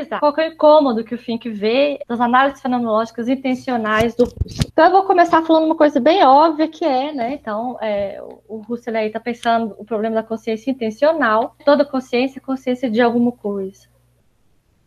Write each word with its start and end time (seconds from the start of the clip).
analisar 0.00 0.20
qual 0.20 0.34
é 0.38 0.48
o 0.48 0.52
incômodo 0.52 1.04
que 1.04 1.14
o 1.14 1.18
Fink 1.18 1.48
vê 1.50 2.00
das 2.08 2.20
análises 2.20 2.60
fenomenológicas 2.60 3.28
intencionais 3.28 4.14
do. 4.14 4.24
Então, 4.66 4.86
eu 4.86 4.90
vou 4.90 5.04
começar 5.04 5.42
falando 5.42 5.66
uma 5.66 5.76
coisa 5.76 6.00
bem 6.00 6.24
óbvia 6.24 6.68
que 6.68 6.84
é, 6.84 7.12
né? 7.12 7.34
Então, 7.34 7.78
é, 7.80 8.20
o 8.48 8.58
Russell 8.58 8.96
aí 8.96 9.08
está 9.08 9.20
pensando 9.20 9.74
o 9.78 9.84
problema 9.84 10.16
da 10.16 10.22
consciência 10.22 10.70
intencional. 10.70 11.54
Toda 11.64 11.84
consciência 11.84 12.38
é 12.38 12.42
consciência 12.42 12.90
de 12.90 13.00
alguma 13.00 13.32
coisa. 13.32 13.88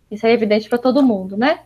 Isso 0.09 0.25
é 0.25 0.31
evidente 0.31 0.69
para 0.69 0.77
todo 0.77 1.03
mundo, 1.03 1.37
né? 1.37 1.59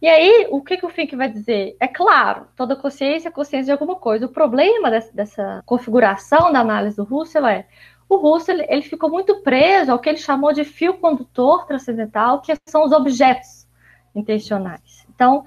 E 0.00 0.08
aí, 0.08 0.48
o 0.50 0.60
que, 0.60 0.76
que 0.76 0.86
o 0.86 0.88
Fink 0.88 1.14
vai 1.14 1.30
dizer? 1.30 1.76
É 1.78 1.86
claro, 1.86 2.48
toda 2.56 2.74
consciência 2.74 3.28
é 3.28 3.32
consciência 3.32 3.66
de 3.66 3.72
alguma 3.72 3.94
coisa. 3.94 4.26
O 4.26 4.28
problema 4.28 4.90
dessa, 4.90 5.12
dessa 5.14 5.62
configuração 5.64 6.52
da 6.52 6.58
análise 6.58 6.96
do 6.96 7.04
Russell 7.04 7.46
é 7.46 7.66
o 8.08 8.16
Russell 8.16 8.64
ele 8.68 8.82
ficou 8.82 9.10
muito 9.10 9.42
preso 9.42 9.92
ao 9.92 9.98
que 9.98 10.08
ele 10.08 10.18
chamou 10.18 10.52
de 10.52 10.64
fio 10.64 10.94
condutor 10.94 11.66
transcendental, 11.66 12.40
que 12.40 12.52
são 12.66 12.84
os 12.84 12.92
objetos 12.92 13.66
intencionais. 14.14 15.06
Então, 15.14 15.44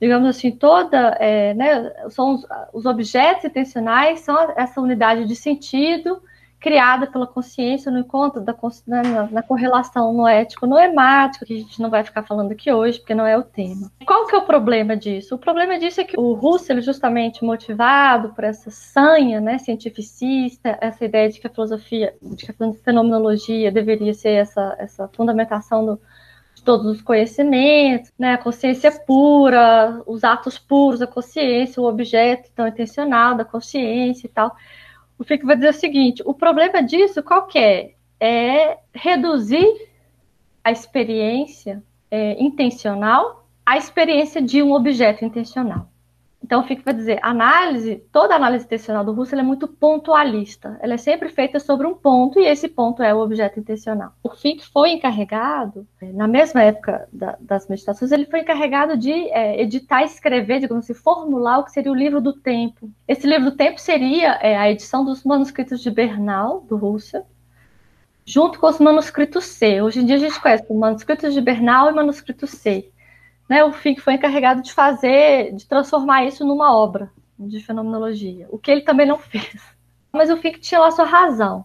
digamos 0.00 0.28
assim, 0.28 0.50
toda, 0.50 1.16
é, 1.20 1.54
né, 1.54 1.92
são 2.10 2.34
os, 2.34 2.46
os, 2.72 2.86
objetos 2.86 3.44
intencionais 3.44 4.20
são 4.20 4.36
essa 4.56 4.80
unidade 4.80 5.26
de 5.26 5.34
sentido 5.34 6.22
criada 6.64 7.06
pela 7.06 7.26
consciência 7.26 7.92
no 7.92 7.98
encontro 7.98 8.40
da 8.40 8.56
né, 8.86 9.02
na, 9.02 9.26
na, 9.26 9.42
correlação 9.42 10.14
no 10.14 10.26
ético 10.26 10.66
noemático, 10.66 11.44
que 11.44 11.52
a 11.52 11.58
gente 11.58 11.82
não 11.82 11.90
vai 11.90 12.02
ficar 12.02 12.22
falando 12.22 12.52
aqui 12.52 12.72
hoje, 12.72 12.98
porque 12.98 13.14
não 13.14 13.26
é 13.26 13.36
o 13.36 13.42
tema. 13.42 13.92
Qual 14.06 14.26
que 14.26 14.34
é 14.34 14.38
o 14.38 14.46
problema 14.46 14.96
disso? 14.96 15.34
O 15.34 15.38
problema 15.38 15.78
disso 15.78 16.00
é 16.00 16.04
que 16.04 16.18
o 16.18 16.32
Russell, 16.32 16.80
justamente 16.80 17.44
motivado 17.44 18.30
por 18.30 18.44
essa 18.44 18.70
sanha 18.70 19.42
né, 19.42 19.58
cientificista, 19.58 20.78
essa 20.80 21.04
ideia 21.04 21.28
de 21.28 21.38
que 21.38 21.46
a 21.46 21.50
filosofia, 21.50 22.14
de 22.22 22.46
que 22.46 22.50
a 22.50 22.72
fenomenologia 22.82 23.70
deveria 23.70 24.14
ser 24.14 24.30
essa, 24.30 24.74
essa 24.78 25.06
fundamentação 25.08 25.84
do, 25.84 26.00
de 26.54 26.62
todos 26.62 26.86
os 26.86 27.02
conhecimentos, 27.02 28.10
né, 28.18 28.32
a 28.32 28.38
consciência 28.38 28.90
pura, 28.90 30.02
os 30.06 30.24
atos 30.24 30.58
puros 30.58 31.00
da 31.00 31.06
consciência, 31.06 31.82
o 31.82 31.86
objeto 31.86 32.48
então 32.50 32.66
intencional 32.66 33.34
da 33.34 33.44
consciência 33.44 34.26
e 34.26 34.30
tal 34.30 34.56
o 35.18 35.24
FIC 35.24 35.44
vai 35.44 35.56
dizer 35.56 35.70
o 35.70 35.74
seguinte: 35.74 36.22
o 36.24 36.34
problema 36.34 36.82
disso 36.82 37.22
qual 37.22 37.48
é? 37.54 37.92
É 38.20 38.78
reduzir 38.92 39.66
a 40.62 40.70
experiência 40.70 41.82
é, 42.10 42.42
intencional 42.42 43.46
à 43.66 43.76
experiência 43.76 44.40
de 44.40 44.62
um 44.62 44.72
objeto 44.72 45.24
intencional. 45.24 45.88
Então, 46.44 46.60
o 46.60 46.62
FIC 46.62 46.84
vai 46.84 46.92
dizer, 46.92 47.18
análise, 47.22 48.04
toda 48.12 48.34
análise 48.34 48.66
intencional 48.66 49.02
do 49.02 49.14
Russell 49.14 49.38
é 49.38 49.42
muito 49.42 49.66
pontualista. 49.66 50.78
Ela 50.82 50.92
é 50.92 50.98
sempre 50.98 51.30
feita 51.30 51.58
sobre 51.58 51.86
um 51.86 51.94
ponto 51.94 52.38
e 52.38 52.44
esse 52.44 52.68
ponto 52.68 53.02
é 53.02 53.14
o 53.14 53.20
objeto 53.20 53.58
intencional. 53.58 54.12
O 54.22 54.28
FIC 54.28 54.62
foi 54.70 54.90
encarregado, 54.90 55.88
na 56.02 56.28
mesma 56.28 56.62
época 56.62 57.08
da, 57.10 57.38
das 57.40 57.66
meditações, 57.66 58.12
ele 58.12 58.26
foi 58.26 58.40
encarregado 58.40 58.94
de 58.94 59.10
é, 59.30 59.58
editar 59.62 60.02
escrever, 60.02 60.60
digamos 60.60 60.84
assim, 60.84 60.92
formular 60.92 61.60
o 61.60 61.64
que 61.64 61.72
seria 61.72 61.90
o 61.90 61.94
livro 61.94 62.20
do 62.20 62.34
tempo. 62.34 62.90
Esse 63.08 63.26
livro 63.26 63.50
do 63.50 63.56
tempo 63.56 63.80
seria 63.80 64.32
é, 64.34 64.54
a 64.54 64.70
edição 64.70 65.02
dos 65.02 65.24
manuscritos 65.24 65.80
de 65.80 65.90
Bernal, 65.90 66.60
do 66.68 66.76
Russell, 66.76 67.24
junto 68.22 68.60
com 68.60 68.66
os 68.66 68.78
manuscritos 68.78 69.46
C. 69.46 69.80
Hoje 69.80 70.00
em 70.00 70.04
dia 70.04 70.16
a 70.16 70.18
gente 70.18 70.38
conhece 70.38 70.70
manuscritos 70.70 71.32
de 71.32 71.40
Bernal 71.40 71.90
e 71.90 71.94
manuscrito 71.94 72.46
C 72.46 72.92
né, 73.48 73.62
o 73.64 73.72
Fink 73.72 74.00
foi 74.00 74.14
encarregado 74.14 74.62
de 74.62 74.72
fazer, 74.72 75.52
de 75.54 75.66
transformar 75.66 76.24
isso 76.24 76.44
numa 76.44 76.74
obra 76.74 77.10
de 77.38 77.60
fenomenologia, 77.60 78.46
o 78.50 78.58
que 78.58 78.70
ele 78.70 78.82
também 78.82 79.06
não 79.06 79.18
fez. 79.18 79.60
Mas 80.12 80.30
o 80.30 80.36
Fink 80.36 80.60
tinha 80.60 80.80
lá 80.80 80.90
sua 80.90 81.04
razão. 81.04 81.64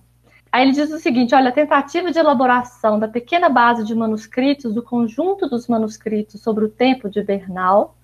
Aí 0.51 0.63
ele 0.63 0.71
diz 0.71 0.91
o 0.91 0.97
seguinte: 0.97 1.35
olha, 1.35 1.49
a 1.49 1.53
tentativa 1.53 2.11
de 2.11 2.17
elaboração 2.17 2.99
da 2.99 3.07
pequena 3.07 3.49
base 3.49 3.85
de 3.85 3.93
manuscritos, 3.93 4.73
do 4.73 4.81
conjunto 4.81 5.47
dos 5.47 5.67
manuscritos 5.67 6.41
sobre 6.41 6.65
o 6.65 6.69
tempo 6.69 7.09
de 7.09 7.21
Bernal, 7.21 7.95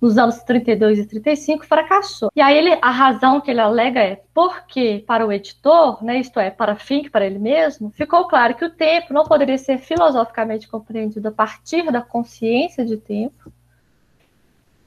nos 0.00 0.16
anos 0.16 0.38
32 0.44 0.98
e 0.98 1.06
35 1.06 1.66
fracassou. 1.66 2.30
E 2.34 2.40
aí 2.40 2.56
ele, 2.56 2.78
a 2.80 2.90
razão 2.90 3.40
que 3.40 3.50
ele 3.50 3.60
alega 3.60 4.00
é 4.00 4.22
porque 4.32 5.04
para 5.06 5.26
o 5.26 5.32
editor, 5.32 6.02
né, 6.02 6.18
isto 6.18 6.40
é, 6.40 6.50
para 6.50 6.76
Fink, 6.76 7.10
para 7.10 7.26
ele 7.26 7.38
mesmo, 7.38 7.90
ficou 7.90 8.26
claro 8.26 8.54
que 8.54 8.64
o 8.64 8.70
tempo 8.70 9.12
não 9.12 9.24
poderia 9.24 9.58
ser 9.58 9.78
filosoficamente 9.78 10.66
compreendido 10.66 11.28
a 11.28 11.32
partir 11.32 11.90
da 11.92 12.00
consciência 12.00 12.84
de 12.84 12.96
tempo, 12.96 13.52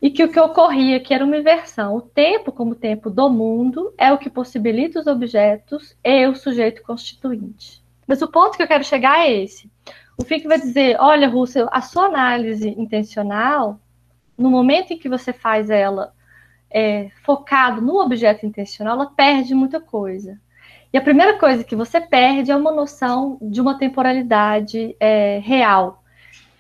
e 0.03 0.11
que 0.11 0.21
o 0.21 0.29
que 0.29 0.39
ocorria 0.39 0.99
que 0.99 1.13
era 1.13 1.23
uma 1.23 1.37
inversão. 1.37 1.95
O 1.95 2.01
tempo, 2.01 2.51
como 2.51 2.75
tempo 2.75 3.09
do 3.09 3.29
mundo, 3.29 3.93
é 3.97 4.11
o 4.11 4.17
que 4.17 4.29
possibilita 4.29 4.99
os 4.99 5.07
objetos 5.07 5.95
e 6.03 6.27
o 6.27 6.35
sujeito 6.35 6.83
constituinte. 6.83 7.81
Mas 8.05 8.21
o 8.21 8.27
ponto 8.27 8.57
que 8.57 8.63
eu 8.63 8.67
quero 8.67 8.83
chegar 8.83 9.25
é 9.25 9.31
esse. 9.31 9.71
O 10.17 10.25
Fink 10.25 10.45
vai 10.45 10.59
dizer, 10.59 10.97
olha, 10.99 11.29
Russell, 11.29 11.69
a 11.71 11.79
sua 11.79 12.07
análise 12.07 12.67
intencional 12.67 13.79
no 14.37 14.49
momento 14.49 14.93
em 14.93 14.97
que 14.97 15.09
você 15.09 15.31
faz 15.31 15.69
ela 15.69 16.13
é, 16.69 17.09
focado 17.23 17.81
no 17.81 17.99
objeto 18.01 18.45
intencional, 18.45 18.95
ela 18.95 19.05
perde 19.05 19.53
muita 19.53 19.79
coisa. 19.79 20.39
E 20.91 20.97
a 20.97 21.01
primeira 21.01 21.37
coisa 21.37 21.63
que 21.63 21.75
você 21.75 21.99
perde 22.01 22.51
é 22.51 22.55
uma 22.55 22.71
noção 22.71 23.37
de 23.41 23.61
uma 23.61 23.77
temporalidade 23.77 24.95
é, 24.99 25.39
real. 25.43 26.03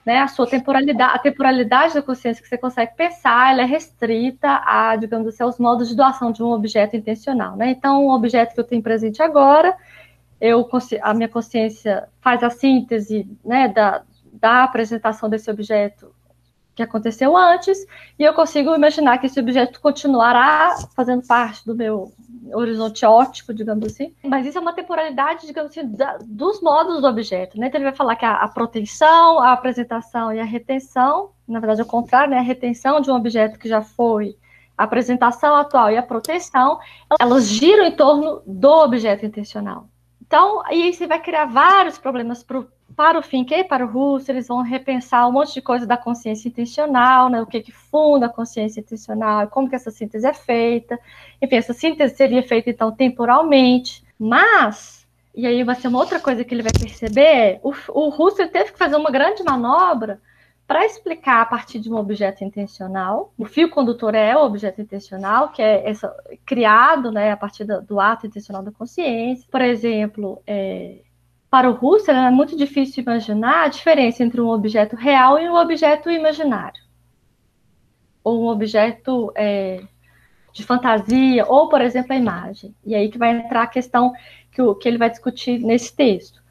Né? 0.05 0.19
A 0.19 0.27
sua 0.27 0.47
temporalidade, 0.47 1.15
a 1.15 1.19
temporalidade 1.19 1.93
da 1.93 2.01
consciência 2.01 2.41
que 2.41 2.49
você 2.49 2.57
consegue 2.57 2.95
pensar, 2.95 3.51
ela 3.51 3.61
é 3.61 3.65
restrita 3.65 4.61
a, 4.65 4.95
digamos 4.95 5.27
assim, 5.27 5.43
aos 5.43 5.57
modos 5.57 5.89
de 5.89 5.95
doação 5.95 6.31
de 6.31 6.43
um 6.43 6.51
objeto 6.51 6.95
intencional. 6.95 7.55
Né? 7.55 7.71
Então, 7.71 8.05
um 8.05 8.09
objeto 8.09 8.53
que 8.53 8.59
eu 8.59 8.63
tenho 8.63 8.81
presente 8.81 9.21
agora, 9.21 9.75
eu, 10.41 10.67
a 11.01 11.13
minha 11.13 11.29
consciência 11.29 12.09
faz 12.19 12.43
a 12.43 12.49
síntese 12.49 13.27
né, 13.45 13.67
da, 13.67 14.03
da 14.33 14.63
apresentação 14.63 15.29
desse 15.29 15.49
objeto 15.49 16.13
que 16.75 16.81
aconteceu 16.81 17.37
antes, 17.37 17.77
e 18.17 18.23
eu 18.23 18.33
consigo 18.33 18.73
imaginar 18.75 19.17
que 19.19 19.27
esse 19.27 19.39
objeto 19.39 19.79
continuará 19.79 20.75
fazendo 20.95 21.25
parte 21.25 21.65
do 21.65 21.75
meu 21.75 22.11
horizonte 22.51 23.05
óptico, 23.05 23.53
digamos 23.53 23.85
assim. 23.85 24.13
Mas 24.23 24.45
isso 24.45 24.57
é 24.57 24.61
uma 24.61 24.73
temporalidade, 24.73 25.45
digamos 25.45 25.71
assim, 25.71 25.87
da, 25.87 26.17
dos 26.23 26.61
modos 26.61 27.01
do 27.01 27.07
objeto. 27.07 27.59
Né? 27.59 27.67
Então 27.67 27.79
ele 27.79 27.89
vai 27.89 27.95
falar 27.95 28.15
que 28.15 28.25
a, 28.25 28.37
a, 28.37 28.47
proteção, 28.47 29.39
a 29.39 29.53
apresentação 29.53 30.33
e 30.33 30.39
a 30.39 30.43
retenção, 30.43 31.31
na 31.47 31.59
verdade 31.59 31.81
o 31.81 31.85
contrário, 31.85 32.31
né? 32.31 32.39
a 32.39 32.41
retenção 32.41 32.99
de 33.01 33.11
um 33.11 33.15
objeto 33.15 33.59
que 33.59 33.69
já 33.69 33.81
foi 33.81 34.35
a 34.77 34.83
apresentação 34.85 35.55
atual 35.55 35.91
e 35.91 35.97
a 35.97 36.03
proteção, 36.03 36.79
elas 37.19 37.47
giram 37.47 37.85
em 37.85 37.95
torno 37.95 38.41
do 38.45 38.69
objeto 38.69 39.25
intencional. 39.25 39.87
Então, 40.33 40.63
aí 40.65 40.91
você 40.91 41.05
vai 41.05 41.21
criar 41.21 41.45
vários 41.45 41.99
problemas 41.99 42.43
pro, 42.43 42.67
para 42.95 43.19
o 43.19 43.21
Fink 43.21 43.53
e 43.53 43.63
para 43.63 43.85
o 43.85 43.87
Russo, 43.87 44.31
eles 44.31 44.47
vão 44.47 44.63
repensar 44.63 45.29
um 45.29 45.31
monte 45.31 45.53
de 45.53 45.61
coisa 45.61 45.85
da 45.85 45.95
consciência 45.95 46.47
intencional, 46.47 47.29
né, 47.29 47.39
o 47.39 47.45
que, 47.45 47.61
que 47.61 47.71
funda 47.71 48.25
a 48.25 48.29
consciência 48.29 48.79
intencional, 48.79 49.47
como 49.47 49.69
que 49.69 49.75
essa 49.75 49.91
síntese 49.91 50.25
é 50.25 50.33
feita. 50.33 50.99
Enfim, 51.39 51.57
essa 51.57 51.71
síntese 51.71 52.15
seria 52.15 52.41
feita, 52.41 52.71
então, 52.71 52.91
temporalmente. 52.91 54.03
Mas, 54.17 55.05
e 55.35 55.45
aí 55.45 55.63
vai 55.63 55.75
ser 55.75 55.87
uma 55.87 55.99
outra 55.99 56.19
coisa 56.19 56.43
que 56.43 56.55
ele 56.55 56.63
vai 56.63 56.71
perceber, 56.71 57.59
o, 57.61 57.71
o 57.89 58.09
Russell 58.09 58.49
teve 58.49 58.71
que 58.71 58.79
fazer 58.79 58.95
uma 58.95 59.11
grande 59.11 59.43
manobra 59.43 60.19
para 60.67 60.85
explicar 60.85 61.41
a 61.41 61.45
partir 61.45 61.79
de 61.79 61.91
um 61.91 61.95
objeto 61.95 62.43
intencional. 62.43 63.33
O 63.37 63.45
fio 63.45 63.69
condutor 63.69 64.15
é 64.15 64.35
o 64.35 64.45
objeto 64.45 64.81
intencional, 64.81 65.49
que 65.49 65.61
é 65.61 65.89
essa, 65.89 66.13
criado 66.45 67.11
né, 67.11 67.31
a 67.31 67.37
partir 67.37 67.65
do, 67.65 67.81
do 67.81 67.99
ato 67.99 68.27
intencional 68.27 68.63
da 68.63 68.71
consciência. 68.71 69.47
Por 69.51 69.61
exemplo, 69.61 70.41
é, 70.47 71.01
para 71.49 71.69
o 71.69 71.77
Husserl 71.79 72.17
é 72.17 72.31
muito 72.31 72.55
difícil 72.55 73.03
imaginar 73.03 73.65
a 73.65 73.67
diferença 73.67 74.23
entre 74.23 74.41
um 74.41 74.49
objeto 74.49 74.95
real 74.95 75.37
e 75.37 75.47
um 75.47 75.55
objeto 75.55 76.09
imaginário. 76.09 76.81
Ou 78.23 78.43
um 78.43 78.47
objeto 78.47 79.31
é, 79.35 79.83
de 80.53 80.63
fantasia, 80.63 81.45
ou, 81.47 81.67
por 81.67 81.81
exemplo, 81.81 82.13
a 82.13 82.17
imagem. 82.17 82.73
E 82.85 82.95
aí 82.95 83.09
que 83.09 83.17
vai 83.17 83.37
entrar 83.37 83.63
a 83.63 83.67
questão 83.67 84.13
que, 84.51 84.61
o, 84.61 84.75
que 84.75 84.87
ele 84.87 84.97
vai 84.97 85.09
discutir 85.09 85.59
nesse 85.59 85.95
texto. 85.95 86.42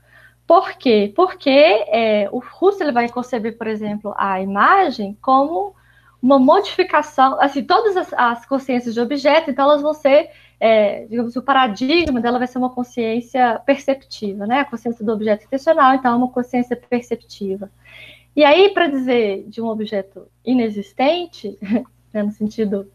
Por 0.46 0.72
quê? 0.74 1.12
Porque 1.14 1.50
é, 1.50 2.28
o 2.30 2.42
Husserl 2.60 2.92
vai 2.92 3.08
conceber, 3.08 3.56
por 3.56 3.66
exemplo, 3.66 4.14
a 4.16 4.40
imagem 4.40 5.16
como 5.20 5.74
uma 6.22 6.38
modificação, 6.38 7.40
assim, 7.40 7.64
todas 7.64 7.96
as, 7.96 8.12
as 8.12 8.46
consciências 8.46 8.94
de 8.94 9.00
objeto, 9.00 9.50
então 9.50 9.64
elas 9.64 9.82
vão 9.82 9.92
ser, 9.92 10.30
é, 10.60 11.04
digamos, 11.06 11.34
o 11.34 11.42
paradigma 11.42 12.20
dela 12.20 12.38
vai 12.38 12.46
ser 12.46 12.58
uma 12.58 12.70
consciência 12.70 13.60
perceptiva, 13.66 14.46
né? 14.46 14.60
A 14.60 14.64
consciência 14.64 15.04
do 15.04 15.12
objeto 15.12 15.44
intencional, 15.44 15.94
então 15.94 16.12
é 16.12 16.16
uma 16.16 16.30
consciência 16.30 16.76
perceptiva. 16.76 17.70
E 18.36 18.44
aí, 18.44 18.70
para 18.70 18.86
dizer 18.86 19.44
de 19.48 19.60
um 19.60 19.66
objeto 19.66 20.28
inexistente, 20.44 21.58
né, 22.14 22.22
no 22.22 22.30
sentido 22.30 22.88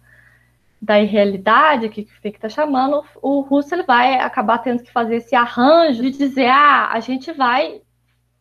da 0.81 0.99
irrealidade 1.01 1.89
que 1.89 2.01
o 2.01 2.27
está 2.27 2.49
chamando, 2.49 3.03
o 3.21 3.41
Russell 3.41 3.85
vai 3.85 4.15
acabar 4.19 4.59
tendo 4.59 4.83
que 4.83 4.91
fazer 4.91 5.17
esse 5.17 5.35
arranjo 5.35 6.03
de 6.03 6.11
dizer, 6.11 6.47
ah, 6.47 6.89
a 6.91 6.99
gente 6.99 7.31
vai 7.31 7.81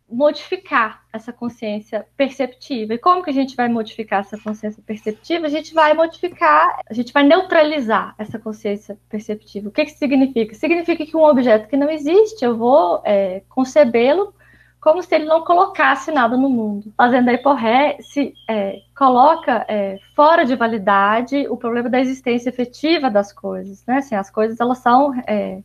modificar 0.09 1.03
essa 1.12 1.33
consciência 1.33 2.06
perceptiva. 2.17 2.94
E 2.94 2.99
como 2.99 3.25
que 3.25 3.31
a 3.31 3.33
gente 3.33 3.56
vai 3.56 3.69
modificar 3.69 4.21
essa 4.21 4.38
consciência 4.38 4.83
perceptiva? 4.87 5.47
A 5.47 5.50
gente 5.50 5.75
vai 5.75 5.94
modificar, 5.94 6.81
a 6.88 6.94
gente 6.94 7.12
vai 7.12 7.25
neutralizar 7.25 8.15
essa 8.17 8.38
consciência 8.38 8.97
perceptiva. 9.09 9.69
O 9.69 9.73
que 9.73 9.85
que 9.85 9.93
significa? 9.93 10.55
Significa 10.55 11.05
que 11.05 11.17
um 11.17 11.25
objeto 11.25 11.69
que 11.69 11.77
não 11.77 11.91
existe, 11.91 12.44
eu 12.44 12.56
vou 12.56 13.03
é, 13.05 13.43
concebê-lo 13.49 14.33
como 14.87 15.03
se 15.03 15.12
ele 15.17 15.25
não 15.25 15.43
colocasse 15.43 16.12
nada 16.12 16.37
no 16.37 16.49
mundo. 16.49 16.93
Fazendo 16.97 17.29
aí 17.29 17.38
por 17.38 17.56
ré, 17.56 17.97
se 18.00 18.33
é, 18.49 18.83
coloca 18.97 19.67
é, 19.67 19.99
fora 20.15 20.47
de 20.47 20.55
validade 20.55 21.44
o 21.49 21.56
problema 21.56 21.91
da 21.91 21.99
existência 21.99 22.50
efetiva 22.50 23.11
das 23.11 23.33
coisas, 23.33 23.85
né? 23.85 23.97
Assim, 23.97 24.15
as 24.15 24.31
coisas 24.31 24.61
elas 24.61 24.79
são, 24.79 25.12
é, 25.27 25.59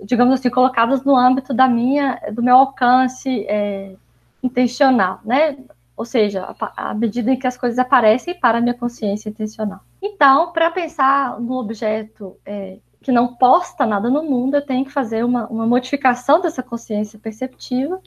digamos 0.00 0.34
assim, 0.34 0.48
colocadas 0.48 1.02
no 1.02 1.16
âmbito 1.16 1.52
da 1.52 1.66
minha, 1.66 2.20
do 2.32 2.40
meu 2.40 2.54
alcance 2.54 3.44
é, 3.48 3.96
intencional, 4.40 5.18
né? 5.24 5.56
Ou 5.96 6.04
seja, 6.04 6.54
à 6.76 6.94
medida 6.94 7.32
em 7.32 7.36
que 7.36 7.48
as 7.48 7.56
coisas 7.56 7.80
aparecem 7.80 8.38
para 8.38 8.58
a 8.58 8.60
minha 8.60 8.74
consciência 8.74 9.28
intencional. 9.28 9.80
Então, 10.00 10.52
para 10.52 10.70
pensar 10.70 11.40
no 11.40 11.58
objeto 11.58 12.36
é, 12.46 12.76
que 13.02 13.10
não 13.10 13.34
posta 13.34 13.84
nada 13.84 14.08
no 14.08 14.22
mundo, 14.22 14.54
eu 14.54 14.62
tenho 14.64 14.84
que 14.84 14.92
fazer 14.92 15.24
uma, 15.24 15.48
uma 15.48 15.66
modificação 15.66 16.40
dessa 16.40 16.62
consciência 16.62 17.18
perceptiva, 17.18 18.00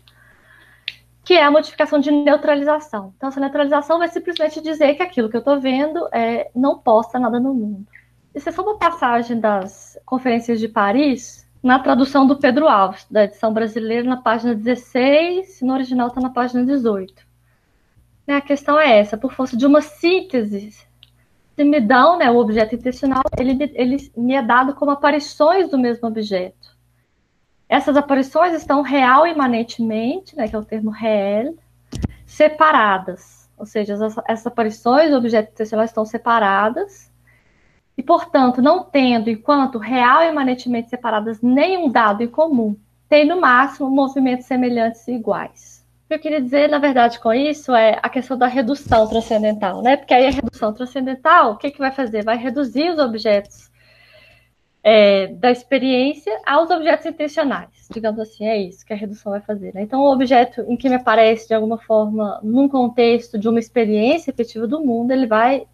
que 1.24 1.34
é 1.34 1.44
a 1.44 1.52
modificação 1.52 2.00
de 2.00 2.12
neutralização. 2.12 3.14
Então, 3.16 3.30
essa 3.30 3.40
neutralização 3.40 4.00
vai 4.00 4.08
simplesmente 4.08 4.62
dizer 4.62 4.96
que 4.96 5.04
aquilo 5.04 5.30
que 5.30 5.36
eu 5.36 5.40
estou 5.40 5.60
vendo 5.60 6.08
é, 6.12 6.50
não 6.56 6.80
posta 6.80 7.20
nada 7.20 7.40
no 7.40 7.54
mundo. 7.54 7.86
Isso 8.34 8.50
é 8.50 8.52
só 8.52 8.62
uma 8.62 8.78
passagem 8.78 9.40
das 9.40 10.00
conferências 10.06 10.60
de 10.60 10.68
Paris, 10.68 11.48
na 11.62 11.80
tradução 11.80 12.26
do 12.26 12.38
Pedro 12.38 12.68
Alves, 12.68 13.06
da 13.12 13.26
edição 13.26 13.54
brasileira, 13.54 14.08
na 14.08 14.18
página 14.18 14.56
16, 14.56 15.62
no 15.62 15.74
original 15.74 16.08
está 16.08 16.22
na 16.22 16.30
página 16.30 16.66
18. 16.66 17.14
Né, 18.26 18.36
a 18.36 18.42
questão 18.42 18.80
é 18.80 19.00
essa, 19.00 19.18
por 19.18 19.34
força 19.34 19.58
de 19.58 19.66
uma 19.66 19.82
síntese, 19.82 20.72
se 21.60 21.64
me 21.66 21.82
dão, 21.82 22.18
né, 22.18 22.32
o 22.32 22.38
objeto 22.38 22.76
intencional, 22.76 23.22
ele, 23.38 23.72
ele 23.74 23.98
me 24.16 24.34
é 24.34 24.42
dado 24.42 24.74
como 24.76 24.92
aparições 24.92 25.70
do 25.70 25.78
mesmo 25.78 26.08
objeto. 26.08 26.59
Essas 27.70 27.96
aparições 27.96 28.54
estão 28.54 28.82
real 28.82 29.28
imanentemente, 29.28 30.36
né, 30.36 30.48
que 30.48 30.56
é 30.56 30.60
o 30.60 30.66
termo 30.66 30.90
real, 30.90 31.54
separadas. 32.26 33.48
Ou 33.58 33.66
seja, 33.66 33.94
essas, 33.94 34.16
essas 34.28 34.48
aparições 34.48 35.12
do 35.12 35.18
objeto 35.18 35.52
intencional 35.52 35.86
estão 35.86 36.04
separadas, 36.04 37.10
e, 37.96 38.02
portanto, 38.02 38.62
não 38.62 38.82
tendo, 38.82 39.30
enquanto 39.30 39.78
real 39.78 40.24
e 40.24 40.30
imanentemente 40.30 40.90
separadas, 40.90 41.42
nenhum 41.42 41.92
dado 41.92 42.24
em 42.24 42.28
comum, 42.28 42.76
tem, 43.10 43.28
no 43.28 43.42
máximo, 43.42 43.90
movimentos 43.90 44.46
semelhantes 44.46 45.06
e 45.08 45.12
iguais. 45.12 45.86
O 46.06 46.08
que 46.08 46.14
eu 46.14 46.20
queria 46.20 46.42
dizer, 46.42 46.70
na 46.70 46.80
verdade, 46.80 47.20
com 47.20 47.34
isso 47.34 47.76
é 47.76 48.00
a 48.02 48.08
questão 48.08 48.38
da 48.38 48.48
redução 48.48 49.06
transcendental, 49.06 49.82
né? 49.82 49.98
Porque 49.98 50.14
aí 50.14 50.28
a 50.28 50.32
redução 50.32 50.74
transcendental, 50.74 51.52
o 51.52 51.58
que, 51.58 51.72
que 51.72 51.78
vai 51.78 51.92
fazer? 51.92 52.24
Vai 52.24 52.38
reduzir 52.38 52.90
os 52.90 53.00
objetos 53.00 53.69
é, 54.84 55.28
da 55.28 55.52
experiência 55.52 56.32
aos 56.46 56.70
objetos 56.70 57.06
intencionais. 57.06 57.88
Digamos 57.92 58.20
assim, 58.20 58.46
é 58.46 58.58
isso 58.58 58.86
que 58.86 58.94
a 58.94 58.96
redução 58.96 59.32
vai 59.32 59.42
fazer. 59.42 59.74
Né? 59.74 59.82
Então, 59.82 60.02
o 60.02 60.12
objeto 60.12 60.62
em 60.68 60.78
que 60.78 60.90
me 60.90 60.96
aparece, 60.96 61.48
de 61.48 61.54
alguma 61.54 61.78
forma, 61.78 62.40
num 62.44 62.68
contexto 62.70 63.38
de 63.38 63.50
uma 63.50 63.60
experiência 63.60 64.32
efetiva 64.32 64.68
do 64.68 64.80
mundo, 64.80 65.12
ele 65.12 65.28
vai, 65.28 65.66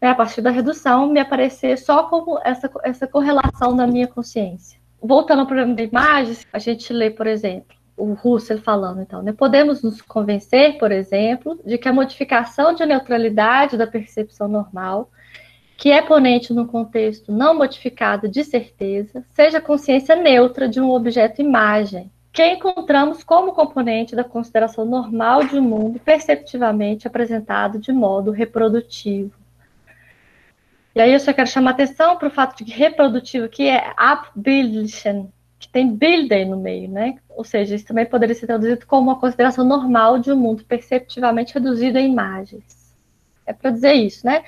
né, 0.00 0.08
a 0.08 0.14
partir 0.14 0.40
da 0.42 0.50
redução, 0.50 1.08
me 1.08 1.20
aparecer 1.20 1.76
só 1.78 2.04
como 2.04 2.38
essa, 2.44 2.70
essa 2.84 3.06
correlação 3.06 3.74
da 3.74 3.86
minha 3.86 4.06
consciência. 4.06 4.78
Voltando 5.02 5.40
ao 5.40 5.46
problema 5.46 5.74
da 5.74 5.82
imagem, 5.82 6.36
a 6.52 6.58
gente 6.58 6.92
lê, 6.92 7.10
por 7.10 7.26
exemplo, 7.26 7.74
o 7.96 8.14
Russell 8.14 8.60
falando, 8.60 9.02
então, 9.02 9.22
né? 9.22 9.32
Podemos 9.32 9.82
nos 9.82 10.00
convencer, 10.00 10.78
por 10.78 10.90
exemplo, 10.90 11.60
de 11.64 11.76
que 11.76 11.88
a 11.88 11.92
modificação 11.92 12.72
de 12.72 12.84
neutralidade 12.86 13.76
da 13.76 13.86
percepção 13.86 14.48
normal, 14.48 15.10
que 15.80 15.90
é 15.90 16.02
ponente 16.02 16.52
no 16.52 16.66
contexto 16.66 17.32
não 17.32 17.56
modificado 17.56 18.28
de 18.28 18.44
certeza, 18.44 19.24
seja 19.30 19.62
consciência 19.62 20.14
neutra 20.14 20.68
de 20.68 20.78
um 20.78 20.90
objeto 20.90 21.40
imagem, 21.40 22.10
que 22.30 22.46
encontramos 22.46 23.24
como 23.24 23.54
componente 23.54 24.14
da 24.14 24.22
consideração 24.22 24.84
normal 24.84 25.42
de 25.44 25.58
um 25.58 25.62
mundo 25.62 25.98
perceptivamente 25.98 27.06
apresentado 27.06 27.78
de 27.78 27.94
modo 27.94 28.30
reprodutivo. 28.30 29.32
E 30.94 31.00
aí 31.00 31.14
eu 31.14 31.18
só 31.18 31.32
quero 31.32 31.48
chamar 31.48 31.70
atenção 31.70 32.18
para 32.18 32.28
o 32.28 32.30
fato 32.30 32.58
de 32.58 32.64
que 32.64 32.78
reprodutivo 32.78 33.46
aqui 33.46 33.66
é 33.66 33.94
abbildlichen, 33.96 35.32
que 35.58 35.66
tem 35.66 35.88
builder 35.88 36.46
no 36.46 36.58
meio, 36.58 36.90
né? 36.90 37.16
Ou 37.30 37.42
seja, 37.42 37.74
isso 37.74 37.86
também 37.86 38.04
poderia 38.04 38.34
ser 38.34 38.46
traduzido 38.46 38.86
como 38.86 39.08
uma 39.10 39.18
consideração 39.18 39.64
normal 39.64 40.18
de 40.18 40.30
um 40.30 40.36
mundo 40.36 40.62
perceptivamente 40.62 41.54
reduzido 41.54 41.96
a 41.96 42.02
imagens. 42.02 42.94
É 43.46 43.54
para 43.54 43.70
dizer 43.70 43.94
isso, 43.94 44.26
né? 44.26 44.44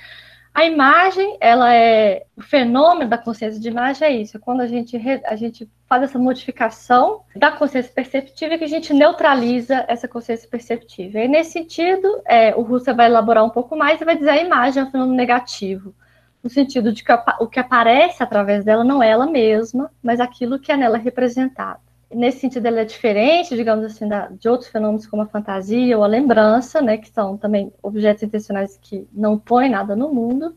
A 0.55 0.67
imagem, 0.67 1.39
ela 1.41 1.75
é 1.75 2.27
o 2.37 2.43
fenômeno 2.43 3.09
da 3.09 3.17
consciência 3.17 3.59
de 3.59 3.69
imagem 3.69 4.07
é 4.07 4.11
isso, 4.11 4.37
é 4.37 4.41
quando 4.41 4.61
a 4.61 4.67
gente 4.67 4.97
a 5.25 5.35
gente 5.35 5.69
faz 5.89 6.03
essa 6.03 6.19
modificação 6.19 7.23
da 7.35 7.51
consciência 7.51 7.91
perceptiva 7.93 8.59
que 8.59 8.65
a 8.65 8.69
gente 8.69 8.93
neutraliza 8.93 9.85
essa 9.89 10.07
consciência 10.07 10.49
perceptiva. 10.49 11.21
E 11.21 11.29
nesse 11.29 11.53
sentido, 11.53 12.23
é, 12.27 12.55
o 12.55 12.63
Russell 12.63 12.95
vai 12.95 13.07
elaborar 13.07 13.45
um 13.45 13.51
pouco 13.51 13.77
mais 13.77 14.01
e 14.01 14.05
vai 14.05 14.17
dizer 14.17 14.31
a 14.31 14.43
imagem 14.43 14.83
é 14.83 14.87
um 14.87 14.91
fenômeno 14.91 15.17
negativo 15.17 15.95
no 16.43 16.51
sentido 16.51 16.93
de 16.93 17.05
que 17.05 17.13
o 17.39 17.47
que 17.47 17.61
aparece 17.61 18.23
através 18.23 18.65
dela 18.65 18.83
não 18.83 19.03
é 19.03 19.09
ela 19.09 19.27
mesma, 19.27 19.91
mas 20.03 20.19
aquilo 20.19 20.59
que 20.59 20.73
é 20.73 20.77
nela 20.77 20.99
representado. 20.99 21.81
Nesse 22.15 22.41
sentido, 22.41 22.67
ela 22.67 22.81
é 22.81 22.85
diferente, 22.85 23.57
digamos 23.57 23.85
assim, 23.85 24.09
da, 24.09 24.29
de 24.29 24.49
outros 24.49 24.71
fenômenos 24.71 25.07
como 25.07 25.23
a 25.23 25.27
fantasia 25.27 25.97
ou 25.97 26.05
a 26.05 26.07
lembrança, 26.07 26.81
né, 26.81 26.97
que 26.97 27.09
são 27.11 27.37
também 27.37 27.73
objetos 27.83 28.23
intencionais 28.23 28.79
que 28.81 29.07
não 29.13 29.39
põem 29.39 29.71
nada 29.71 29.97
no 29.97 30.13
mundo, 30.13 30.57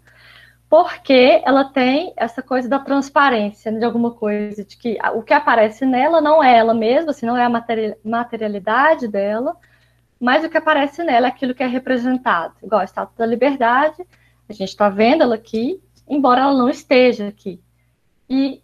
porque 0.69 1.41
ela 1.45 1.65
tem 1.65 2.13
essa 2.17 2.41
coisa 2.41 2.67
da 2.67 2.79
transparência 2.79 3.71
né, 3.71 3.79
de 3.79 3.85
alguma 3.85 4.11
coisa, 4.11 4.63
de 4.63 4.75
que 4.75 4.97
o 5.13 5.21
que 5.21 5.33
aparece 5.33 5.85
nela 5.85 6.19
não 6.19 6.43
é 6.43 6.57
ela 6.57 6.73
mesma, 6.73 7.11
assim, 7.11 7.25
não 7.25 7.37
é 7.37 7.45
a 7.45 7.89
materialidade 8.03 9.07
dela, 9.07 9.55
mas 10.19 10.43
o 10.43 10.49
que 10.49 10.57
aparece 10.57 11.03
nela 11.03 11.27
é 11.27 11.29
aquilo 11.29 11.53
que 11.53 11.63
é 11.63 11.67
representado, 11.67 12.55
igual 12.63 12.81
a 12.81 12.85
estátua 12.85 13.13
da 13.17 13.25
liberdade, 13.25 14.05
a 14.49 14.53
gente 14.53 14.69
está 14.69 14.89
vendo 14.89 15.23
ela 15.23 15.35
aqui, 15.35 15.81
embora 16.07 16.41
ela 16.41 16.57
não 16.57 16.69
esteja 16.69 17.27
aqui. 17.27 17.61
E 18.29 18.61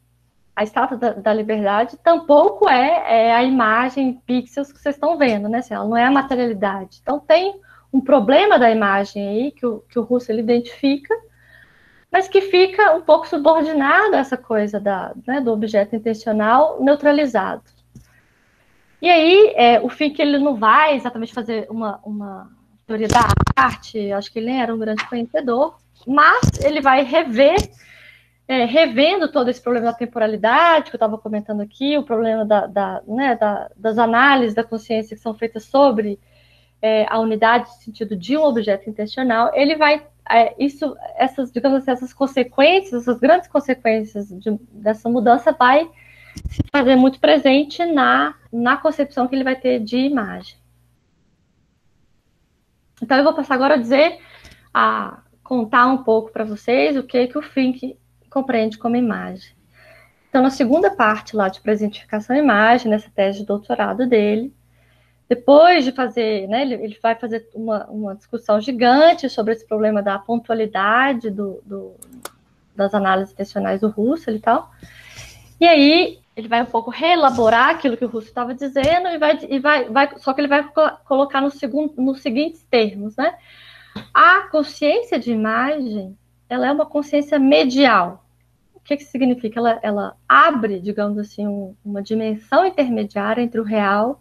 a 0.55 0.63
estátua 0.63 0.97
da, 0.97 1.13
da 1.13 1.33
liberdade 1.33 1.97
tampouco 1.97 2.69
é, 2.69 3.27
é, 3.27 3.33
a 3.33 3.43
imagem 3.43 4.21
pixels 4.25 4.71
que 4.71 4.79
vocês 4.79 4.95
estão 4.95 5.17
vendo, 5.17 5.47
né? 5.47 5.61
Ela 5.69 5.85
não 5.85 5.97
é 5.97 6.05
a 6.05 6.11
materialidade. 6.11 6.99
Então 7.01 7.19
tem 7.19 7.59
um 7.93 8.01
problema 8.01 8.57
da 8.57 8.71
imagem 8.71 9.27
aí 9.27 9.51
que 9.51 9.65
o, 9.65 9.79
que 9.89 9.99
o 9.99 10.03
Russell 10.03 10.39
identifica, 10.39 11.13
mas 12.11 12.27
que 12.27 12.41
fica 12.41 12.93
um 12.93 13.01
pouco 13.01 13.27
subordinado 13.27 14.15
a 14.15 14.19
essa 14.19 14.37
coisa 14.37 14.79
da, 14.79 15.13
né, 15.25 15.39
do 15.39 15.51
objeto 15.51 15.95
intencional 15.95 16.81
neutralizado. 16.81 17.63
E 19.01 19.09
aí, 19.09 19.53
é, 19.55 19.79
o 19.79 19.89
que 19.89 20.21
ele 20.21 20.37
não 20.37 20.55
vai 20.55 20.95
exatamente 20.95 21.33
fazer 21.33 21.65
uma, 21.69 21.99
uma 22.05 22.51
teoria 22.85 23.07
da 23.07 23.27
arte, 23.55 24.11
acho 24.11 24.31
que 24.31 24.37
ele 24.37 24.47
nem 24.47 24.61
era 24.61 24.73
um 24.73 24.77
grande 24.77 25.07
conhecedor, 25.07 25.77
mas 26.05 26.41
ele 26.63 26.81
vai 26.81 27.03
rever, 27.03 27.57
é, 28.51 28.65
revendo 28.65 29.31
todo 29.31 29.49
esse 29.49 29.61
problema 29.61 29.85
da 29.85 29.97
temporalidade 29.97 30.89
que 30.89 30.95
eu 30.95 30.97
estava 30.97 31.17
comentando 31.17 31.61
aqui, 31.61 31.97
o 31.97 32.03
problema 32.03 32.43
da, 32.43 32.67
da, 32.67 33.01
né, 33.07 33.33
da, 33.33 33.71
das 33.77 33.97
análises 33.97 34.53
da 34.53 34.61
consciência 34.61 35.15
que 35.15 35.21
são 35.21 35.33
feitas 35.33 35.63
sobre 35.63 36.19
é, 36.81 37.05
a 37.09 37.17
unidade 37.17 37.69
de 37.69 37.81
sentido 37.81 38.13
de 38.13 38.35
um 38.35 38.43
objeto 38.43 38.89
intencional, 38.89 39.51
ele 39.55 39.77
vai 39.77 40.05
é, 40.29 40.53
isso, 40.61 40.97
essas, 41.15 41.49
digamos 41.49 41.77
assim, 41.77 41.91
essas 41.91 42.11
consequências, 42.11 43.03
essas 43.03 43.21
grandes 43.21 43.47
consequências 43.47 44.27
de, 44.27 44.59
dessa 44.69 45.07
mudança 45.07 45.53
vai 45.53 45.89
se 46.49 46.61
fazer 46.69 46.97
muito 46.97 47.21
presente 47.21 47.85
na, 47.85 48.35
na 48.51 48.75
concepção 48.75 49.29
que 49.29 49.35
ele 49.35 49.45
vai 49.45 49.55
ter 49.55 49.79
de 49.79 49.95
imagem. 49.95 50.57
Então, 53.01 53.17
eu 53.17 53.23
vou 53.23 53.33
passar 53.33 53.55
agora 53.55 53.75
a 53.75 53.77
dizer, 53.77 54.19
a 54.73 55.21
contar 55.41 55.87
um 55.87 56.03
pouco 56.03 56.33
para 56.33 56.43
vocês 56.43 56.97
o 56.97 57.03
que, 57.03 57.27
que 57.27 57.37
o 57.37 57.41
Fink 57.41 57.97
compreende 58.31 58.77
como 58.77 58.95
imagem. 58.95 59.51
Então, 60.29 60.41
na 60.41 60.49
segunda 60.49 60.89
parte 60.89 61.35
lá 61.35 61.49
de 61.49 61.61
presentificação 61.61 62.35
imagem, 62.35 62.89
nessa 62.89 63.11
tese 63.13 63.39
de 63.39 63.45
doutorado 63.45 64.07
dele, 64.07 64.53
depois 65.27 65.85
de 65.85 65.91
fazer, 65.91 66.47
né, 66.47 66.61
ele, 66.61 66.73
ele 66.75 66.99
vai 67.01 67.15
fazer 67.15 67.47
uma, 67.53 67.85
uma, 67.85 68.15
discussão 68.15 68.59
gigante 68.59 69.29
sobre 69.29 69.53
esse 69.53 69.65
problema 69.67 70.01
da 70.01 70.17
pontualidade 70.17 71.29
do, 71.29 71.61
do, 71.65 71.95
das 72.75 72.93
análises 72.93 73.33
intencionais 73.33 73.81
do 73.81 73.89
Russell 73.89 74.35
e 74.35 74.39
tal. 74.39 74.71
E 75.59 75.67
aí, 75.67 76.19
ele 76.35 76.47
vai 76.47 76.61
um 76.61 76.65
pouco 76.65 76.89
reelaborar 76.89 77.69
aquilo 77.69 77.97
que 77.97 78.05
o 78.05 78.07
Russo 78.07 78.27
estava 78.27 78.53
dizendo 78.53 79.09
e 79.09 79.17
vai, 79.17 79.39
e 79.49 79.59
vai, 79.59 79.89
vai 79.89 80.09
só 80.17 80.33
que 80.33 80.41
ele 80.41 80.47
vai 80.47 80.65
colocar 81.05 81.41
no 81.41 81.51
segundo, 81.51 81.93
nos 82.01 82.21
seguintes 82.21 82.63
termos, 82.69 83.15
né? 83.15 83.35
A 84.13 84.47
consciência 84.49 85.19
de 85.19 85.31
imagem, 85.31 86.17
ela 86.49 86.67
é 86.67 86.71
uma 86.71 86.85
consciência 86.85 87.37
medial. 87.37 88.20
Que, 88.97 89.03
que 89.05 89.11
significa? 89.11 89.59
Ela, 89.59 89.79
ela 89.81 90.17
abre, 90.27 90.79
digamos 90.79 91.17
assim, 91.17 91.47
um, 91.47 91.75
uma 91.83 92.01
dimensão 92.01 92.65
intermediária 92.65 93.41
entre 93.41 93.59
o 93.59 93.63
real 93.63 94.19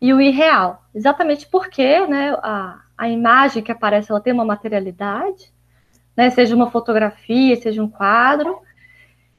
e 0.00 0.12
o 0.12 0.20
irreal. 0.20 0.84
Exatamente 0.94 1.48
porque 1.48 2.06
né, 2.06 2.32
a, 2.42 2.80
a 2.96 3.08
imagem 3.08 3.62
que 3.62 3.72
aparece, 3.72 4.10
ela 4.10 4.20
tem 4.20 4.32
uma 4.32 4.44
materialidade, 4.44 5.52
né, 6.16 6.30
seja 6.30 6.54
uma 6.54 6.70
fotografia, 6.70 7.56
seja 7.56 7.82
um 7.82 7.88
quadro, 7.88 8.60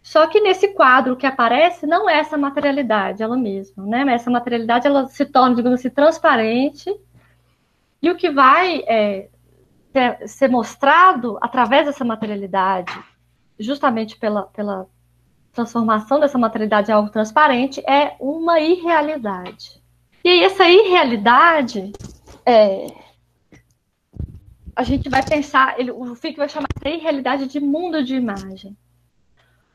Só 0.02 0.28
que 0.28 0.40
nesse 0.40 0.70
quadro 0.70 1.16
que 1.16 1.26
aparece 1.26 1.86
não 1.86 2.10
é 2.10 2.20
essa 2.20 2.38
materialidade 2.38 3.22
ela 3.22 3.38
mesma, 3.38 3.86
né? 3.86 4.06
Mas 4.06 4.22
essa 4.22 4.32
materialidade 4.32 4.88
ela 4.88 5.08
se 5.08 5.26
torna, 5.26 5.56
digamos 5.56 5.80
assim, 5.80 5.90
transparente 5.90 6.90
e 8.02 8.10
o 8.10 8.16
que 8.16 8.30
vai 8.30 8.82
é, 8.88 9.30
ser 10.26 10.50
mostrado 10.50 11.38
através 11.42 11.86
dessa 11.86 12.06
materialidade, 12.06 12.94
justamente 13.60 14.18
pela, 14.18 14.44
pela 14.44 14.88
transformação 15.52 16.20
dessa 16.20 16.38
materialidade 16.38 16.90
em 16.90 16.94
algo 16.94 17.10
transparente, 17.10 17.82
é 17.88 18.16
uma 18.20 18.60
irrealidade. 18.60 19.82
E 20.24 20.44
essa 20.44 20.68
irrealidade, 20.68 21.92
é, 22.46 22.88
a 24.76 24.84
gente 24.84 25.10
vai 25.10 25.24
pensar, 25.24 25.80
ele, 25.80 25.92
o 25.92 26.16
Fick 26.16 26.38
vai 26.38 26.48
chamar 26.48 26.68
de 26.82 26.90
irrealidade 26.90 27.48
de 27.48 27.60
mundo 27.60 28.04
de 28.04 28.16
imagem. 28.16 28.76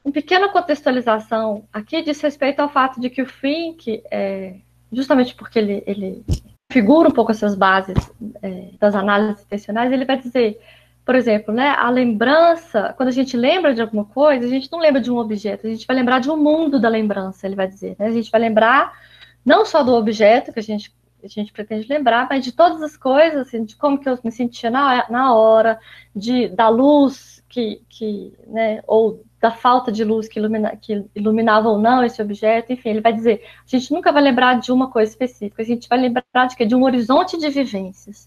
Uma 0.04 0.12
pequena 0.12 0.48
contextualização 0.48 1.64
aqui 1.72 2.02
diz 2.02 2.20
respeito 2.20 2.60
ao 2.60 2.68
fato 2.68 3.00
de 3.00 3.08
que 3.08 3.22
o 3.22 3.26
Fink, 3.26 4.02
é, 4.10 4.56
justamente 4.92 5.34
porque 5.34 5.58
ele, 5.58 5.82
ele 5.86 6.24
figura 6.70 7.08
um 7.08 7.12
pouco 7.12 7.32
essas 7.32 7.54
bases 7.54 7.96
é, 8.42 8.70
das 8.78 8.94
análises 8.94 9.44
intencionais, 9.44 9.92
ele 9.92 10.04
vai 10.04 10.18
dizer, 10.18 10.60
por 11.04 11.14
exemplo, 11.14 11.52
né, 11.52 11.68
a 11.68 11.90
lembrança, 11.90 12.94
quando 12.96 13.10
a 13.10 13.12
gente 13.12 13.36
lembra 13.36 13.74
de 13.74 13.82
alguma 13.82 14.06
coisa, 14.06 14.46
a 14.46 14.48
gente 14.48 14.72
não 14.72 14.78
lembra 14.78 15.00
de 15.00 15.10
um 15.10 15.18
objeto, 15.18 15.66
a 15.66 15.70
gente 15.70 15.86
vai 15.86 15.96
lembrar 15.96 16.18
de 16.18 16.30
um 16.30 16.36
mundo 16.36 16.80
da 16.80 16.88
lembrança, 16.88 17.46
ele 17.46 17.54
vai 17.54 17.68
dizer. 17.68 17.94
Né? 17.98 18.06
A 18.06 18.12
gente 18.12 18.30
vai 18.30 18.40
lembrar 18.40 18.98
não 19.44 19.66
só 19.66 19.82
do 19.82 19.92
objeto 19.92 20.50
que 20.50 20.60
a 20.60 20.62
gente, 20.62 20.94
a 21.22 21.28
gente 21.28 21.52
pretende 21.52 21.86
lembrar, 21.86 22.26
mas 22.30 22.42
de 22.42 22.52
todas 22.52 22.80
as 22.82 22.96
coisas, 22.96 23.46
assim, 23.46 23.64
de 23.64 23.76
como 23.76 23.98
que 23.98 24.08
eu 24.08 24.18
me 24.24 24.32
sentia 24.32 24.70
na, 24.70 25.06
na 25.10 25.34
hora, 25.34 25.78
de, 26.16 26.48
da 26.48 26.70
luz 26.70 27.44
que, 27.50 27.82
que 27.88 28.32
né, 28.46 28.80
ou 28.86 29.22
da 29.38 29.50
falta 29.50 29.92
de 29.92 30.02
luz 30.02 30.26
que, 30.26 30.38
ilumina, 30.38 30.74
que 30.74 31.04
iluminava 31.14 31.68
ou 31.68 31.78
não 31.78 32.02
esse 32.02 32.22
objeto, 32.22 32.72
enfim, 32.72 32.88
ele 32.88 33.02
vai 33.02 33.12
dizer, 33.12 33.42
a 33.44 33.76
gente 33.76 33.92
nunca 33.92 34.10
vai 34.10 34.22
lembrar 34.22 34.58
de 34.58 34.72
uma 34.72 34.90
coisa 34.90 35.12
específica, 35.12 35.60
a 35.60 35.66
gente 35.66 35.86
vai 35.86 36.00
lembrar 36.00 36.46
de, 36.46 36.64
de 36.64 36.74
um 36.74 36.82
horizonte 36.82 37.36
de 37.36 37.50
vivências. 37.50 38.26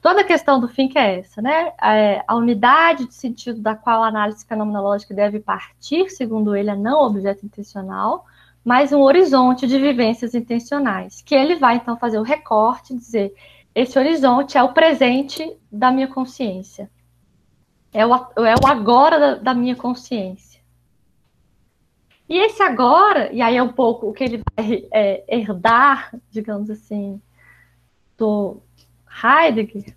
Toda 0.00 0.20
a 0.20 0.24
questão 0.24 0.60
do 0.60 0.68
Fink 0.68 0.96
é 0.96 1.20
essa, 1.20 1.40
né? 1.42 1.72
É, 1.82 2.24
a 2.26 2.34
unidade 2.34 3.06
de 3.06 3.14
sentido 3.14 3.60
da 3.60 3.74
qual 3.74 4.02
a 4.02 4.08
análise 4.08 4.46
fenomenológica 4.46 5.14
deve 5.14 5.40
partir, 5.40 6.10
segundo 6.10 6.54
ele, 6.54 6.70
é 6.70 6.76
não 6.76 7.02
objeto 7.02 7.44
intencional, 7.44 8.24
mas 8.64 8.92
um 8.92 9.00
horizonte 9.00 9.66
de 9.66 9.78
vivências 9.78 10.34
intencionais, 10.34 11.22
que 11.22 11.34
ele 11.34 11.56
vai 11.56 11.76
então 11.76 11.96
fazer 11.96 12.18
o 12.18 12.22
recorte, 12.22 12.94
dizer 12.94 13.34
esse 13.74 13.98
horizonte 13.98 14.56
é 14.56 14.62
o 14.62 14.72
presente 14.72 15.56
da 15.70 15.92
minha 15.92 16.08
consciência. 16.08 16.90
É 17.92 18.06
o, 18.06 18.14
é 18.14 18.54
o 18.62 18.66
agora 18.66 19.18
da, 19.18 19.34
da 19.34 19.54
minha 19.54 19.76
consciência. 19.76 20.60
E 22.28 22.38
esse 22.38 22.62
agora, 22.62 23.32
e 23.32 23.40
aí 23.40 23.56
é 23.56 23.62
um 23.62 23.72
pouco 23.72 24.08
o 24.08 24.12
que 24.12 24.24
ele 24.24 24.42
vai 24.56 24.88
é, 24.90 25.24
herdar, 25.28 26.12
digamos 26.30 26.70
assim, 26.70 27.20
do 28.18 28.62
Heidegger 29.22 29.94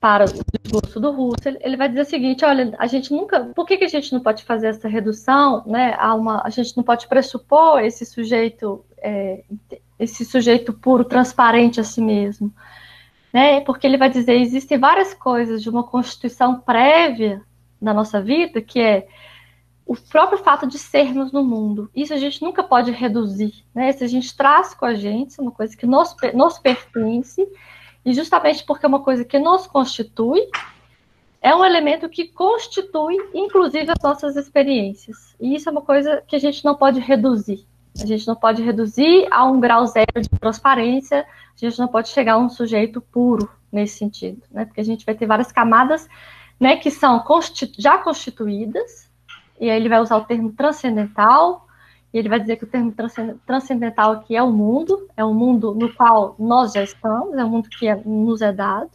para 0.00 0.24
o 0.24 0.28
discurso 0.62 0.98
do 0.98 1.10
Russell, 1.10 1.58
ele 1.60 1.76
vai 1.76 1.88
dizer 1.88 2.02
o 2.02 2.06
seguinte: 2.06 2.44
olha, 2.44 2.74
a 2.78 2.86
gente 2.86 3.12
nunca. 3.12 3.44
Por 3.54 3.66
que, 3.66 3.76
que 3.76 3.84
a 3.84 3.88
gente 3.88 4.12
não 4.12 4.20
pode 4.20 4.44
fazer 4.44 4.68
essa 4.68 4.88
redução? 4.88 5.62
Né, 5.66 5.94
a, 5.98 6.14
uma, 6.14 6.42
a 6.44 6.50
gente 6.50 6.76
não 6.76 6.84
pode 6.84 7.06
pressupor 7.06 7.80
esse 7.80 8.06
sujeito, 8.06 8.84
é, 8.98 9.44
esse 9.98 10.24
sujeito 10.24 10.72
puro, 10.72 11.04
transparente 11.04 11.80
a 11.80 11.84
si 11.84 12.00
mesmo 12.00 12.52
né? 13.32 13.60
Porque 13.60 13.86
ele 13.86 13.96
vai 13.96 14.10
dizer 14.10 14.34
existem 14.34 14.78
várias 14.78 15.14
coisas 15.14 15.62
de 15.62 15.70
uma 15.70 15.84
constituição 15.84 16.60
prévia 16.60 17.42
da 17.80 17.94
nossa 17.94 18.20
vida, 18.20 18.60
que 18.60 18.80
é 18.80 19.06
o 19.86 19.96
próprio 19.96 20.38
fato 20.38 20.66
de 20.66 20.78
sermos 20.78 21.32
no 21.32 21.42
mundo. 21.42 21.90
Isso 21.94 22.14
a 22.14 22.16
gente 22.16 22.42
nunca 22.42 22.62
pode 22.62 22.90
reduzir, 22.90 23.64
né? 23.74 23.90
Isso 23.90 24.04
a 24.04 24.06
gente 24.06 24.36
traz 24.36 24.74
com 24.74 24.84
a 24.84 24.94
gente, 24.94 25.38
é 25.38 25.42
uma 25.42 25.50
coisa 25.50 25.76
que 25.76 25.86
nos, 25.86 26.14
nos 26.34 26.58
pertence, 26.58 27.46
e 28.04 28.12
justamente 28.12 28.64
porque 28.64 28.86
é 28.86 28.88
uma 28.88 29.02
coisa 29.02 29.24
que 29.24 29.38
nos 29.38 29.66
constitui, 29.66 30.48
é 31.42 31.54
um 31.54 31.64
elemento 31.64 32.08
que 32.08 32.26
constitui, 32.28 33.16
inclusive, 33.34 33.90
as 33.90 34.02
nossas 34.02 34.36
experiências. 34.36 35.34
E 35.40 35.54
isso 35.54 35.68
é 35.68 35.72
uma 35.72 35.82
coisa 35.82 36.22
que 36.26 36.36
a 36.36 36.38
gente 36.38 36.64
não 36.64 36.74
pode 36.74 37.00
reduzir. 37.00 37.66
A 38.00 38.06
gente 38.06 38.26
não 38.26 38.36
pode 38.36 38.62
reduzir 38.62 39.26
a 39.30 39.44
um 39.44 39.58
grau 39.58 39.86
zero 39.86 40.20
de 40.20 40.28
transparência, 40.28 41.20
a 41.20 41.66
gente 41.66 41.78
não 41.78 41.88
pode 41.88 42.08
chegar 42.08 42.34
a 42.34 42.38
um 42.38 42.48
sujeito 42.48 43.00
puro 43.00 43.48
nesse 43.72 43.98
sentido, 43.98 44.42
né? 44.50 44.64
Porque 44.64 44.80
a 44.80 44.84
gente 44.84 45.04
vai 45.04 45.14
ter 45.14 45.26
várias 45.26 45.50
camadas, 45.50 46.08
né, 46.58 46.76
que 46.76 46.90
são 46.90 47.24
já 47.78 47.98
constituídas, 47.98 49.10
e 49.58 49.70
aí 49.70 49.76
ele 49.76 49.88
vai 49.88 50.00
usar 50.00 50.16
o 50.16 50.24
termo 50.24 50.52
transcendental, 50.52 51.66
e 52.12 52.18
ele 52.18 52.28
vai 52.28 52.40
dizer 52.40 52.56
que 52.56 52.64
o 52.64 52.66
termo 52.66 52.92
transcendental 53.46 54.12
aqui 54.12 54.36
é 54.36 54.42
o 54.42 54.50
mundo, 54.50 55.08
é 55.16 55.24
o 55.24 55.32
mundo 55.32 55.74
no 55.74 55.94
qual 55.94 56.34
nós 56.38 56.72
já 56.72 56.82
estamos, 56.82 57.36
é 57.36 57.44
o 57.44 57.48
mundo 57.48 57.68
que 57.68 57.86
é, 57.86 57.94
nos 57.94 58.42
é 58.42 58.52
dado, 58.52 58.90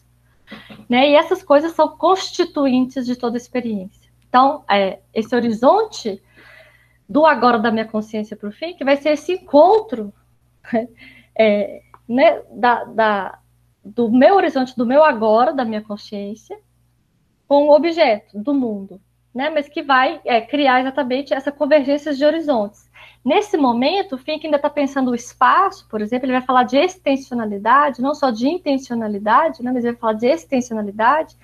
né? 0.90 1.10
E 1.10 1.16
essas 1.16 1.42
coisas 1.42 1.72
são 1.72 1.88
constituintes 1.98 3.06
de 3.06 3.16
toda 3.16 3.38
experiência. 3.38 4.12
Então, 4.28 4.64
é, 4.70 5.00
esse 5.14 5.34
horizonte 5.34 6.22
do 7.08 7.26
agora 7.26 7.58
da 7.58 7.72
minha 7.72 7.86
consciência 7.86 8.36
para 8.36 8.50
o 8.50 8.52
fim, 8.52 8.76
que 8.76 8.84
vai 8.84 8.98
ser 8.98 9.12
esse 9.12 9.34
encontro 9.34 10.14
é, 11.38 11.82
né, 12.08 12.42
da, 12.52 12.84
da, 12.84 13.40
do 13.84 14.12
meu 14.12 14.36
horizonte, 14.36 14.76
do 14.76 14.86
meu 14.86 15.04
agora, 15.04 15.54
da 15.54 15.64
minha 15.64 15.82
consciência, 15.82 16.60
com 17.48 17.68
o 17.68 17.76
objeto 17.76 18.38
do 18.40 18.54
mundo, 18.54 19.00
né, 19.36 19.50
mas 19.50 19.68
que 19.68 19.84
vai 19.84 20.22
é, 20.26 20.40
criar 20.40 20.80
exatamente 20.80 21.34
essa 21.34 21.52
convergência 21.52 22.14
de 22.14 22.24
horizontes. 22.26 22.90
Nesse 23.24 23.58
momento, 23.58 24.16
o 24.16 24.18
Fink 24.18 24.46
ainda 24.46 24.58
está 24.58 24.70
pensando 24.70 25.12
o 25.12 25.16
espaço, 25.16 25.88
por 25.90 26.02
exemplo, 26.02 26.26
ele 26.26 26.34
vai 26.34 26.42
falar 26.42 26.64
de 26.64 26.78
extensionalidade, 26.78 28.02
não 28.02 28.16
só 28.16 28.32
de 28.32 28.48
intencionalidade, 28.48 29.62
né, 29.62 29.72
mas 29.72 29.84
ele 29.84 29.94
vai 29.94 30.00
falar 30.00 30.14
de 30.14 30.28
extensionalidade. 30.28 31.36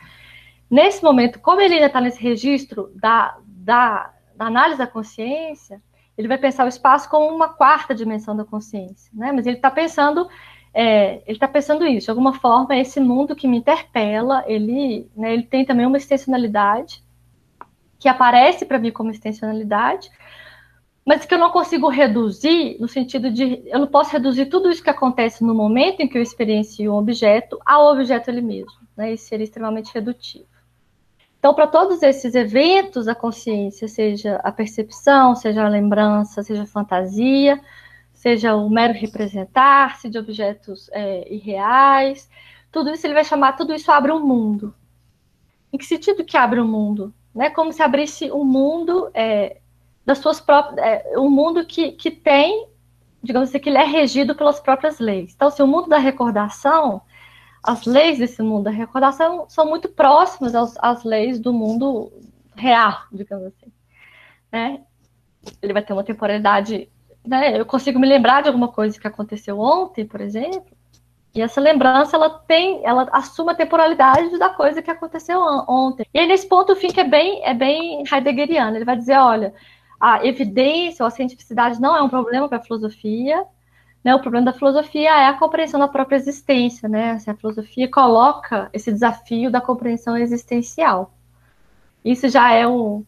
Nesse 0.69 1.03
momento, 1.03 1.39
como 1.39 1.59
ele 1.59 1.73
ainda 1.73 1.87
está 1.87 1.99
nesse 1.99 2.21
registro 2.21 2.91
da, 2.95 3.37
da 3.45 4.13
da 4.41 4.47
análise 4.47 4.79
da 4.79 4.87
consciência, 4.87 5.79
ele 6.17 6.27
vai 6.27 6.37
pensar 6.37 6.65
o 6.65 6.67
espaço 6.67 7.07
como 7.07 7.27
uma 7.27 7.49
quarta 7.49 7.93
dimensão 7.93 8.35
da 8.35 8.43
consciência, 8.43 9.11
né? 9.13 9.31
Mas 9.31 9.45
ele 9.45 9.57
está 9.57 9.69
pensando, 9.69 10.27
é, 10.73 11.21
ele 11.27 11.37
está 11.37 11.47
pensando 11.47 11.85
isso. 11.85 12.05
De 12.05 12.09
alguma 12.09 12.33
forma, 12.33 12.75
esse 12.75 12.99
mundo 12.99 13.35
que 13.35 13.47
me 13.47 13.57
interpela, 13.57 14.43
ele, 14.47 15.07
né, 15.15 15.31
ele 15.31 15.43
tem 15.43 15.63
também 15.63 15.85
uma 15.85 15.97
extensionalidade 15.97 17.03
que 18.01 18.09
aparece 18.09 18.65
para 18.65 18.79
mim 18.79 18.91
como 18.91 19.11
extensionalidade, 19.11 20.09
mas 21.05 21.23
que 21.23 21.35
eu 21.35 21.37
não 21.37 21.51
consigo 21.51 21.87
reduzir 21.87 22.75
no 22.79 22.87
sentido 22.87 23.31
de 23.31 23.61
eu 23.67 23.79
não 23.79 23.87
posso 23.87 24.11
reduzir 24.11 24.47
tudo 24.47 24.71
isso 24.71 24.83
que 24.83 24.89
acontece 24.89 25.43
no 25.43 25.53
momento 25.53 25.99
em 25.99 26.07
que 26.07 26.17
eu 26.17 26.21
experiencio 26.21 26.91
um 26.91 26.97
objeto 26.97 27.59
ao 27.63 27.91
objeto 27.91 28.29
ele 28.29 28.41
mesmo, 28.41 28.73
né? 28.97 29.13
Isso 29.13 29.25
seria 29.25 29.43
extremamente 29.43 29.93
redutivo. 29.93 30.45
Então, 31.37 31.53
para 31.53 31.67
todos 31.67 32.01
esses 32.01 32.33
eventos 32.33 33.05
da 33.05 33.13
consciência, 33.13 33.87
seja 33.87 34.37
a 34.43 34.51
percepção, 34.51 35.35
seja 35.35 35.63
a 35.63 35.69
lembrança, 35.69 36.41
seja 36.41 36.63
a 36.63 36.67
fantasia, 36.67 37.61
seja 38.13 38.55
o 38.55 38.67
mero 38.67 38.93
representar-se 38.93 40.09
de 40.09 40.17
objetos 40.17 40.89
é, 40.91 41.31
irreais, 41.31 42.27
tudo 42.71 42.89
isso 42.89 43.05
ele 43.05 43.13
vai 43.13 43.25
chamar, 43.25 43.53
tudo 43.53 43.75
isso 43.75 43.91
abre 43.91 44.11
um 44.11 44.25
mundo. 44.25 44.73
Em 45.71 45.77
que 45.77 45.85
sentido 45.85 46.25
que 46.25 46.37
abre 46.37 46.59
um 46.59 46.67
mundo? 46.67 47.13
Né? 47.33 47.49
Como 47.49 47.71
se 47.71 47.81
abrisse 47.81 48.31
um 48.31 48.43
mundo 48.43 49.09
é, 49.13 49.57
das 50.05 50.17
suas 50.19 50.41
próprias, 50.41 50.77
é, 50.85 51.17
um 51.17 51.29
mundo 51.29 51.65
que, 51.65 51.91
que 51.93 52.11
tem, 52.11 52.67
digamos 53.23 53.49
assim, 53.49 53.59
que 53.59 53.69
ele 53.69 53.77
é 53.77 53.85
regido 53.85 54.35
pelas 54.35 54.59
próprias 54.59 54.99
leis. 54.99 55.33
Então, 55.35 55.49
se 55.49 55.61
o 55.61 55.67
mundo 55.67 55.87
da 55.87 55.97
recordação 55.97 57.01
as 57.63 57.85
leis 57.85 58.17
desse 58.17 58.41
mundo 58.41 58.63
da 58.63 58.71
recordação 58.71 59.45
são 59.47 59.67
muito 59.67 59.87
próximas 59.87 60.55
às, 60.55 60.75
às 60.79 61.03
leis 61.03 61.39
do 61.39 61.53
mundo 61.53 62.11
real, 62.55 63.03
digamos 63.11 63.47
assim. 63.47 63.71
Né? 64.51 64.81
Ele 65.61 65.73
vai 65.73 65.83
ter 65.83 65.93
uma 65.93 66.03
temporalidade. 66.03 66.89
Né? 67.25 67.59
Eu 67.59 67.65
consigo 67.65 67.99
me 67.99 68.07
lembrar 68.07 68.41
de 68.41 68.47
alguma 68.47 68.69
coisa 68.69 68.99
que 68.99 69.07
aconteceu 69.07 69.59
ontem, 69.59 70.05
por 70.05 70.21
exemplo, 70.21 70.75
e 71.33 71.41
essa 71.41 71.61
lembrança 71.61 72.17
ela 72.17 72.29
tem, 72.29 72.81
ela 72.83 73.07
assume 73.11 73.51
a 73.51 73.55
temporalidade 73.55 74.37
da 74.37 74.49
coisa 74.49 74.81
que 74.81 74.91
aconteceu 74.91 75.39
ontem. 75.67 76.05
E 76.13 76.19
aí, 76.19 76.27
nesse 76.27 76.47
ponto, 76.47 76.73
o 76.73 76.75
que 76.75 76.99
é 76.99 77.03
bem, 77.05 77.41
é 77.45 77.53
bem 77.53 78.03
heideggeriano. 78.11 78.75
Ele 78.75 78.85
vai 78.85 78.97
dizer, 78.97 79.17
olha, 79.17 79.53
a 79.99 80.25
evidência 80.25 81.03
ou 81.03 81.07
a 81.07 81.11
cientificidade 81.11 81.79
não 81.79 81.95
é 81.95 82.01
um 82.01 82.09
problema 82.09 82.49
para 82.49 82.57
a 82.57 82.61
filosofia, 82.63 83.45
né, 84.03 84.15
o 84.15 84.19
problema 84.19 84.45
da 84.45 84.53
filosofia 84.53 85.09
é 85.09 85.27
a 85.27 85.37
compreensão 85.37 85.79
da 85.79 85.87
própria 85.87 86.15
existência, 86.15 86.89
né? 86.89 87.11
Assim, 87.11 87.29
a 87.29 87.35
filosofia 87.35 87.87
coloca 87.89 88.67
esse 88.73 88.91
desafio 88.91 89.51
da 89.51 89.61
compreensão 89.61 90.17
existencial. 90.17 91.13
Isso 92.03 92.27
já 92.27 92.51
é 92.51 92.67
um, 92.67 93.05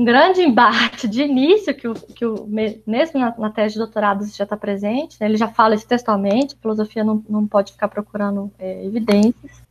um 0.00 0.04
grande 0.04 0.40
embate 0.40 1.06
de 1.06 1.22
início, 1.22 1.74
que 1.74 1.86
o, 1.86 1.92
que 1.92 2.24
o 2.24 2.46
mesmo 2.86 3.20
na, 3.20 3.34
na 3.36 3.50
tese 3.50 3.74
de 3.74 3.80
doutorado 3.80 4.24
já 4.28 4.44
está 4.44 4.56
presente, 4.56 5.18
né? 5.20 5.26
ele 5.26 5.36
já 5.36 5.48
fala 5.48 5.74
isso 5.74 5.86
textualmente, 5.86 6.56
filosofia 6.56 7.04
não, 7.04 7.22
não 7.28 7.46
pode 7.46 7.72
ficar 7.72 7.88
procurando 7.88 8.50
é, 8.58 8.82
evidências. 8.82 9.62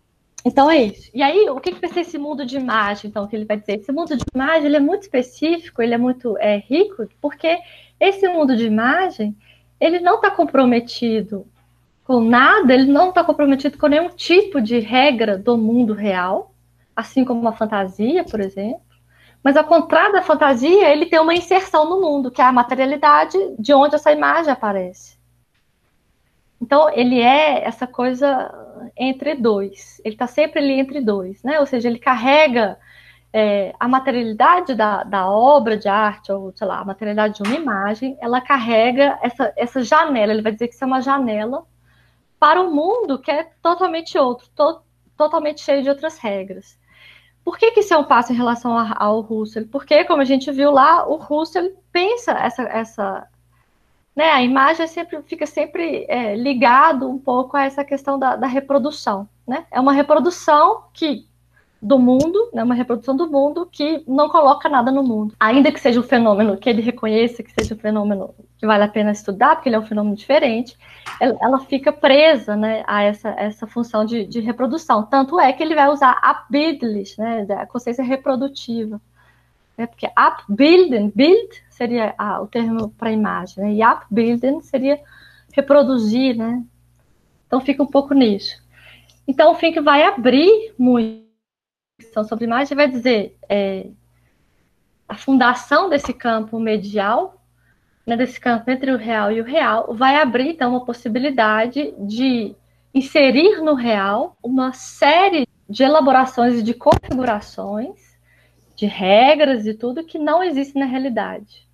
Então 0.45 0.69
é 0.69 0.83
isso. 0.83 1.09
E 1.15 1.23
aí, 1.23 1.49
o 1.49 1.59
que, 1.59 1.71
que 1.71 1.81
vai 1.81 1.89
ser 1.89 2.01
esse 2.01 2.19
mundo 2.19 2.45
de 2.45 2.57
imagem, 2.57 3.09
então, 3.09 3.25
que 3.25 3.35
ele 3.35 3.45
vai 3.45 3.57
dizer? 3.57 3.79
Esse 3.79 3.91
mundo 3.91 4.15
de 4.15 4.23
imagem, 4.35 4.67
ele 4.67 4.75
é 4.75 4.79
muito 4.79 5.01
específico, 5.01 5.81
ele 5.81 5.95
é 5.95 5.97
muito 5.97 6.37
é, 6.37 6.57
rico, 6.57 7.07
porque 7.19 7.57
esse 7.99 8.29
mundo 8.29 8.55
de 8.55 8.67
imagem, 8.67 9.35
ele 9.81 9.99
não 9.99 10.17
está 10.17 10.29
comprometido 10.29 11.43
com 12.03 12.21
nada, 12.21 12.71
ele 12.71 12.85
não 12.85 13.09
está 13.09 13.23
comprometido 13.23 13.79
com 13.79 13.87
nenhum 13.87 14.09
tipo 14.09 14.61
de 14.61 14.77
regra 14.77 15.39
do 15.39 15.57
mundo 15.57 15.93
real, 15.93 16.53
assim 16.95 17.25
como 17.25 17.47
a 17.47 17.53
fantasia, 17.53 18.23
por 18.23 18.39
exemplo. 18.39 18.88
Mas 19.43 19.55
ao 19.55 19.63
contrário 19.63 20.13
da 20.13 20.21
fantasia, 20.21 20.89
ele 20.89 21.05
tem 21.05 21.19
uma 21.19 21.33
inserção 21.33 21.89
no 21.89 22.01
mundo, 22.01 22.29
que 22.29 22.41
é 22.41 22.45
a 22.45 22.51
materialidade 22.51 23.37
de 23.57 23.73
onde 23.73 23.95
essa 23.95 24.11
imagem 24.11 24.51
aparece. 24.51 25.17
Então, 26.61 26.89
ele 26.89 27.21
é 27.21 27.63
essa 27.63 27.87
coisa 27.87 28.53
entre 28.97 29.35
dois. 29.35 30.01
Ele 30.03 30.15
está 30.15 30.27
sempre 30.27 30.59
ali 30.59 30.79
entre 30.79 30.99
dois, 30.99 31.41
né? 31.41 31.59
Ou 31.59 31.65
seja, 31.65 31.87
ele 31.87 31.99
carrega 31.99 32.77
é, 33.31 33.73
a 33.79 33.87
materialidade 33.87 34.75
da, 34.75 35.03
da 35.03 35.29
obra 35.29 35.77
de 35.77 35.87
arte, 35.87 36.31
ou 36.31 36.51
sei 36.55 36.67
lá, 36.67 36.79
a 36.79 36.85
materialidade 36.85 37.35
de 37.35 37.43
uma 37.43 37.55
imagem, 37.55 38.17
ela 38.19 38.41
carrega 38.41 39.17
essa, 39.21 39.53
essa 39.55 39.83
janela. 39.83 40.33
Ele 40.33 40.41
vai 40.41 40.51
dizer 40.51 40.67
que 40.67 40.73
isso 40.73 40.83
é 40.83 40.87
uma 40.87 41.01
janela 41.01 41.65
para 42.39 42.61
um 42.61 42.73
mundo 42.73 43.19
que 43.19 43.29
é 43.29 43.43
totalmente 43.61 44.17
outro, 44.17 44.47
to, 44.55 44.81
totalmente 45.17 45.61
cheio 45.61 45.83
de 45.83 45.89
outras 45.89 46.17
regras. 46.17 46.78
Por 47.49 47.57
que, 47.57 47.71
que 47.71 47.79
isso 47.79 47.95
é 47.95 47.97
um 47.97 48.03
passo 48.03 48.31
em 48.31 48.35
relação 48.35 48.77
ao 48.77 49.21
Russell? 49.21 49.67
Porque, 49.71 50.03
como 50.03 50.21
a 50.21 50.25
gente 50.25 50.51
viu 50.51 50.69
lá, 50.69 51.07
o 51.07 51.15
Russell 51.15 51.75
pensa 51.91 52.31
essa, 52.33 52.61
essa 52.61 53.27
né, 54.15 54.29
a 54.29 54.43
imagem 54.43 54.85
sempre, 54.85 55.19
fica 55.23 55.47
sempre 55.47 56.05
é, 56.07 56.35
ligado 56.35 57.09
um 57.09 57.17
pouco 57.17 57.57
a 57.57 57.63
essa 57.63 57.83
questão 57.83 58.19
da, 58.19 58.35
da 58.35 58.45
reprodução. 58.45 59.27
Né? 59.47 59.65
É 59.71 59.79
uma 59.79 59.93
reprodução 59.93 60.83
que 60.93 61.27
do 61.81 61.97
mundo, 61.97 62.49
né, 62.53 62.61
uma 62.61 62.75
reprodução 62.75 63.15
do 63.15 63.29
mundo 63.29 63.67
que 63.71 64.03
não 64.05 64.27
coloca 64.27 64.67
nada 64.67 64.91
no 64.91 65.01
mundo. 65.01 65.33
Ainda 65.39 65.71
que 65.71 65.79
seja 65.79 65.99
um 65.99 66.03
fenômeno 66.03 66.57
que 66.57 66.69
ele 66.69 66.81
reconheça 66.81 67.41
que 67.41 67.51
seja 67.51 67.73
um 67.73 67.77
fenômeno 67.77 68.35
que 68.57 68.67
vale 68.67 68.83
a 68.83 68.87
pena 68.87 69.11
estudar, 69.11 69.55
porque 69.55 69.69
ele 69.69 69.77
é 69.77 69.79
um 69.79 69.85
fenômeno 69.85 70.15
diferente, 70.15 70.77
ela, 71.19 71.59
fica 71.59 71.93
presa 71.93 72.55
né, 72.57 72.83
a 72.85 73.03
essa, 73.03 73.29
essa 73.29 73.65
função 73.65 74.03
de, 74.03 74.25
de, 74.25 74.41
reprodução. 74.41 75.03
Tanto 75.03 75.39
é 75.39 75.53
que 75.53 75.63
ele 75.63 75.73
vai 75.73 75.89
usar 75.89 76.11
a 76.21 76.45
bildlich, 76.49 77.17
né, 77.17 77.45
a 77.49 77.65
consciência 77.65 78.03
reprodutiva. 78.03 78.99
Né, 79.77 79.87
porque 79.87 80.09
abbilden, 80.13 81.09
bild 81.15 81.63
seria 81.69 82.13
o 82.41 82.47
termo 82.47 82.89
para 82.97 83.11
imagem, 83.11 83.63
né, 83.63 83.73
e 83.73 83.81
abbilden 83.81 84.59
seria 84.59 84.99
reproduzir, 85.53 86.35
né? 86.35 86.61
Então 87.47 87.61
fica 87.61 87.81
um 87.81 87.87
pouco 87.87 88.13
nisso. 88.13 88.61
Então 89.25 89.51
o 89.51 89.55
Fink 89.55 89.79
vai 89.79 90.03
abrir 90.03 90.73
muito 90.77 91.28
questão 91.99 92.23
sobre 92.23 92.45
imagem 92.45 92.75
vai 92.75 92.89
dizer 92.89 93.37
é, 93.47 93.87
a 95.07 95.15
fundação 95.15 95.89
desse 95.89 96.13
campo 96.13 96.59
medial, 96.59 97.41
né, 98.05 98.15
desse 98.15 98.39
campo 98.39 98.71
entre 98.71 98.91
o 98.91 98.97
real 98.97 99.31
e 99.31 99.41
o 99.41 99.43
real, 99.43 99.93
vai 99.93 100.15
abrir 100.15 100.49
então 100.49 100.71
uma 100.71 100.85
possibilidade 100.85 101.93
de 101.99 102.55
inserir 102.93 103.61
no 103.61 103.75
real 103.75 104.37
uma 104.41 104.73
série 104.73 105.47
de 105.69 105.83
elaborações 105.83 106.55
e 106.55 106.63
de 106.63 106.73
configurações, 106.73 108.17
de 108.75 108.85
regras 108.85 109.67
e 109.67 109.73
tudo 109.73 110.05
que 110.05 110.17
não 110.17 110.41
existe 110.41 110.79
na 110.79 110.85
realidade. 110.85 111.67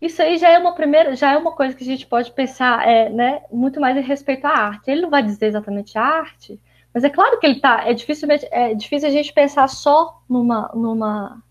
Isso 0.00 0.20
aí 0.20 0.36
já 0.36 0.50
é 0.50 0.58
uma 0.58 0.74
primeira, 0.74 1.14
já 1.14 1.32
é 1.32 1.36
uma 1.36 1.52
coisa 1.52 1.74
que 1.74 1.82
a 1.82 1.86
gente 1.86 2.06
pode 2.06 2.32
pensar, 2.32 2.86
é, 2.86 3.08
né, 3.08 3.42
muito 3.50 3.80
mais 3.80 3.96
em 3.96 4.02
respeito 4.02 4.44
à 4.46 4.50
arte. 4.50 4.90
Ele 4.90 5.02
não 5.02 5.10
vai 5.10 5.22
dizer 5.22 5.46
exatamente 5.46 5.96
arte, 5.96 6.60
mas 6.96 7.04
é 7.04 7.10
claro 7.10 7.38
que 7.38 7.44
ele 7.44 7.60
tá. 7.60 7.82
É 7.86 7.92
difícil, 7.92 8.26
é 8.50 8.72
difícil 8.72 9.06
a 9.06 9.12
gente 9.12 9.30
pensar 9.30 9.68
só 9.68 10.22
numa, 10.26 10.70
numa 10.74 11.42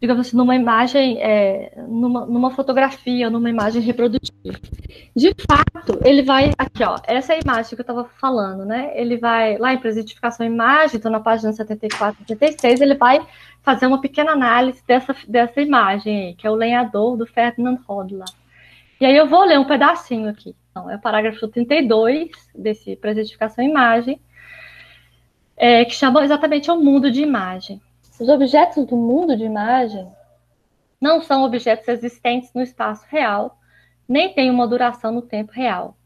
digamos 0.00 0.26
assim, 0.26 0.34
numa 0.34 0.56
imagem, 0.56 1.18
é, 1.20 1.74
numa, 1.86 2.24
numa 2.24 2.50
fotografia, 2.50 3.28
numa 3.28 3.50
imagem 3.50 3.82
reprodutiva. 3.82 4.58
De 5.14 5.34
fato, 5.46 6.00
ele 6.06 6.22
vai 6.22 6.52
aqui, 6.56 6.82
ó, 6.82 6.96
essa 7.06 7.34
é 7.34 7.36
a 7.36 7.40
imagem 7.40 7.68
que 7.68 7.74
eu 7.74 7.82
estava 7.82 8.04
falando, 8.18 8.64
né? 8.64 8.92
Ele 8.94 9.18
vai 9.18 9.58
lá 9.58 9.74
em 9.74 9.78
presentificação 9.78 10.46
imagem, 10.46 10.96
então 10.96 11.12
na 11.12 11.20
página 11.20 11.52
74, 11.52 12.16
76, 12.26 12.80
ele 12.80 12.94
vai 12.94 13.20
fazer 13.62 13.86
uma 13.86 14.00
pequena 14.00 14.32
análise 14.32 14.82
dessa, 14.86 15.14
dessa 15.28 15.60
imagem 15.60 16.28
aí, 16.28 16.34
que 16.34 16.46
é 16.46 16.50
o 16.50 16.54
lenhador 16.54 17.18
do 17.18 17.26
Ferdinand 17.26 17.78
Hodler. 17.86 18.24
E 18.98 19.04
aí 19.04 19.14
eu 19.14 19.26
vou 19.26 19.44
ler 19.44 19.58
um 19.58 19.66
pedacinho 19.66 20.30
aqui. 20.30 20.56
Então, 20.74 20.90
é 20.90 20.96
o 20.96 21.00
parágrafo 21.00 21.46
32 21.46 22.30
desse 22.52 22.96
presentificação 22.96 23.64
imagem, 23.64 24.20
é, 25.56 25.84
que 25.84 25.94
chama 25.94 26.24
exatamente 26.24 26.68
o 26.68 26.76
mundo 26.76 27.12
de 27.12 27.22
imagem. 27.22 27.80
Os 28.18 28.28
objetos 28.28 28.84
do 28.84 28.96
mundo 28.96 29.36
de 29.36 29.44
imagem 29.44 30.10
não 31.00 31.22
são 31.22 31.44
objetos 31.44 31.86
existentes 31.86 32.52
no 32.52 32.60
espaço 32.60 33.06
real, 33.08 33.56
nem 34.08 34.34
têm 34.34 34.50
uma 34.50 34.66
duração 34.66 35.12
no 35.12 35.22
tempo 35.22 35.52
real, 35.52 35.96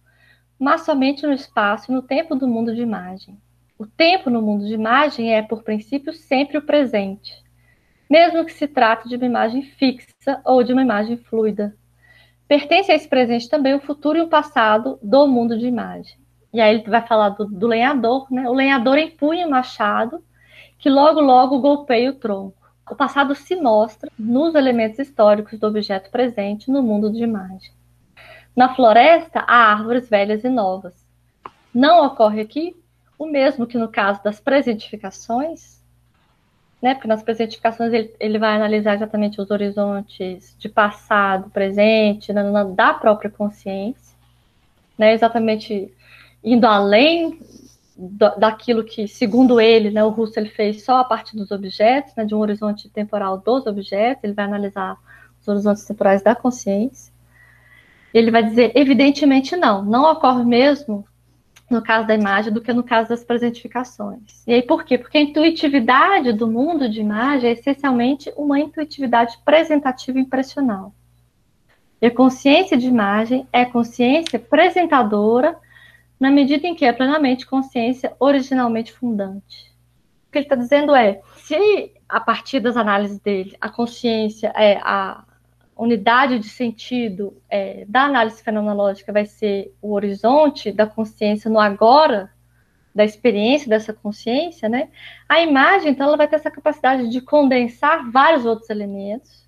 mas 0.59 0.83
somente 0.83 1.27
no 1.27 1.33
espaço 1.33 1.91
e 1.91 1.95
no 1.95 2.03
tempo 2.03 2.37
do 2.37 2.47
mundo 2.47 2.75
de 2.75 2.83
imagem. 2.83 3.41
O 3.79 3.87
tempo 3.87 4.29
no 4.29 4.43
mundo 4.43 4.67
de 4.67 4.75
imagem 4.75 5.35
é, 5.35 5.41
por 5.41 5.63
princípio, 5.63 6.13
sempre 6.13 6.59
o 6.59 6.63
presente, 6.63 7.43
mesmo 8.11 8.45
que 8.45 8.53
se 8.53 8.69
trate 8.69 9.09
de 9.09 9.17
uma 9.17 9.25
imagem 9.25 9.63
fixa 9.63 10.43
ou 10.45 10.63
de 10.63 10.75
uma 10.75 10.83
imagem 10.83 11.17
fluida, 11.17 11.75
Pertence 12.49 12.91
a 12.91 12.95
esse 12.95 13.07
presente 13.07 13.49
também 13.49 13.75
o 13.75 13.81
futuro 13.81 14.19
e 14.19 14.23
o 14.23 14.29
passado 14.29 14.99
do 15.03 15.27
mundo 15.27 15.59
de 15.59 15.67
imagem. 15.67 16.19
E 16.53 16.61
aí 16.61 16.77
ele 16.77 16.89
vai 16.89 17.07
falar 17.07 17.29
do, 17.31 17.45
do 17.45 17.67
lenhador, 17.67 18.27
né? 18.33 18.49
O 18.49 18.55
lenhador 18.55 18.97
empunha 18.97 19.47
o 19.47 19.51
machado, 19.51 20.25
que 20.79 20.89
logo, 20.89 21.21
logo 21.21 21.61
golpeia 21.61 22.11
o 22.11 22.15
tronco. 22.15 22.57
O 22.91 22.97
passado 22.97 23.35
se 23.35 23.55
mostra 23.55 24.11
nos 24.19 24.55
elementos 24.55 24.99
históricos 24.99 25.59
do 25.59 25.67
objeto 25.67 26.11
presente 26.11 26.71
no 26.71 26.83
mundo 26.83 27.13
de 27.13 27.23
imagem. 27.23 27.71
Na 28.57 28.75
floresta, 28.75 29.41
há 29.41 29.71
árvores 29.71 30.09
velhas 30.09 30.43
e 30.43 30.49
novas. 30.49 31.07
Não 31.73 32.07
ocorre 32.07 32.41
aqui 32.41 32.75
o 33.19 33.27
mesmo 33.27 33.67
que 33.67 33.77
no 33.77 33.89
caso 33.89 34.23
das 34.25 34.41
presentificações, 34.41 35.78
né? 36.81 36.95
Porque 36.95 37.09
nas 37.09 37.23
presentificações 37.23 37.93
ele, 37.93 38.15
ele 38.19 38.39
vai 38.39 38.55
analisar 38.55 38.95
exatamente 38.95 39.41
os 39.41 39.51
horizontes 39.51 40.55
de 40.59 40.69
passado, 40.69 41.51
presente, 41.51 42.33
na, 42.33 42.45
na, 42.45 42.65
da 42.65 42.95
própria 42.95 43.31
consciência, 43.31 44.17
né? 44.97 45.13
Exatamente 45.13 45.93
indo 46.43 46.67
além 46.67 47.39
do, 47.97 48.31
daquilo 48.37 48.85
que, 48.85 49.09
segundo 49.09 49.61
ele, 49.61 49.91
né, 49.91 50.05
o 50.05 50.11
Russo 50.11 50.39
ele 50.39 50.49
fez 50.49 50.85
só 50.85 50.99
a 50.99 51.05
partir 51.05 51.37
dos 51.37 51.51
objetos, 51.51 52.15
né, 52.15 52.25
de 52.25 52.35
um 52.35 52.39
horizonte 52.39 52.89
temporal 52.89 53.39
dos 53.39 53.67
objetos, 53.67 54.23
ele 54.23 54.35
vai 54.35 54.45
analisar 54.45 54.97
os 55.41 55.49
horizontes 55.49 55.85
temporais 55.85 56.23
da 56.23 56.35
consciência. 56.35 57.13
Ele 58.15 58.31
vai 58.31 58.43
dizer, 58.45 58.73
evidentemente 58.75 59.57
não, 59.57 59.85
não 59.85 60.11
ocorre 60.11 60.45
mesmo 60.45 61.05
no 61.71 61.83
caso 61.83 62.07
da 62.07 62.15
imagem 62.15 62.53
do 62.53 62.61
que 62.61 62.73
no 62.73 62.83
caso 62.83 63.11
das 63.11 63.23
presentificações. 63.23 64.43
E 64.47 64.53
aí 64.53 64.63
por 64.63 64.85
quê? 64.85 64.97
Porque 64.97 65.19
a 65.19 65.21
intuitividade 65.21 66.33
do 66.33 66.47
mundo 66.47 66.89
de 66.89 67.01
imagem 67.01 67.51
é 67.51 67.53
essencialmente 67.53 68.33
uma 68.37 68.59
intuitividade 68.59 69.39
presentativa 69.45 70.19
impressional. 70.19 70.93
E 72.01 72.07
a 72.07 72.15
consciência 72.15 72.77
de 72.77 72.87
imagem 72.87 73.47
é 73.53 73.65
consciência 73.65 74.39
presentadora 74.39 75.57
na 76.19 76.31
medida 76.31 76.67
em 76.67 76.75
que 76.75 76.85
é 76.85 76.93
plenamente 76.93 77.47
consciência 77.47 78.15
originalmente 78.19 78.93
fundante. 78.93 79.69
O 80.29 80.33
que 80.33 80.39
ele 80.39 80.45
está 80.47 80.57
dizendo 80.57 80.95
é, 80.95 81.21
se 81.37 81.93
a 82.09 82.21
partir 82.21 82.61
das 82.61 82.77
análises 82.77 83.19
dele, 83.19 83.57
a 83.61 83.69
consciência 83.69 84.53
é 84.57 84.79
a 84.83 85.25
unidade 85.79 86.39
de 86.39 86.49
sentido 86.49 87.41
é, 87.49 87.85
da 87.87 88.03
análise 88.03 88.43
fenomenológica 88.43 89.13
vai 89.13 89.25
ser 89.25 89.73
o 89.81 89.93
horizonte 89.93 90.73
da 90.73 90.87
consciência 90.87 91.49
no 91.49 91.61
agora, 91.61 92.31
da 92.95 93.05
experiência 93.05 93.69
dessa 93.69 93.93
consciência, 93.93 94.69
né? 94.69 94.89
A 95.29 95.41
imagem, 95.41 95.93
então, 95.93 96.09
ela 96.09 96.17
vai 96.17 96.27
ter 96.27 96.35
essa 96.35 96.51
capacidade 96.51 97.09
de 97.09 97.21
condensar 97.21 98.11
vários 98.11 98.45
outros 98.45 98.69
elementos, 98.71 99.47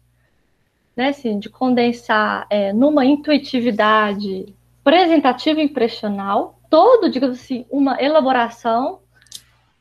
né? 0.97 1.09
Assim, 1.09 1.38
de 1.38 1.51
condensar 1.51 2.47
é, 2.49 2.73
numa 2.73 3.05
intuitividade 3.05 4.55
presentativa 4.85 5.61
e 5.61 5.64
impressional, 5.64 6.61
todo, 6.71 7.11
digamos 7.11 7.40
assim, 7.40 7.66
uma 7.69 8.01
elaboração 8.01 9.01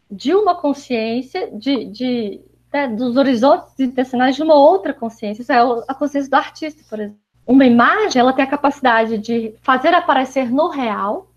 de 0.10 0.34
uma 0.34 0.56
consciência 0.56 1.52
de, 1.52 1.86
de 1.86 2.42
né, 2.72 2.88
dos 2.88 3.18
horizontes 3.18 3.80
intencionais 3.80 4.36
de 4.36 4.44
uma 4.44 4.56
outra 4.56 4.94
consciência. 4.94 5.42
Isso 5.42 5.52
é 5.52 5.60
a 5.88 5.94
consciência 5.94 6.30
do 6.30 6.36
artista, 6.36 6.84
por 6.90 7.00
exemplo. 7.00 7.20
Uma 7.46 7.66
imagem, 7.66 8.20
ela 8.20 8.34
tem 8.34 8.46
a 8.46 8.50
capacidade 8.50 9.18
de 9.18 9.56
fazer 9.62 9.94
aparecer 9.94 10.52
no 10.52 10.70
real 10.70 11.28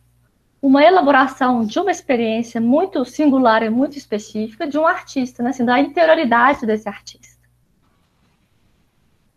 uma 0.61 0.85
elaboração 0.85 1.65
de 1.65 1.79
uma 1.81 1.91
experiência 1.91 2.61
muito 2.61 3.05
singular 3.05 3.63
e 3.65 3.71
muito 3.71 3.99
específica 3.99 4.67
de 4.67 4.79
um 4.79 4.87
artista, 4.87 5.43
né, 5.43 5.51
assim, 5.51 5.65
da 5.65 5.81
interioridade 5.81 6.65
desse 6.65 6.89
artista. 6.89 7.43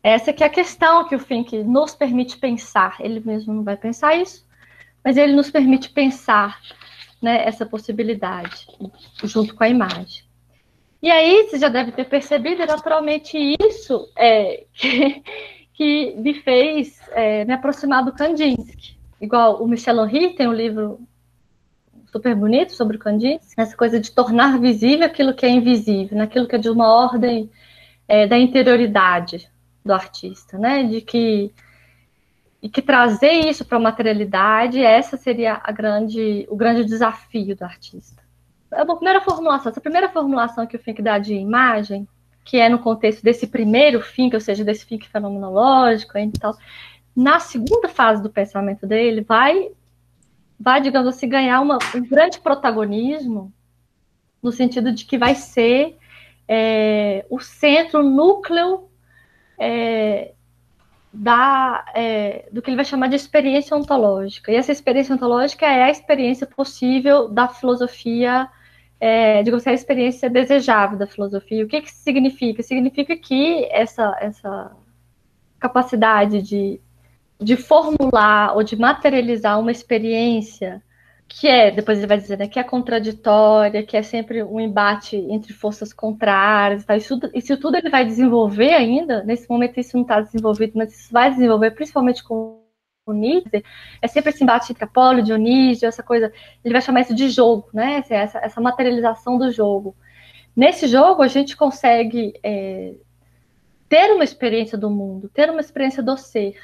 Essa 0.04 0.32
que 0.32 0.44
é 0.44 0.48
a 0.48 0.52
questão 0.52 1.08
que 1.08 1.16
o 1.16 1.20
Fink 1.20 1.64
nos 1.64 1.96
permite 1.96 2.38
pensar. 2.38 2.98
Ele 3.00 3.20
mesmo 3.26 3.56
não 3.56 3.64
vai 3.64 3.76
pensar 3.76 4.16
isso, 4.16 4.46
mas 5.04 5.18
ele 5.18 5.34
nos 5.34 5.50
permite 5.50 5.90
pensar 5.90 6.62
né, 7.20 7.44
essa 7.44 7.66
possibilidade 7.66 8.68
junto 9.24 9.56
com 9.56 9.64
a 9.64 9.70
imagem. 9.70 10.25
E 11.06 11.12
aí, 11.12 11.48
você 11.48 11.60
já 11.60 11.70
deve 11.70 11.92
ter 11.92 12.06
percebido, 12.06 12.64
é 12.64 12.66
naturalmente 12.66 13.38
isso 13.38 14.12
é, 14.18 14.64
que, 14.74 15.24
que 15.72 16.16
me 16.18 16.34
fez 16.34 17.00
é, 17.12 17.46
me 17.46 17.54
aproximar 17.54 18.04
do 18.04 18.12
Kandinsky. 18.12 18.98
Igual 19.22 19.62
o 19.62 19.68
Michel 19.68 20.04
Henry 20.08 20.34
tem 20.34 20.48
um 20.48 20.54
livro 20.54 21.00
super 22.12 22.34
bonito 22.34 22.74
sobre 22.74 22.98
o 22.98 23.00
Kandinsky, 23.00 23.54
essa 23.56 23.78
coisa 23.78 24.00
de 24.00 24.10
tornar 24.10 24.60
visível 24.60 25.06
aquilo 25.06 25.36
que 25.36 25.46
é 25.46 25.50
invisível, 25.50 26.18
naquilo 26.18 26.48
que 26.48 26.56
é 26.56 26.58
de 26.58 26.72
uma 26.72 26.92
ordem 26.92 27.52
é, 28.08 28.26
da 28.26 28.40
interioridade 28.40 29.48
do 29.86 29.94
artista, 29.94 30.58
né? 30.58 30.82
De 30.86 31.02
que 31.02 31.54
e 32.64 32.68
que 32.68 32.82
trazer 32.82 33.48
isso 33.48 33.64
para 33.64 33.78
a 33.78 33.82
materialidade, 33.82 34.84
essa 34.84 35.18
seria 35.18 35.62
a 35.64 35.72
grande, 35.72 36.48
o 36.50 36.56
grande 36.56 36.84
desafio 36.84 37.56
do 37.56 37.64
artista. 37.64 38.25
A 38.76 38.86
primeira 38.86 39.22
formulação, 39.22 39.72
essa 39.72 39.82
primeira 39.82 40.10
formulação 40.10 40.68
que 40.68 40.76
o 40.76 40.80
Fink 40.80 41.02
dá 41.02 41.18
de 41.18 41.34
imagem, 41.34 42.08
que 42.44 42.58
é 42.58 42.70
no 42.70 42.80
contexto 42.80 43.24
desse 43.24 43.48
primeiro 43.48 44.02
Fink, 44.02 44.36
ou 44.36 44.42
seja, 44.42 44.64
desse 44.64 44.86
Fink 44.86 45.08
fenomenológico 45.08 46.18
e 46.18 46.32
tal, 46.32 46.56
na 47.16 47.40
segunda 47.40 47.88
fase 47.88 48.22
do 48.22 48.30
pensamento 48.30 48.86
dele, 48.86 49.22
vai, 49.22 49.72
vai 50.60 50.82
digamos 50.82 51.08
assim, 51.08 51.30
ganhar 51.30 51.62
uma, 51.62 51.80
um 51.96 52.08
grande 52.08 52.40
protagonismo, 52.40 53.52
no 54.44 54.52
sentido 54.52 54.92
de 54.92 55.06
que 55.06 55.18
vai 55.18 55.34
ser 55.34 55.98
é, 56.48 57.26
o 57.30 57.40
centro, 57.40 58.02
o 58.02 58.10
núcleo 58.10 58.90
é, 59.58 60.34
da, 61.12 61.86
é, 61.96 62.48
do 62.52 62.62
que 62.62 62.70
ele 62.70 62.76
vai 62.76 62.86
chamar 62.86 63.08
de 63.08 63.16
experiência 63.16 63.76
ontológica. 63.76 64.52
E 64.52 64.56
essa 64.56 64.72
experiência 64.72 65.16
ontológica 65.16 65.66
é 65.66 65.84
a 65.84 65.90
experiência 65.90 66.46
possível 66.46 67.30
da 67.30 67.48
filosofia, 67.48 68.50
é, 69.06 69.44
digamos 69.44 69.68
a 69.68 69.72
experiência 69.72 70.28
desejável 70.28 70.98
da 70.98 71.06
filosofia. 71.06 71.64
O 71.64 71.68
que, 71.68 71.80
que 71.80 71.92
significa? 71.92 72.64
Significa 72.64 73.16
que 73.16 73.68
essa, 73.72 74.18
essa 74.20 74.72
capacidade 75.60 76.42
de, 76.42 76.82
de 77.40 77.56
formular 77.56 78.56
ou 78.56 78.64
de 78.64 78.76
materializar 78.76 79.60
uma 79.60 79.72
experiência 79.72 80.82
que 81.28 81.48
é, 81.48 81.70
depois 81.70 82.00
ele 82.00 82.08
vai 82.08 82.18
dizer, 82.18 82.36
né, 82.40 82.48
que 82.48 82.60
é 82.60 82.64
contraditória, 82.64 83.84
que 83.84 83.96
é 83.96 84.02
sempre 84.02 84.42
um 84.44 84.60
embate 84.60 85.16
entre 85.16 85.54
forças 85.54 85.94
contrárias, 85.94 86.84
tá? 86.84 86.98
isso, 86.98 87.20
isso 87.34 87.58
tudo 87.58 87.78
ele 87.78 87.92
vai 87.92 88.06
desenvolver 88.06 88.74
ainda, 88.74 89.24
nesse 89.24 89.48
momento 89.48 89.80
isso 89.80 89.96
não 89.96 90.02
está 90.02 90.20
desenvolvido, 90.20 90.74
mas 90.76 90.98
isso 90.98 91.14
vai 91.14 91.30
desenvolver 91.30 91.72
principalmente 91.72 92.24
com 92.24 92.65
o 93.06 93.14
Nietzsche, 93.14 93.64
é 94.02 94.08
sempre 94.08 94.32
esse 94.32 94.44
embate 94.44 94.72
entre 94.72 94.84
Apolo, 94.84 95.22
Dionísio, 95.22 95.88
essa 95.88 96.02
coisa, 96.02 96.32
ele 96.64 96.74
vai 96.74 96.82
chamar 96.82 97.02
isso 97.02 97.14
de 97.14 97.30
jogo, 97.30 97.70
né, 97.74 98.04
essa, 98.10 98.40
essa 98.40 98.62
materialização 98.62 99.38
do 99.38 99.52
jogo. 99.52 99.96
Nesse 100.56 100.88
jogo 100.88 101.22
a 101.22 101.28
gente 101.28 101.56
consegue 101.56 102.34
é, 102.42 102.96
ter 103.88 104.12
uma 104.14 104.24
experiência 104.24 104.78
do 104.78 104.90
mundo, 104.90 105.30
ter 105.30 105.50
uma 105.50 105.60
experiência 105.60 106.02
do 106.02 106.18
ser, 106.18 106.56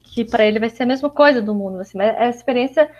que 0.00 0.24
para 0.24 0.44
ele 0.44 0.58
vai 0.58 0.70
ser 0.70 0.82
a 0.82 0.86
mesma 0.86 1.08
coisa 1.08 1.40
do 1.40 1.54
mundo, 1.54 1.80
assim, 1.80 1.96
mas 1.96 2.08
é 2.16 2.24
a 2.24 2.30
experiência 2.30 2.90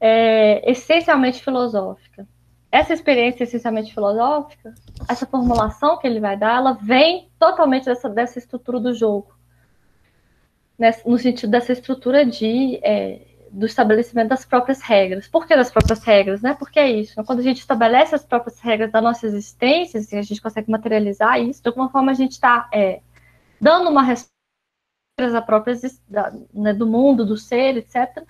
é, 0.00 0.70
essencialmente 0.70 1.42
filosófica. 1.42 2.26
Essa 2.70 2.92
experiência 2.92 3.44
essencialmente 3.44 3.94
filosófica, 3.94 4.74
essa 5.08 5.26
formulação 5.26 5.98
que 5.98 6.06
ele 6.06 6.20
vai 6.20 6.36
dar, 6.36 6.56
ela 6.56 6.72
vem 6.72 7.28
totalmente 7.38 7.84
dessa, 7.86 8.08
dessa 8.08 8.38
estrutura 8.38 8.80
do 8.80 8.92
jogo, 8.92 9.32
no 11.06 11.18
sentido 11.18 11.50
dessa 11.50 11.72
estrutura 11.72 12.24
de 12.24 12.80
é, 12.82 13.20
do 13.50 13.66
estabelecimento 13.66 14.30
das 14.30 14.44
próprias 14.44 14.80
regras. 14.82 15.28
Por 15.28 15.46
que 15.46 15.54
das 15.54 15.70
próprias 15.70 16.02
regras? 16.02 16.42
Né? 16.42 16.54
Porque 16.54 16.78
é 16.80 16.90
isso. 16.90 17.14
Quando 17.24 17.38
a 17.38 17.42
gente 17.42 17.60
estabelece 17.60 18.14
as 18.14 18.24
próprias 18.24 18.58
regras 18.58 18.90
da 18.90 19.00
nossa 19.00 19.26
existência, 19.26 20.00
assim, 20.00 20.18
a 20.18 20.22
gente 20.22 20.42
consegue 20.42 20.68
materializar 20.68 21.40
isso, 21.40 21.62
de 21.62 21.68
alguma 21.68 21.88
forma 21.88 22.10
a 22.10 22.14
gente 22.14 22.32
está 22.32 22.68
é, 22.72 23.00
dando 23.60 23.88
uma 23.88 24.02
resposta 24.02 24.32
à 25.16 26.32
né, 26.52 26.72
do 26.72 26.86
mundo, 26.86 27.24
do 27.24 27.36
ser, 27.36 27.76
etc 27.76 28.26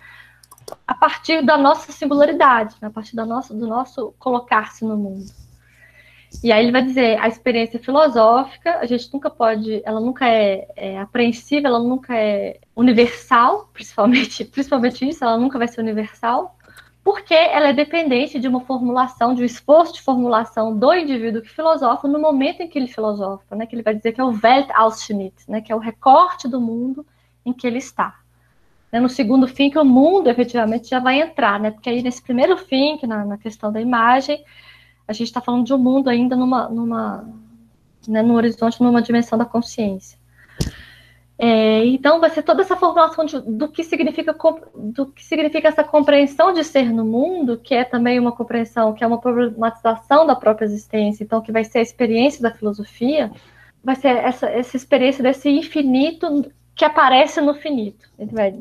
a 0.87 0.95
partir 0.95 1.45
da 1.45 1.57
nossa 1.57 1.93
singularidade, 1.93 2.77
né? 2.81 2.89
a 2.89 2.91
partir 2.91 3.15
da 3.15 3.27
nossa, 3.27 3.53
do 3.53 3.67
nosso 3.67 4.15
colocar-se 4.19 4.85
no 4.85 4.97
mundo. 4.97 5.27
E 6.43 6.53
aí 6.53 6.65
ele 6.65 6.73
vai 6.73 6.83
dizer, 6.83 7.19
a 7.21 7.29
experiência 7.29 7.79
filosófica, 7.79 8.79
a 8.79 8.87
gente 8.87 9.13
nunca 9.13 9.31
pode, 9.31 9.83
ela 9.85 10.01
nunca 10.01 10.29
é, 10.29 10.67
é 10.77 10.99
apreensível, 10.99 11.69
ela 11.69 11.79
nunca 11.79 12.17
é 12.17 12.59
universal, 12.75 13.69
principalmente, 13.73 14.45
principalmente 14.45 15.09
isso, 15.09 15.25
ela 15.25 15.39
nunca 15.39 15.59
vai 15.59 15.69
ser 15.69 15.81
universal, 15.81 16.57
porque 17.03 17.35
ela 17.35 17.69
é 17.69 17.73
dependente 17.73 18.41
de 18.41 18.49
uma 18.49 18.61
formulação, 18.61 19.35
de 19.35 19.43
um 19.43 19.45
esforço 19.45 19.93
de 19.95 20.03
formulação 20.03 20.77
do 20.77 20.95
indivíduo 20.95 21.43
que 21.43 21.51
filosofa 21.51 22.09
no 22.09 22.19
momento 22.19 22.63
em 22.63 22.69
que 22.69 22.79
ele 22.79 22.89
filosofa, 22.89 23.55
né? 23.55 23.67
Que 23.67 23.75
ele 23.75 23.83
vai 23.83 23.95
dizer 23.95 24.13
que 24.13 24.21
é 24.23 24.25
o 24.25 24.35
Weltausschnitt, 24.43 25.35
né? 25.47 25.61
Que 25.61 25.71
é 25.71 25.77
o 25.77 25.79
recorte 25.79 26.49
do 26.49 26.59
mundo 26.59 27.05
em 27.45 27.53
que 27.53 27.67
ele 27.67 27.77
está 27.77 28.15
né, 28.95 29.01
no 29.01 29.09
segundo 29.09 29.49
fim 29.49 29.71
que 29.71 29.79
o 29.79 29.85
mundo 29.85 30.31
efetivamente 30.31 30.89
já 30.89 31.01
vai 31.01 31.21
entrar, 31.21 31.59
né? 31.59 31.73
Porque 31.73 31.91
aí 31.91 32.01
nesse 32.01 32.23
primeiro 32.23 32.57
fim, 32.57 32.97
que 32.97 33.09
na, 33.09 33.25
na 33.25 33.37
questão 33.37 33.73
da 33.73 33.81
imagem, 33.81 34.45
a 35.07 35.13
gente 35.13 35.29
está 35.29 35.41
falando 35.41 35.65
de 35.65 35.75
um 35.75 35.79
mundo 35.79 36.09
ainda 36.09 36.37
numa, 36.37 36.69
numa 36.69 37.29
né, 38.09 38.23
no 38.23 38.35
horizonte, 38.35 38.83
numa 38.83 39.03
dimensão 39.03 39.39
da 39.39 39.45
consciência. 39.45 40.19
É, 41.37 41.85
então 41.87 42.21
vai 42.21 42.31
ser 42.31 42.43
toda 42.43 42.63
essa 42.63 42.77
formulação 42.77 43.25
de, 43.25 43.41
do 43.41 43.69
que 43.69 43.83
significa 43.83 44.37
do 44.77 45.07
que 45.07 45.25
significa 45.25 45.67
essa 45.67 45.83
compreensão 45.83 46.53
de 46.53 46.63
ser 46.63 46.93
no 46.93 47.05
mundo, 47.05 47.59
que 47.59 47.75
é 47.75 47.83
também 47.83 48.21
uma 48.21 48.31
compreensão, 48.31 48.93
que 48.93 49.03
é 49.03 49.07
uma 49.07 49.21
problematização 49.21 50.27
da 50.27 50.37
própria 50.37 50.65
existência, 50.65 51.25
então 51.25 51.43
que 51.43 51.51
vai 51.51 51.65
ser 51.65 51.79
a 51.79 51.83
experiência 51.83 52.41
da 52.41 52.53
filosofia, 52.53 53.33
vai 53.83 53.97
ser 53.97 54.17
essa, 54.17 54.49
essa 54.49 54.77
experiência 54.77 55.25
desse 55.25 55.49
infinito 55.51 56.53
que 56.75 56.85
aparece 56.85 57.41
no 57.41 57.55
finito. 57.55 58.09
Vai 58.31 58.57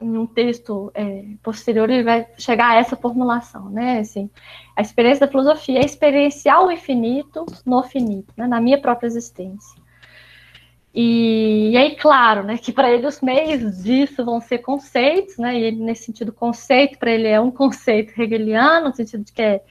em 0.00 0.16
um 0.16 0.26
texto 0.26 0.92
é, 0.94 1.24
posterior 1.42 1.90
ele 1.90 2.04
vai 2.04 2.26
chegar 2.38 2.70
a 2.70 2.76
essa 2.76 2.96
formulação, 2.96 3.68
né? 3.68 3.98
Assim, 3.98 4.30
a 4.76 4.80
experiência 4.80 5.26
da 5.26 5.30
filosofia 5.30 5.80
é 5.80 5.84
experienciar 5.84 6.64
o 6.64 6.70
infinito 6.70 7.44
no 7.66 7.82
finito, 7.82 8.32
né? 8.36 8.46
na 8.46 8.60
minha 8.60 8.80
própria 8.80 9.08
existência. 9.08 9.80
E, 10.94 11.70
e 11.72 11.76
aí, 11.76 11.96
claro, 11.96 12.42
né, 12.44 12.56
que 12.58 12.72
para 12.72 12.90
ele 12.90 13.06
os 13.06 13.20
meios 13.20 13.82
disso 13.82 14.24
vão 14.24 14.40
ser 14.40 14.58
conceitos, 14.58 15.36
né? 15.36 15.58
E 15.58 15.62
ele, 15.64 15.76
nesse 15.82 16.04
sentido, 16.04 16.32
conceito 16.32 16.98
para 16.98 17.10
ele 17.10 17.28
é 17.28 17.40
um 17.40 17.50
conceito 17.50 18.20
hegeliano, 18.20 18.88
no 18.88 18.94
sentido 18.94 19.24
de 19.24 19.32
que 19.32 19.42
é, 19.42 19.62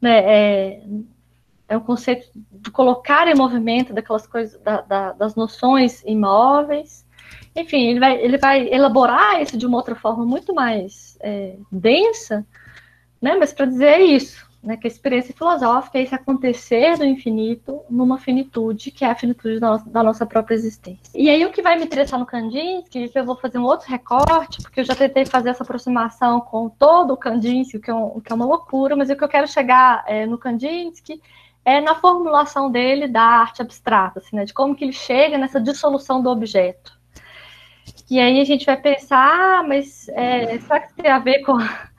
né, 0.00 0.18
é, 0.24 0.82
é 1.68 1.76
um 1.76 1.80
conceito 1.80 2.28
de 2.52 2.70
colocar 2.70 3.26
em 3.28 3.34
movimento 3.34 3.92
daquelas 3.92 4.26
coisas, 4.26 4.60
da, 4.60 4.80
da, 4.82 5.12
das 5.12 5.34
noções 5.34 6.02
imóveis 6.04 7.04
enfim, 7.56 7.88
ele 7.88 8.00
vai, 8.00 8.16
ele 8.20 8.38
vai 8.38 8.68
elaborar 8.68 9.40
isso 9.40 9.56
de 9.56 9.66
uma 9.66 9.76
outra 9.76 9.94
forma 9.94 10.24
muito 10.24 10.54
mais 10.54 11.16
é, 11.20 11.56
densa, 11.70 12.44
né? 13.22 13.36
Mas 13.36 13.52
para 13.52 13.66
dizer 13.66 13.98
isso, 13.98 14.44
né? 14.64 14.76
Que 14.76 14.86
a 14.86 14.90
experiência 14.90 15.34
filosófica 15.34 15.98
é 15.98 16.02
esse 16.02 16.14
acontecer 16.14 16.96
do 16.96 17.04
infinito 17.04 17.82
numa 17.88 18.18
finitude, 18.18 18.90
que 18.90 19.04
é 19.04 19.10
a 19.10 19.14
finitude 19.14 19.60
da 19.60 19.68
nossa, 19.68 19.90
da 19.90 20.02
nossa 20.02 20.26
própria 20.26 20.54
existência. 20.54 21.12
E 21.14 21.28
aí 21.28 21.44
o 21.44 21.52
que 21.52 21.62
vai 21.62 21.76
me 21.78 21.84
interessar 21.84 22.18
no 22.18 22.26
Kandinsky, 22.26 23.08
que 23.08 23.18
eu 23.18 23.24
vou 23.24 23.36
fazer 23.36 23.58
um 23.58 23.64
outro 23.64 23.88
recorte, 23.88 24.62
porque 24.62 24.80
eu 24.80 24.84
já 24.84 24.96
tentei 24.96 25.24
fazer 25.26 25.50
essa 25.50 25.62
aproximação 25.62 26.40
com 26.40 26.68
todo 26.68 27.12
o 27.12 27.16
Kandinsky, 27.16 27.78
que 27.78 27.90
é, 27.90 27.94
um, 27.94 28.20
que 28.20 28.32
é 28.32 28.34
uma 28.34 28.46
loucura, 28.46 28.96
mas 28.96 29.10
o 29.10 29.16
que 29.16 29.22
eu 29.22 29.28
quero 29.28 29.46
chegar 29.46 30.02
é, 30.08 30.26
no 30.26 30.38
Kandinsky 30.38 31.20
é 31.64 31.80
na 31.80 31.94
formulação 31.94 32.70
dele 32.70 33.06
da 33.06 33.22
arte 33.22 33.62
abstrata, 33.62 34.18
assim, 34.18 34.36
né, 34.36 34.44
de 34.44 34.52
como 34.52 34.74
que 34.74 34.84
ele 34.84 34.92
chega 34.92 35.38
nessa 35.38 35.60
dissolução 35.60 36.22
do 36.22 36.28
objeto. 36.28 36.98
E 38.10 38.20
aí 38.20 38.40
a 38.40 38.44
gente 38.44 38.66
vai 38.66 38.76
pensar, 38.76 39.18
ah, 39.18 39.62
mas 39.62 40.08
é, 40.10 40.58
será 40.58 40.80
que 40.80 40.94
tem 40.94 41.10
a 41.10 41.18
ver 41.18 41.40
com. 41.42 41.56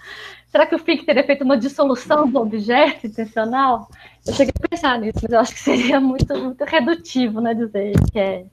Será 0.47 0.65
que 0.65 0.75
o 0.75 0.79
Fick 0.79 1.05
teria 1.05 1.25
feito 1.25 1.43
uma 1.43 1.57
dissolução 1.57 2.29
do 2.29 2.39
objeto 2.39 3.07
intencional? 3.07 3.89
Eu 4.25 4.33
cheguei 4.33 4.53
a 4.57 4.67
pensar 4.69 4.97
nisso, 4.97 5.19
mas 5.21 5.31
eu 5.33 5.39
acho 5.41 5.53
que 5.53 5.59
seria 5.59 5.99
muito, 5.99 6.33
muito 6.33 6.63
redutivo, 6.63 7.41
né, 7.41 7.53
dizer 7.53 7.91
que 8.09 8.17
é. 8.17 8.45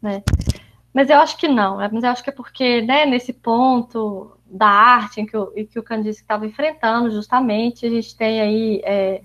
Né? 0.00 0.22
Mas 0.94 1.10
eu 1.10 1.18
acho 1.18 1.36
que 1.36 1.48
não, 1.48 1.78
né? 1.78 1.90
mas 1.92 2.04
eu 2.04 2.10
acho 2.10 2.22
que 2.22 2.30
é 2.30 2.32
porque, 2.32 2.80
né, 2.82 3.04
nesse 3.06 3.32
ponto 3.32 4.36
da 4.46 4.68
arte 4.68 5.20
em 5.20 5.26
que 5.26 5.36
o, 5.36 5.52
em 5.56 5.66
que 5.66 5.78
o 5.78 5.82
Candice 5.82 6.20
estava 6.20 6.46
enfrentando, 6.46 7.10
justamente, 7.10 7.86
a 7.86 7.90
gente 7.90 8.16
tem 8.16 8.40
aí. 8.40 8.80
É, 8.84 9.22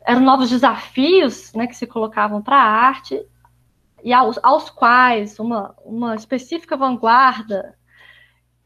eram 0.00 0.20
novos 0.22 0.48
desafios 0.48 1.52
né, 1.52 1.66
que 1.66 1.76
se 1.76 1.86
colocavam 1.86 2.40
para 2.40 2.56
a 2.56 2.64
arte, 2.64 3.22
e 4.02 4.12
aos, 4.12 4.38
aos 4.42 4.70
quais 4.70 5.38
uma, 5.38 5.74
uma 5.84 6.14
específica 6.14 6.76
vanguarda, 6.76 7.74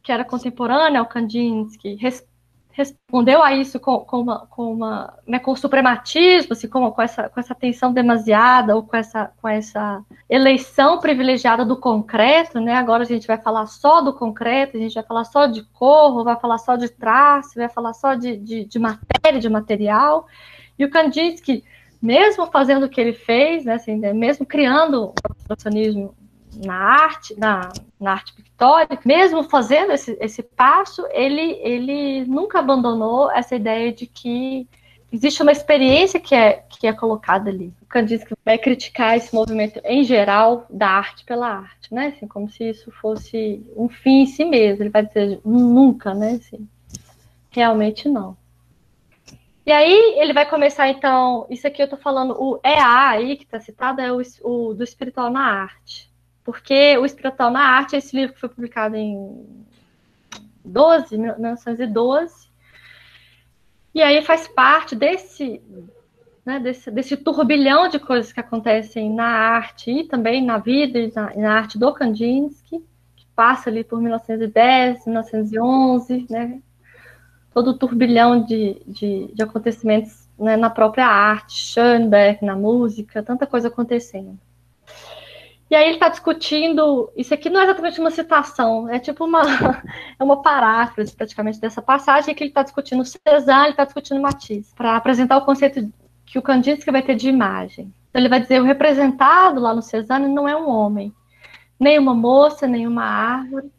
que 0.02 0.12
era 0.12 0.24
contemporânea 0.24 1.00
ao 1.00 1.06
Kandinsky, 1.06 1.94
res, 1.94 2.26
respondeu 2.74 3.40
a 3.40 3.54
isso 3.54 3.78
com, 3.78 4.00
com, 4.00 4.20
uma, 4.20 4.46
com, 4.48 4.72
uma, 4.72 5.16
né, 5.26 5.38
com 5.38 5.54
suprematismo, 5.54 6.52
assim, 6.52 6.68
com, 6.68 6.90
com, 6.90 7.00
essa, 7.00 7.28
com 7.28 7.38
essa 7.38 7.52
atenção 7.52 7.92
demasiada, 7.92 8.74
ou 8.74 8.82
com 8.82 8.96
essa, 8.96 9.30
com 9.40 9.48
essa 9.48 10.04
eleição 10.28 10.98
privilegiada 10.98 11.64
do 11.64 11.76
concreto, 11.76 12.60
né? 12.60 12.74
Agora 12.74 13.04
a 13.04 13.06
gente 13.06 13.28
vai 13.28 13.38
falar 13.38 13.66
só 13.66 14.00
do 14.00 14.12
concreto, 14.12 14.76
a 14.76 14.80
gente 14.80 14.94
vai 14.94 15.04
falar 15.04 15.24
só 15.24 15.46
de 15.46 15.62
cor, 15.62 16.24
vai 16.24 16.38
falar 16.38 16.58
só 16.58 16.74
de 16.74 16.88
traço, 16.88 17.54
vai 17.54 17.68
falar 17.68 17.94
só 17.94 18.14
de, 18.14 18.36
de, 18.36 18.64
de 18.64 18.78
matéria, 18.80 19.40
de 19.40 19.48
material. 19.48 20.26
E 20.76 20.84
o 20.84 20.90
Kandinsky, 20.90 21.62
mesmo 22.04 22.46
fazendo 22.46 22.84
o 22.84 22.88
que 22.88 23.00
ele 23.00 23.14
fez, 23.14 23.64
né, 23.64 23.74
assim, 23.74 23.96
né, 23.96 24.12
mesmo 24.12 24.44
criando 24.44 25.06
o 25.06 25.14
abstracionismo 25.24 26.14
na 26.62 26.74
arte, 26.74 27.34
na, 27.38 27.72
na 27.98 28.12
arte 28.12 28.34
pictórica, 28.34 29.00
mesmo 29.04 29.42
fazendo 29.44 29.90
esse, 29.92 30.16
esse 30.20 30.42
passo, 30.42 31.04
ele, 31.10 31.58
ele 31.62 32.26
nunca 32.26 32.58
abandonou 32.58 33.30
essa 33.30 33.56
ideia 33.56 33.90
de 33.90 34.06
que 34.06 34.68
existe 35.10 35.42
uma 35.42 35.50
experiência 35.50 36.20
que 36.20 36.34
é, 36.34 36.62
que 36.68 36.86
é 36.86 36.92
colocada 36.92 37.48
ali. 37.48 37.72
O 37.80 37.86
Kandinsky 37.86 38.34
vai 38.44 38.58
criticar 38.58 39.16
esse 39.16 39.34
movimento 39.34 39.80
em 39.82 40.04
geral 40.04 40.66
da 40.68 40.88
arte 40.88 41.24
pela 41.24 41.48
arte, 41.48 41.92
né? 41.92 42.08
Assim, 42.08 42.28
como 42.28 42.50
se 42.50 42.68
isso 42.68 42.90
fosse 43.00 43.64
um 43.76 43.88
fim 43.88 44.22
em 44.22 44.26
si 44.26 44.44
mesmo. 44.44 44.82
Ele 44.82 44.90
vai 44.90 45.06
dizer 45.06 45.40
nunca, 45.44 46.12
né? 46.12 46.32
Assim, 46.32 46.68
realmente 47.50 48.08
não. 48.08 48.36
E 49.66 49.72
aí 49.72 50.18
ele 50.18 50.32
vai 50.32 50.48
começar, 50.48 50.88
então, 50.88 51.46
isso 51.48 51.66
aqui 51.66 51.80
eu 51.80 51.84
estou 51.84 51.98
falando, 51.98 52.34
o 52.38 52.60
EA 52.62 53.08
aí, 53.08 53.36
que 53.36 53.44
está 53.44 53.58
citado, 53.58 54.00
é 54.00 54.12
o, 54.12 54.20
o 54.42 54.74
do 54.74 54.84
espiritual 54.84 55.30
na 55.30 55.40
arte. 55.40 56.12
Porque 56.44 56.98
o 56.98 57.06
Espiritual 57.06 57.50
na 57.50 57.62
Arte 57.62 57.96
é 57.96 57.98
esse 57.98 58.14
livro 58.14 58.34
que 58.34 58.40
foi 58.40 58.50
publicado 58.50 58.94
em 58.94 59.66
12, 60.62 61.16
1912, 61.16 62.50
e 63.94 64.02
aí 64.02 64.22
faz 64.22 64.46
parte 64.46 64.94
desse, 64.94 65.62
né, 66.44 66.60
desse, 66.60 66.90
desse 66.90 67.16
turbilhão 67.16 67.88
de 67.88 67.98
coisas 67.98 68.30
que 68.32 68.40
acontecem 68.40 69.10
na 69.10 69.26
arte 69.26 69.90
e 69.90 70.04
também 70.04 70.44
na 70.44 70.58
vida 70.58 70.98
e 70.98 71.12
na, 71.14 71.34
na 71.34 71.54
arte 71.54 71.78
do 71.78 71.94
Kandinsky, 71.94 72.84
que 73.16 73.26
passa 73.34 73.70
ali 73.70 73.82
por 73.82 74.00
1910, 74.00 75.06
1911, 75.06 76.26
né, 76.28 76.60
todo 77.54 77.68
o 77.68 77.78
turbilhão 77.78 78.42
de, 78.42 78.82
de, 78.84 79.32
de 79.32 79.42
acontecimentos 79.42 80.28
né, 80.36 80.56
na 80.56 80.68
própria 80.68 81.06
arte, 81.06 81.54
Schoenberg, 81.56 82.44
na 82.44 82.56
música, 82.56 83.22
tanta 83.22 83.46
coisa 83.46 83.68
acontecendo. 83.68 84.36
E 85.70 85.74
aí 85.74 85.84
ele 85.84 85.94
está 85.94 86.08
discutindo. 86.08 87.10
Isso 87.16 87.32
aqui 87.32 87.48
não 87.48 87.60
é 87.60 87.64
exatamente 87.64 88.00
uma 88.00 88.10
citação, 88.10 88.88
é 88.88 88.98
tipo 88.98 89.24
uma, 89.24 89.42
é 90.18 90.22
uma 90.22 90.42
paráfrase 90.42 91.14
praticamente 91.14 91.60
dessa 91.60 91.80
passagem 91.80 92.34
que 92.34 92.42
ele 92.42 92.50
está 92.50 92.64
discutindo 92.64 93.04
Cézanne, 93.04 93.62
ele 93.62 93.70
está 93.70 93.84
discutindo 93.84 94.20
Matisse, 94.20 94.74
para 94.74 94.96
apresentar 94.96 95.36
o 95.36 95.44
conceito 95.44 95.92
que 96.26 96.38
o 96.38 96.42
Kandinsky 96.42 96.90
vai 96.90 97.02
ter 97.02 97.14
de 97.14 97.28
imagem. 97.28 97.92
Então 98.10 98.20
ele 98.20 98.28
vai 98.28 98.40
dizer 98.40 98.60
o 98.60 98.64
representado 98.64 99.60
lá 99.60 99.72
no 99.72 99.82
Cézanne 99.82 100.28
não 100.28 100.48
é 100.48 100.56
um 100.56 100.68
homem, 100.68 101.14
nem 101.78 101.98
uma 101.98 102.14
moça, 102.14 102.66
nem 102.66 102.86
uma 102.86 103.04
árvore, 103.04 103.70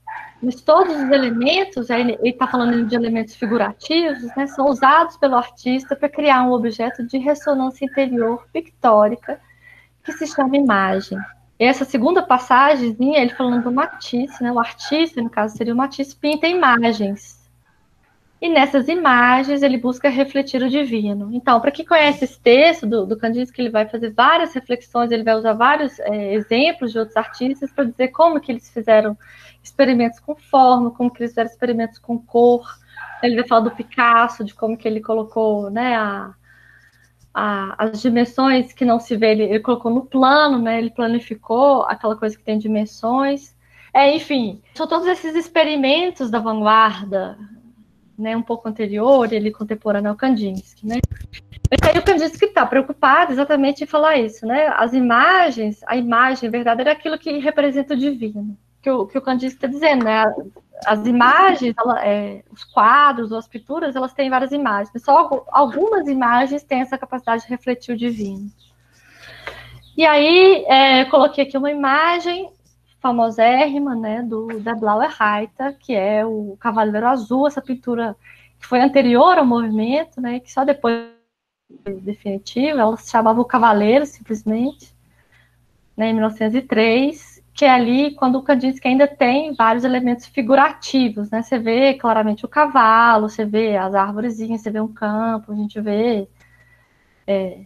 mas 0.46 0.62
todos 0.62 0.96
os 0.96 1.10
elementos, 1.10 1.90
ele 1.90 2.18
está 2.24 2.48
falando 2.48 2.86
de 2.86 2.96
elementos 2.96 3.36
figurativos, 3.36 4.24
né, 4.38 4.48
são 4.48 4.68
usados 4.70 5.18
pelo 5.18 5.36
artista 5.36 5.96
para 5.96 6.08
criar 6.08 6.44
um 6.44 6.52
objeto 6.52 7.06
de 7.06 7.18
ressonância 7.18 7.84
interior 7.84 8.48
pictórica 8.54 9.40
que 10.04 10.12
se 10.14 10.28
chama 10.28 10.56
imagem 10.56 11.18
essa 11.58 11.86
segunda 11.86 12.22
passagem, 12.22 12.96
ele 13.00 13.34
falando 13.34 13.64
do 13.64 13.72
Matisse, 13.72 14.44
né? 14.44 14.52
O 14.52 14.60
artista, 14.60 15.22
no 15.22 15.30
caso 15.30 15.56
seria 15.56 15.74
o 15.74 15.78
Matisse, 15.78 16.16
pinta 16.16 16.48
imagens. 16.48 17.46
E 18.42 18.50
nessas 18.50 18.90
imagens 18.90 19.64
ele 19.64 19.78
busca 19.78 20.10
refletir 20.10 20.62
o 20.62 20.70
divino. 20.70 21.30
Então, 21.34 21.62
para 21.62 21.72
quem 21.72 21.86
conhece 21.86 22.26
esse 22.26 22.40
texto 22.40 22.86
do, 22.86 23.06
do 23.06 23.18
Kandinsky, 23.18 23.62
ele 23.62 23.70
vai 23.70 23.88
fazer 23.88 24.12
várias 24.12 24.54
reflexões, 24.54 25.10
ele 25.10 25.24
vai 25.24 25.36
usar 25.36 25.54
vários 25.54 25.98
é, 26.00 26.34
exemplos 26.34 26.92
de 26.92 27.00
outros 27.00 27.16
artistas 27.16 27.72
para 27.72 27.86
dizer 27.86 28.10
como 28.10 28.42
que 28.42 28.52
eles 28.52 28.70
fizeram 28.70 29.18
experimentos 29.66 30.20
com 30.20 30.36
forma, 30.36 30.92
como 30.92 31.12
que 31.12 31.22
eles 31.22 31.32
fizeram 31.32 31.50
experimentos 31.50 32.00
com 32.00 32.18
cor. 32.18 32.66
Ele 33.22 33.36
vai 33.36 33.48
falar 33.48 33.62
do 33.62 33.72
Picasso, 33.72 34.44
de 34.44 34.54
como 34.54 34.78
que 34.78 34.88
ele 34.88 35.02
colocou 35.02 35.70
né, 35.70 35.96
a, 35.96 36.34
a, 37.34 37.86
as 37.86 38.02
dimensões 38.02 38.72
que 38.72 38.86
não 38.86 39.00
se 39.00 39.16
vê, 39.16 39.32
ele, 39.32 39.44
ele, 39.44 39.60
colocou 39.60 39.92
no 39.92 40.06
plano, 40.06 40.60
né? 40.60 40.78
Ele 40.78 40.92
planificou 40.92 41.84
aquela 41.84 42.16
coisa 42.16 42.38
que 42.38 42.44
tem 42.44 42.58
dimensões. 42.58 43.56
É, 43.94 44.16
enfim, 44.16 44.62
são 44.76 44.88
todos 44.88 45.08
esses 45.08 45.36
experimentos 45.36 46.30
da 46.30 46.40
vanguarda, 46.40 47.38
né? 48.18 48.38
Um 48.38 48.44
pouco 48.44 48.70
anterior, 48.70 49.32
ele 49.34 49.52
contemporâneo 49.52 50.12
ao 50.12 50.18
Kandinsky, 50.18 50.86
né? 50.86 51.00
Mas 51.72 51.90
aí 51.90 52.00
o 52.00 52.04
Kandinsky 52.04 52.46
está 52.46 52.66
preocupado 52.66 53.32
exatamente 53.32 53.84
em 53.84 53.88
falar 53.88 54.18
isso, 54.18 54.46
né? 54.46 54.68
As 54.76 54.94
imagens, 54.94 55.82
a 55.88 55.98
imagem 55.98 56.50
verdadeira 56.50 56.92
é 56.92 56.94
aquilo 56.94 57.18
que 57.18 57.40
representa 57.40 57.96
o 57.96 57.98
divino 57.98 58.56
que 58.86 58.90
o, 58.92 59.08
que 59.08 59.18
o 59.18 59.22
Kandinsky 59.22 59.58
está 59.58 59.68
dizendo, 59.68 60.06
né? 60.06 60.24
As 60.86 61.08
imagens, 61.08 61.74
ela, 61.76 62.06
é, 62.06 62.44
os 62.52 62.64
quadros 62.64 63.32
ou 63.32 63.40
as 63.40 63.48
pinturas, 63.48 63.96
elas 63.96 64.14
têm 64.14 64.30
várias 64.30 64.52
imagens, 64.52 64.92
mas 64.94 65.04
só 65.04 65.44
algumas 65.48 66.08
imagens 66.08 66.62
têm 66.62 66.82
essa 66.82 66.96
capacidade 66.96 67.42
de 67.42 67.50
refletir 67.50 67.96
o 67.96 67.98
divino. 67.98 68.48
E 69.98 70.06
aí, 70.06 70.64
é, 70.68 71.06
coloquei 71.06 71.46
aqui 71.46 71.58
uma 71.58 71.72
imagem 71.72 72.52
famosérrima, 73.00 73.96
né, 73.96 74.22
do, 74.22 74.60
da 74.60 74.76
Blaue 74.76 75.08
Reiter, 75.08 75.76
que 75.80 75.96
é 75.96 76.24
o 76.24 76.56
Cavaleiro 76.60 77.08
Azul, 77.08 77.48
essa 77.48 77.62
pintura 77.64 78.16
que 78.60 78.68
foi 78.68 78.82
anterior 78.82 79.40
ao 79.40 79.46
movimento, 79.46 80.22
né, 80.22 80.40
que 80.40 80.52
só 80.52 80.64
depois 80.64 81.10
definitiva, 82.04 82.82
ela 82.82 82.98
se 82.98 83.10
chamava 83.10 83.42
o 83.42 83.46
Cavaleiro, 83.46 84.06
simplesmente, 84.06 84.94
né, 85.98 86.10
em 86.10 86.14
1903, 86.14 87.35
que 87.56 87.64
é 87.64 87.70
ali 87.70 88.12
quando 88.12 88.38
o 88.38 88.44
Kandinsky 88.44 88.90
ainda 88.90 89.08
tem 89.08 89.54
vários 89.54 89.86
elementos 89.86 90.26
figurativos, 90.26 91.32
né? 91.32 91.42
Você 91.42 91.58
vê 91.58 91.94
claramente 91.94 92.44
o 92.44 92.50
cavalo, 92.50 93.30
você 93.30 93.46
vê 93.46 93.78
as 93.78 93.96
árvorezinhas, 93.96 94.60
você 94.60 94.70
vê 94.70 94.82
um 94.82 94.92
campo, 94.92 95.54
a 95.54 95.56
gente 95.56 95.80
vê. 95.80 96.28
É... 97.26 97.62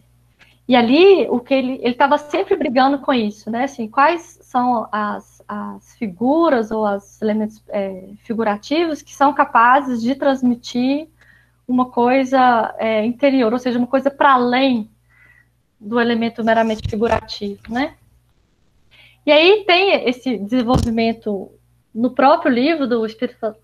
E 0.68 0.76
ali 0.76 1.26
o 1.28 1.40
que 1.40 1.52
ele 1.52 1.72
ele 1.82 1.88
estava 1.88 2.16
sempre 2.18 2.56
brigando 2.56 3.00
com 3.00 3.12
isso, 3.12 3.50
né? 3.50 3.64
Assim, 3.64 3.88
quais 3.88 4.38
são 4.42 4.88
as, 4.92 5.42
as 5.48 5.96
figuras 5.96 6.70
ou 6.70 6.86
os 6.86 7.20
elementos 7.20 7.60
é, 7.68 8.10
figurativos 8.22 9.02
que 9.02 9.12
são 9.12 9.34
capazes 9.34 10.00
de 10.00 10.14
transmitir 10.14 11.08
uma 11.66 11.86
coisa 11.86 12.74
é, 12.78 13.04
interior, 13.04 13.52
ou 13.52 13.58
seja, 13.58 13.78
uma 13.78 13.88
coisa 13.88 14.10
para 14.10 14.34
além 14.34 14.88
do 15.80 15.98
elemento 16.00 16.44
meramente 16.44 16.88
figurativo, 16.88 17.60
né? 17.68 17.94
E 19.26 19.32
aí 19.32 19.64
tem 19.66 20.08
esse 20.08 20.38
desenvolvimento 20.38 21.50
no 21.94 22.10
próprio 22.10 22.52
livro 22.52 22.86
do 22.86 23.04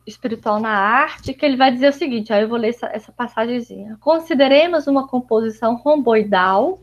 Espiritual 0.06 0.60
na 0.60 0.70
Arte, 0.70 1.32
que 1.32 1.46
ele 1.46 1.56
vai 1.56 1.70
dizer 1.70 1.88
o 1.88 1.92
seguinte, 1.92 2.32
aí 2.32 2.42
eu 2.42 2.48
vou 2.48 2.58
ler 2.58 2.70
essa, 2.70 2.86
essa 2.88 3.12
passagemzinha. 3.12 3.96
Consideremos 4.00 4.86
uma 4.86 5.06
composição 5.06 5.76
romboidal, 5.76 6.80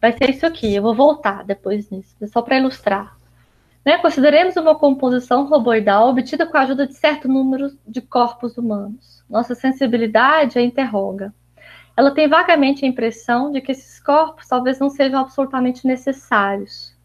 vai 0.00 0.12
ser 0.12 0.30
isso 0.30 0.44
aqui, 0.44 0.74
eu 0.74 0.82
vou 0.82 0.94
voltar 0.94 1.44
depois 1.44 1.88
nisso, 1.90 2.14
só 2.26 2.42
para 2.42 2.58
ilustrar. 2.58 3.16
Né? 3.84 3.96
Consideremos 3.98 4.56
uma 4.56 4.74
composição 4.74 5.46
romboidal 5.46 6.08
obtida 6.08 6.44
com 6.44 6.56
a 6.56 6.62
ajuda 6.62 6.88
de 6.88 6.94
certo 6.94 7.28
número 7.28 7.70
de 7.86 8.00
corpos 8.00 8.58
humanos. 8.58 9.24
Nossa 9.30 9.54
sensibilidade 9.54 10.58
a 10.58 10.62
interroga. 10.62 11.32
Ela 11.96 12.10
tem 12.10 12.28
vagamente 12.28 12.84
a 12.84 12.88
impressão 12.88 13.52
de 13.52 13.60
que 13.60 13.70
esses 13.70 14.00
corpos 14.00 14.48
talvez 14.48 14.80
não 14.80 14.90
sejam 14.90 15.20
absolutamente 15.20 15.86
necessários, 15.86 16.95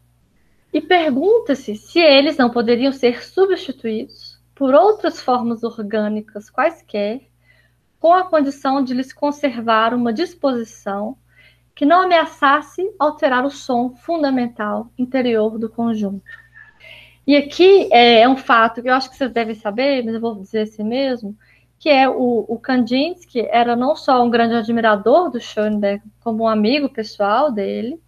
e 0.72 0.80
pergunta-se 0.80 1.76
se 1.76 2.00
eles 2.00 2.36
não 2.36 2.48
poderiam 2.48 2.92
ser 2.92 3.22
substituídos 3.22 4.40
por 4.54 4.74
outras 4.74 5.20
formas 5.20 5.62
orgânicas 5.62 6.48
quaisquer, 6.48 7.20
com 8.00 8.12
a 8.12 8.24
condição 8.24 8.82
de 8.82 8.94
lhes 8.94 9.12
conservar 9.12 9.94
uma 9.94 10.12
disposição 10.12 11.16
que 11.74 11.86
não 11.86 12.02
ameaçasse 12.02 12.82
alterar 12.98 13.44
o 13.44 13.50
som 13.50 13.94
fundamental 13.94 14.90
interior 14.98 15.58
do 15.58 15.68
conjunto. 15.68 16.22
E 17.26 17.36
aqui 17.36 17.88
é, 17.92 18.22
é 18.22 18.28
um 18.28 18.36
fato 18.36 18.82
que 18.82 18.88
eu 18.88 18.94
acho 18.94 19.10
que 19.10 19.16
vocês 19.16 19.30
devem 19.30 19.54
saber, 19.54 20.04
mas 20.04 20.14
eu 20.14 20.20
vou 20.20 20.34
dizer 20.34 20.62
assim 20.62 20.82
mesmo, 20.82 21.36
que 21.78 21.88
é 21.88 22.08
o, 22.08 22.44
o 22.48 22.58
Kandinsky 22.58 23.46
era 23.50 23.76
não 23.76 23.94
só 23.94 24.22
um 24.24 24.30
grande 24.30 24.54
admirador 24.54 25.30
do 25.30 25.40
Schoenberg, 25.40 26.02
como 26.20 26.44
um 26.44 26.48
amigo 26.48 26.88
pessoal 26.88 27.50
dele, 27.50 28.00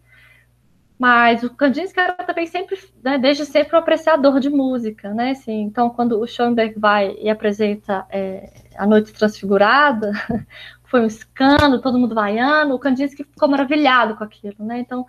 mas 0.99 1.43
o 1.43 1.51
Kandinsky 1.51 1.99
era 1.99 2.13
também 2.15 2.47
sempre, 2.47 2.79
né, 3.03 3.19
desde 3.19 3.45
sempre, 3.45 3.75
um 3.75 3.79
apreciador 3.79 4.39
de 4.39 4.49
música, 4.49 5.13
né? 5.13 5.33
Assim, 5.33 5.63
então, 5.63 5.91
quando 5.91 6.21
o 6.21 6.27
Schoenberg 6.27 6.79
vai 6.79 7.17
e 7.21 7.29
apresenta 7.29 8.07
é, 8.11 8.53
A 8.77 8.87
Noite 8.87 9.13
Transfigurada, 9.13 10.13
foi 10.85 11.01
um 11.01 11.07
escândalo, 11.07 11.81
todo 11.81 11.99
mundo 11.99 12.15
vaiando, 12.15 12.75
o 12.75 12.79
Kandinsky 12.79 13.25
ficou 13.25 13.49
maravilhado 13.49 14.17
com 14.17 14.23
aquilo, 14.23 14.55
né? 14.61 14.79
Então, 14.79 15.05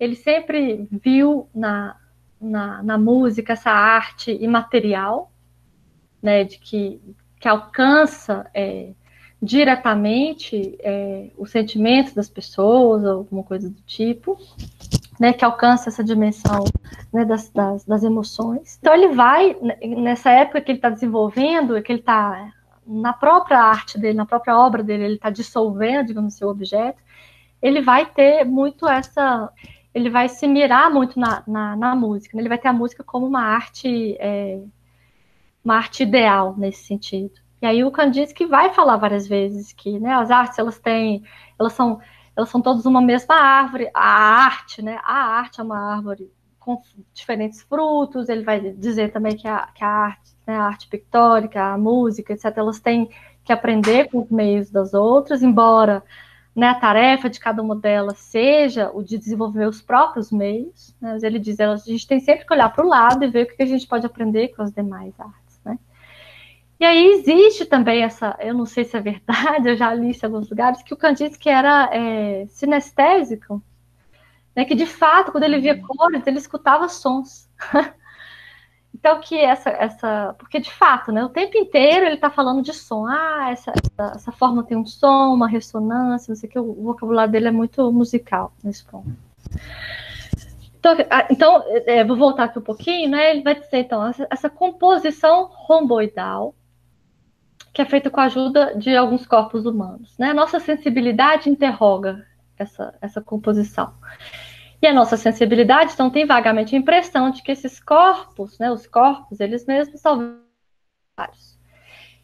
ele 0.00 0.16
sempre 0.16 0.88
viu 0.90 1.48
na, 1.54 1.96
na, 2.40 2.82
na 2.82 2.98
música 2.98 3.52
essa 3.52 3.70
arte 3.70 4.32
imaterial, 4.32 5.30
né? 6.22 6.44
De 6.44 6.58
que, 6.58 6.98
que 7.38 7.46
alcança 7.46 8.46
é, 8.54 8.92
diretamente 9.42 10.78
é, 10.80 11.30
os 11.36 11.50
sentimentos 11.50 12.14
das 12.14 12.30
pessoas, 12.30 13.04
alguma 13.04 13.42
coisa 13.42 13.68
do 13.68 13.80
tipo, 13.82 14.38
né, 15.18 15.32
que 15.32 15.44
alcança 15.44 15.88
essa 15.88 16.04
dimensão 16.04 16.64
né, 17.12 17.24
das, 17.24 17.48
das, 17.50 17.84
das, 17.84 18.02
emoções. 18.02 18.78
Então 18.80 18.94
ele 18.94 19.08
vai, 19.08 19.56
nessa 19.82 20.30
época 20.30 20.60
que 20.60 20.70
ele 20.70 20.78
está 20.78 20.90
desenvolvendo, 20.90 21.80
que 21.82 21.92
ele 21.92 22.00
está 22.00 22.52
na 22.86 23.12
própria 23.12 23.58
arte 23.58 23.98
dele, 23.98 24.16
na 24.16 24.26
própria 24.26 24.56
obra 24.56 24.82
dele, 24.82 25.04
ele 25.04 25.14
está 25.14 25.30
dissolvendo, 25.30 26.06
digamos, 26.06 26.34
seu 26.34 26.48
objeto, 26.48 27.02
ele 27.60 27.80
vai 27.80 28.06
ter 28.06 28.44
muito 28.44 28.88
essa, 28.88 29.50
ele 29.92 30.08
vai 30.08 30.28
se 30.28 30.46
mirar 30.46 30.90
muito 30.90 31.18
na, 31.18 31.42
na, 31.46 31.74
na 31.74 31.96
música, 31.96 32.36
né? 32.36 32.42
ele 32.42 32.48
vai 32.48 32.58
ter 32.58 32.68
a 32.68 32.72
música 32.72 33.02
como 33.02 33.26
uma 33.26 33.42
arte, 33.42 34.16
é, 34.20 34.60
uma 35.64 35.76
arte 35.76 36.02
ideal 36.02 36.54
nesse 36.56 36.84
sentido. 36.84 37.34
E 37.60 37.66
aí 37.66 37.82
o 37.82 37.90
Kandinsky 37.90 38.44
vai 38.44 38.72
falar 38.72 38.96
várias 38.98 39.26
vezes 39.26 39.72
que 39.72 39.98
né, 39.98 40.12
as 40.12 40.30
artes 40.30 40.58
elas 40.58 40.78
têm, 40.78 41.24
elas 41.58 41.72
são 41.72 41.98
elas 42.36 42.50
são 42.50 42.60
todas 42.60 42.84
uma 42.84 43.00
mesma 43.00 43.34
árvore. 43.34 43.90
A 43.94 44.08
arte, 44.44 44.82
né? 44.82 45.00
A 45.02 45.38
arte 45.38 45.60
é 45.60 45.64
uma 45.64 45.94
árvore 45.94 46.30
com 46.58 46.80
diferentes 47.14 47.62
frutos. 47.62 48.28
Ele 48.28 48.42
vai 48.44 48.60
dizer 48.60 49.10
também 49.12 49.36
que 49.36 49.48
a, 49.48 49.68
que 49.74 49.82
a 49.82 49.88
arte, 49.88 50.36
né, 50.46 50.56
a 50.56 50.64
arte 50.64 50.88
pictórica, 50.88 51.62
a 51.62 51.78
música, 51.78 52.32
etc., 52.34 52.52
elas 52.56 52.78
têm 52.80 53.08
que 53.44 53.52
aprender 53.52 54.10
com 54.10 54.22
os 54.22 54.30
meios 54.30 54.70
das 54.70 54.92
outras, 54.92 55.42
embora 55.42 56.02
né, 56.54 56.68
a 56.68 56.74
tarefa 56.74 57.30
de 57.30 57.38
cada 57.38 57.62
uma 57.62 57.76
delas 57.76 58.18
seja 58.18 58.90
o 58.92 59.02
de 59.02 59.16
desenvolver 59.16 59.66
os 59.66 59.80
próprios 59.80 60.32
meios. 60.32 60.94
Né, 61.00 61.12
mas 61.12 61.22
ele 61.22 61.38
diz, 61.38 61.58
a 61.60 61.76
gente 61.76 62.06
tem 62.06 62.20
sempre 62.20 62.44
que 62.44 62.52
olhar 62.52 62.70
para 62.70 62.84
o 62.84 62.88
lado 62.88 63.24
e 63.24 63.30
ver 63.30 63.44
o 63.44 63.56
que 63.56 63.62
a 63.62 63.66
gente 63.66 63.86
pode 63.86 64.04
aprender 64.04 64.48
com 64.48 64.62
as 64.62 64.72
demais 64.72 65.14
artes. 65.18 65.45
E 66.78 66.84
aí 66.84 67.06
existe 67.06 67.64
também 67.64 68.02
essa, 68.02 68.36
eu 68.38 68.52
não 68.52 68.66
sei 68.66 68.84
se 68.84 68.96
é 68.96 69.00
verdade, 69.00 69.68
eu 69.70 69.76
já 69.76 69.92
li 69.94 70.10
isso 70.10 70.24
em 70.24 70.28
alguns 70.28 70.48
lugares, 70.50 70.82
que 70.82 70.92
o 70.92 70.96
Kandinsky 70.96 71.48
era 71.48 71.88
é, 71.92 72.46
sinestésico, 72.48 73.62
né, 74.54 74.64
que 74.64 74.74
de 74.74 74.86
fato, 74.86 75.32
quando 75.32 75.44
ele 75.44 75.58
via 75.58 75.74
uhum. 75.74 75.82
cores, 75.82 76.26
ele 76.26 76.38
escutava 76.38 76.88
sons. 76.88 77.48
então, 78.94 79.20
que 79.20 79.38
essa, 79.38 79.70
essa, 79.70 80.34
porque 80.38 80.60
de 80.60 80.72
fato, 80.72 81.10
né, 81.12 81.24
o 81.24 81.30
tempo 81.30 81.56
inteiro 81.56 82.06
ele 82.06 82.16
está 82.16 82.30
falando 82.30 82.62
de 82.62 82.74
som, 82.74 83.06
ah, 83.06 83.48
essa, 83.50 83.70
essa, 83.70 84.12
essa, 84.14 84.32
forma 84.32 84.62
tem 84.62 84.76
um 84.76 84.86
som, 84.86 85.32
uma 85.32 85.48
ressonância, 85.48 86.30
não 86.30 86.36
sei 86.36 86.48
o 86.48 86.52
que, 86.52 86.58
o 86.58 86.82
vocabulário 86.82 87.32
dele 87.32 87.48
é 87.48 87.52
muito 87.52 87.90
musical 87.90 88.52
nesse 88.62 88.84
ponto. 88.84 89.10
Então, 90.78 90.94
então 91.30 91.64
é, 91.86 92.04
vou 92.04 92.16
voltar 92.16 92.44
aqui 92.44 92.58
um 92.58 92.62
pouquinho, 92.62 93.10
né? 93.10 93.32
Ele 93.32 93.42
vai 93.42 93.54
dizer, 93.54 93.78
então, 93.78 94.06
essa, 94.06 94.26
essa 94.30 94.50
composição 94.50 95.50
romboidal, 95.50 96.54
que 97.76 97.82
é 97.82 97.84
feita 97.84 98.08
com 98.08 98.18
a 98.18 98.24
ajuda 98.24 98.74
de 98.74 98.96
alguns 98.96 99.26
corpos 99.26 99.66
humanos. 99.66 100.16
Né? 100.16 100.30
A 100.30 100.34
nossa 100.34 100.58
sensibilidade 100.58 101.50
interroga 101.50 102.26
essa, 102.56 102.94
essa 103.02 103.20
composição. 103.20 103.92
E 104.80 104.86
a 104.86 104.94
nossa 104.94 105.18
sensibilidade, 105.18 105.92
então, 105.92 106.08
tem 106.08 106.24
vagamente 106.24 106.74
a 106.74 106.78
impressão 106.78 107.30
de 107.30 107.42
que 107.42 107.52
esses 107.52 107.78
corpos, 107.78 108.58
né, 108.58 108.72
os 108.72 108.86
corpos, 108.86 109.40
eles 109.40 109.66
mesmos 109.66 110.00
são 110.00 110.38
vários. 111.14 111.58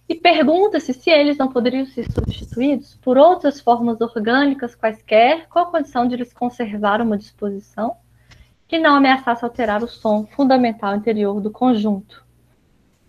E 0.09 0.15
pergunta-se 0.15 0.95
se 0.95 1.11
eles 1.11 1.37
não 1.37 1.53
poderiam 1.53 1.85
ser 1.85 2.11
substituídos 2.11 2.99
por 3.03 3.19
outras 3.19 3.61
formas 3.61 4.01
orgânicas 4.01 4.75
quaisquer, 4.75 5.49
com 5.49 5.59
a 5.59 5.67
condição 5.67 6.09
de 6.09 6.15
eles 6.15 6.33
conservar 6.33 7.03
uma 7.03 7.19
disposição 7.19 7.99
que 8.67 8.79
não 8.79 8.95
ameaçasse 8.95 9.45
alterar 9.45 9.85
o 9.85 9.89
som 9.89 10.25
fundamental 10.25 10.97
interior 10.97 11.43
do 11.43 11.51
conjunto. 11.51 12.22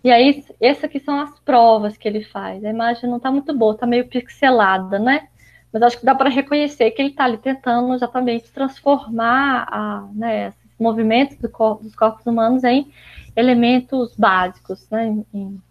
E 0.04 0.12
aí, 0.12 0.44
essas 0.60 0.84
aqui 0.84 1.00
são 1.00 1.18
as 1.18 1.40
provas 1.40 1.96
que 1.96 2.06
ele 2.06 2.22
faz. 2.22 2.62
A 2.62 2.68
imagem 2.68 3.08
não 3.08 3.16
está 3.16 3.32
muito 3.32 3.56
boa, 3.56 3.72
está 3.72 3.86
meio 3.86 4.06
pixelada, 4.06 4.98
né? 4.98 5.28
Mas 5.72 5.82
acho 5.82 5.98
que 5.98 6.04
dá 6.04 6.14
para 6.14 6.28
reconhecer 6.28 6.90
que 6.90 7.00
ele 7.00 7.08
está 7.08 7.24
ali 7.24 7.38
tentando 7.38 7.94
exatamente 7.94 8.52
transformar 8.52 9.66
a, 9.70 10.06
né, 10.14 10.48
esses 10.48 10.78
movimentos 10.78 11.38
do 11.38 11.48
corpo, 11.48 11.84
dos 11.84 11.96
corpos 11.96 12.24
humanos 12.26 12.62
em 12.64 12.92
elementos 13.34 14.14
básicos, 14.14 14.86
né? 14.90 15.06
Em, 15.06 15.26
em 15.32 15.62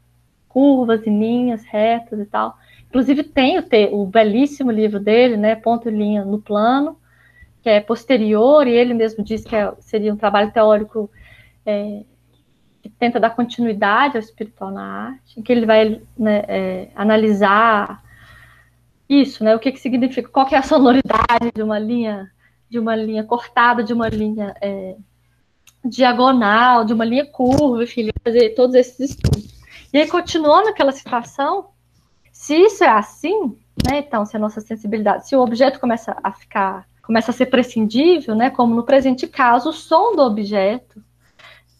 curvas, 0.50 1.06
em 1.06 1.20
linhas, 1.20 1.64
retas 1.64 2.20
e 2.20 2.26
tal. 2.26 2.58
Inclusive 2.90 3.24
tem 3.24 3.60
o, 3.60 3.64
o 4.02 4.06
belíssimo 4.08 4.72
livro 4.72 5.00
dele, 5.00 5.38
né? 5.38 5.56
Ponto 5.56 5.88
e 5.88 5.92
linha 5.92 6.26
no 6.26 6.42
plano, 6.42 6.98
que 7.62 7.70
é 7.70 7.80
posterior, 7.80 8.66
e 8.66 8.72
ele 8.72 8.96
mesmo 8.96 9.24
diz 9.24 9.44
que 9.44 9.56
é, 9.56 9.72
seria 9.80 10.12
um 10.12 10.18
trabalho 10.18 10.52
teórico 10.52 11.08
é, 11.64 12.02
que 12.84 12.90
tenta 12.90 13.18
dar 13.18 13.30
continuidade 13.30 14.18
ao 14.18 14.22
espiritual 14.22 14.70
na 14.70 14.84
arte, 15.08 15.40
em 15.40 15.42
que 15.42 15.54
ele 15.54 15.66
vai 15.66 16.02
né, 16.18 16.44
é, 16.50 16.90
analisar 16.94 18.04
isso, 19.08 19.42
né? 19.42 19.56
O 19.56 19.60
que, 19.60 19.72
que 19.72 19.80
significa, 19.80 20.28
qual 20.28 20.46
que 20.46 20.54
é 20.54 20.58
a 20.58 20.64
sonoridade 20.64 21.52
de 21.56 21.64
uma 21.64 21.80
linha, 21.80 22.30
de 22.70 22.78
uma 22.78 22.94
linha 22.94 23.24
cortada, 23.24 23.82
de 23.82 23.94
uma 23.94 24.10
linha 24.10 24.54
é, 24.62 24.98
diagonal, 25.86 26.84
de 26.84 26.94
uma 26.94 27.06
linha 27.06 27.26
curva, 27.26 27.84
enfim, 27.84 28.10
fazer 28.22 28.50
todos 28.50 28.76
esses 28.76 29.12
estudos. 29.12 29.64
E 29.94 29.98
aí, 29.98 30.08
continuando 30.08 30.68
aquela 30.68 30.92
situação, 30.92 31.70
se 32.34 32.54
isso 32.54 32.84
é 32.84 32.90
assim, 32.90 33.56
né? 33.90 34.00
Então, 34.00 34.26
se 34.26 34.36
a 34.36 34.40
nossa 34.40 34.60
sensibilidade, 34.60 35.26
se 35.26 35.38
o 35.38 35.42
objeto 35.42 35.80
começa 35.80 36.18
a 36.22 36.34
ficar, 36.34 36.86
começa 37.02 37.32
a 37.32 37.34
ser 37.34 37.46
prescindível, 37.46 38.36
né? 38.36 38.50
Como 38.50 38.76
no 38.76 38.84
presente 38.84 39.26
caso, 39.26 39.70
o 39.70 39.74
som 39.74 40.14
do 40.18 40.22
objeto 40.22 41.02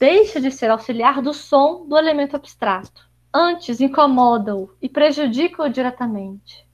deixa 0.04 0.42
de 0.42 0.52
ser 0.52 0.70
auxiliar 0.70 1.22
do 1.22 1.34
som 1.34 1.86
do 1.88 1.98
elemento 1.98 2.36
abstrato. 2.36 3.10
Antes, 3.34 3.80
incomoda-o 3.80 4.70
e 4.82 4.90
prejudica-o 4.90 5.70
diretamente. 5.70 6.68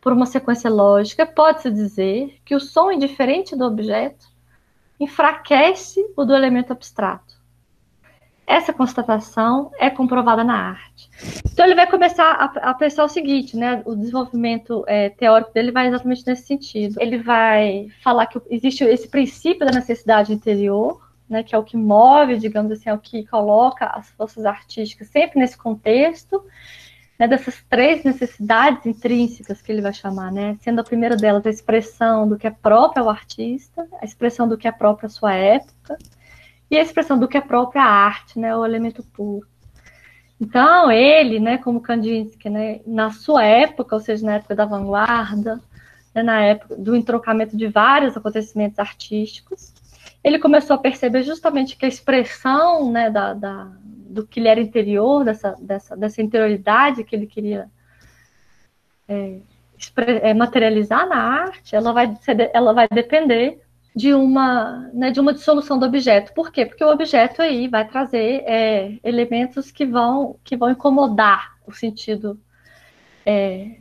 Por 0.00 0.12
uma 0.12 0.26
sequência 0.26 0.68
lógica, 0.68 1.24
pode-se 1.24 1.70
dizer 1.70 2.40
que 2.44 2.56
o 2.56 2.60
som 2.60 2.90
indiferente 2.90 3.54
do 3.54 3.64
objeto 3.64 4.26
enfraquece 4.98 6.04
o 6.16 6.24
do 6.24 6.34
elemento 6.34 6.72
abstrato. 6.72 7.40
Essa 8.44 8.72
constatação 8.72 9.70
é 9.78 9.88
comprovada 9.88 10.42
na 10.42 10.70
arte. 10.70 11.08
Então, 11.52 11.64
ele 11.64 11.76
vai 11.76 11.88
começar 11.88 12.32
a, 12.32 12.70
a 12.70 12.74
pensar 12.74 13.04
o 13.04 13.08
seguinte, 13.08 13.56
né? 13.56 13.80
O 13.84 13.94
desenvolvimento 13.94 14.84
é, 14.88 15.08
teórico 15.08 15.54
dele 15.54 15.70
vai 15.70 15.86
exatamente 15.86 16.26
nesse 16.26 16.46
sentido. 16.48 17.00
Ele 17.00 17.18
vai 17.18 17.86
falar 18.02 18.26
que 18.26 18.40
existe 18.50 18.82
esse 18.82 19.06
princípio 19.06 19.64
da 19.64 19.72
necessidade 19.72 20.32
interior, 20.32 21.11
né, 21.32 21.42
que 21.42 21.54
é 21.54 21.58
o 21.58 21.64
que 21.64 21.76
move, 21.76 22.38
digamos 22.38 22.70
assim, 22.70 22.90
é 22.90 22.94
o 22.94 22.98
que 22.98 23.26
coloca 23.26 23.86
as 23.86 24.10
forças 24.10 24.44
artísticas 24.44 25.08
sempre 25.08 25.40
nesse 25.40 25.56
contexto, 25.56 26.44
né, 27.18 27.26
dessas 27.26 27.64
três 27.68 28.04
necessidades 28.04 28.84
intrínsecas 28.84 29.62
que 29.62 29.72
ele 29.72 29.80
vai 29.80 29.94
chamar, 29.94 30.30
né, 30.30 30.56
sendo 30.60 30.80
a 30.80 30.84
primeira 30.84 31.16
delas 31.16 31.46
a 31.46 31.50
expressão 31.50 32.28
do 32.28 32.36
que 32.36 32.46
é 32.46 32.50
próprio 32.50 33.02
ao 33.02 33.08
artista, 33.10 33.88
a 34.00 34.04
expressão 34.04 34.46
do 34.46 34.58
que 34.58 34.68
é 34.68 34.72
próprio 34.72 35.06
à 35.06 35.10
sua 35.10 35.32
época, 35.32 35.96
e 36.70 36.76
a 36.76 36.82
expressão 36.82 37.18
do 37.18 37.26
que 37.26 37.36
é 37.36 37.40
próprio 37.40 37.80
à 37.80 37.84
arte, 37.84 38.38
né, 38.38 38.54
o 38.54 38.64
elemento 38.64 39.02
puro. 39.02 39.46
Então, 40.40 40.90
ele, 40.90 41.38
né, 41.40 41.56
como 41.56 41.80
Kandinsky, 41.80 42.50
né, 42.50 42.80
na 42.86 43.10
sua 43.10 43.44
época, 43.44 43.94
ou 43.94 44.00
seja, 44.00 44.26
na 44.26 44.34
época 44.34 44.54
da 44.54 44.64
vanguarda, 44.64 45.60
né, 46.14 46.22
na 46.22 46.42
época 46.42 46.76
do 46.76 46.94
entrocamento 46.94 47.56
de 47.56 47.68
vários 47.68 48.16
acontecimentos 48.16 48.78
artísticos, 48.78 49.71
ele 50.22 50.38
começou 50.38 50.76
a 50.76 50.78
perceber 50.78 51.22
justamente 51.22 51.76
que 51.76 51.84
a 51.84 51.88
expressão 51.88 52.90
né, 52.90 53.10
da, 53.10 53.34
da, 53.34 53.72
do 53.84 54.26
que 54.26 54.38
ele 54.38 54.48
era 54.48 54.60
interior, 54.60 55.24
dessa, 55.24 55.56
dessa, 55.60 55.96
dessa 55.96 56.22
interioridade 56.22 57.02
que 57.04 57.16
ele 57.16 57.26
queria 57.26 57.68
é, 59.08 59.38
é, 59.96 60.34
materializar 60.34 61.08
na 61.08 61.16
arte, 61.16 61.74
ela 61.74 61.92
vai, 61.92 62.14
ser, 62.16 62.50
ela 62.54 62.72
vai 62.72 62.86
depender 62.88 63.60
de 63.94 64.14
uma, 64.14 64.90
né, 64.94 65.10
de 65.10 65.20
uma 65.20 65.34
dissolução 65.34 65.78
do 65.78 65.86
objeto. 65.86 66.32
Por 66.32 66.50
quê? 66.50 66.64
Porque 66.64 66.84
o 66.84 66.90
objeto 66.90 67.42
aí 67.42 67.68
vai 67.68 67.86
trazer 67.86 68.42
é, 68.46 68.98
elementos 69.04 69.70
que 69.70 69.84
vão, 69.84 70.36
que 70.44 70.56
vão 70.56 70.70
incomodar 70.70 71.56
o 71.66 71.72
sentido, 71.72 72.40
é, 73.26 73.76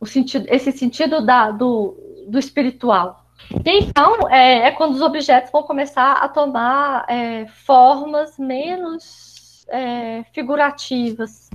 o 0.00 0.06
sentido, 0.06 0.46
esse 0.48 0.72
sentido 0.72 1.24
da, 1.24 1.50
do, 1.50 1.96
do 2.28 2.38
espiritual, 2.38 3.23
então, 3.64 4.28
é, 4.30 4.68
é, 4.68 4.70
quando 4.72 4.94
os 4.94 5.02
objetos 5.02 5.50
vão 5.50 5.62
começar 5.62 6.12
a 6.12 6.28
tomar 6.28 7.04
é, 7.08 7.46
formas 7.46 8.38
menos 8.38 9.64
é, 9.68 10.24
figurativas. 10.32 11.48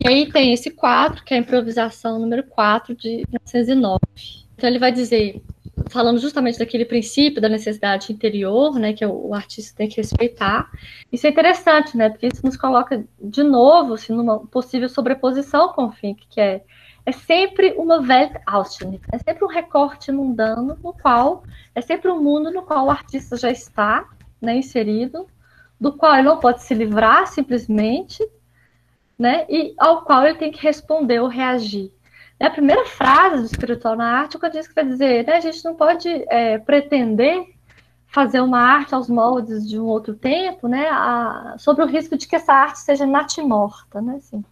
E 0.00 0.08
aí 0.08 0.32
tem 0.32 0.52
esse 0.52 0.70
quadro, 0.70 1.22
que 1.24 1.32
é 1.34 1.36
a 1.36 1.40
improvisação 1.40 2.18
número 2.18 2.42
4 2.44 2.94
de 2.94 3.24
1909. 3.28 4.00
Então, 4.54 4.68
ele 4.68 4.78
vai 4.78 4.92
dizer, 4.92 5.42
falando 5.90 6.18
justamente 6.18 6.58
daquele 6.58 6.84
princípio 6.84 7.40
da 7.40 7.48
necessidade 7.48 8.12
interior, 8.12 8.78
né, 8.78 8.92
que 8.92 9.04
o, 9.04 9.34
artista 9.34 9.76
tem 9.76 9.88
que 9.88 9.96
respeitar. 9.96 10.70
Isso 11.12 11.26
é 11.26 11.30
interessante, 11.30 11.96
né, 11.96 12.08
porque 12.08 12.26
isso 12.26 12.44
nos 12.44 12.56
coloca 12.56 13.04
de 13.20 13.42
novo 13.42 13.94
assim, 13.94 14.12
numa 14.12 14.40
possível 14.46 14.88
sobreposição 14.88 15.68
com 15.72 15.86
o 15.86 15.92
Fink, 15.92 16.26
que 16.28 16.40
é 16.40 16.62
é 17.04 17.12
sempre 17.12 17.74
uma 17.76 17.96
Weltausschnitt, 17.96 19.04
é 19.12 19.18
sempre 19.18 19.44
um 19.44 19.48
recorte 19.48 20.12
mundano 20.12 20.78
no 20.82 20.92
qual, 20.92 21.42
é 21.74 21.80
sempre 21.80 22.10
um 22.10 22.22
mundo 22.22 22.50
no 22.50 22.62
qual 22.62 22.86
o 22.86 22.90
artista 22.90 23.36
já 23.36 23.50
está 23.50 24.08
né, 24.40 24.56
inserido, 24.56 25.26
do 25.80 25.92
qual 25.92 26.14
ele 26.14 26.22
não 26.22 26.38
pode 26.38 26.62
se 26.62 26.74
livrar 26.74 27.26
simplesmente, 27.26 28.24
né, 29.18 29.46
e 29.48 29.74
ao 29.78 30.02
qual 30.02 30.24
ele 30.24 30.38
tem 30.38 30.52
que 30.52 30.62
responder 30.62 31.20
ou 31.20 31.28
reagir. 31.28 31.92
A 32.40 32.50
primeira 32.50 32.84
frase 32.86 33.40
do 33.40 33.46
espiritual 33.46 33.94
na 33.94 34.18
arte, 34.18 34.36
quando 34.36 34.52
diz 34.52 34.66
que 34.66 34.74
vai 34.74 34.84
dizer, 34.84 35.26
né, 35.26 35.36
a 35.36 35.40
gente 35.40 35.64
não 35.64 35.74
pode 35.74 36.08
é, 36.28 36.58
pretender 36.58 37.46
fazer 38.06 38.40
uma 38.40 38.60
arte 38.60 38.94
aos 38.94 39.08
moldes 39.08 39.66
de 39.66 39.78
um 39.78 39.86
outro 39.86 40.14
tempo, 40.14 40.68
né, 40.68 40.88
a, 40.88 41.54
sobre 41.58 41.82
o 41.82 41.86
risco 41.86 42.16
de 42.16 42.28
que 42.28 42.36
essa 42.36 42.52
arte 42.52 42.80
seja 42.80 43.06
natimorta, 43.06 44.00
né, 44.00 44.16
assim. 44.16 44.44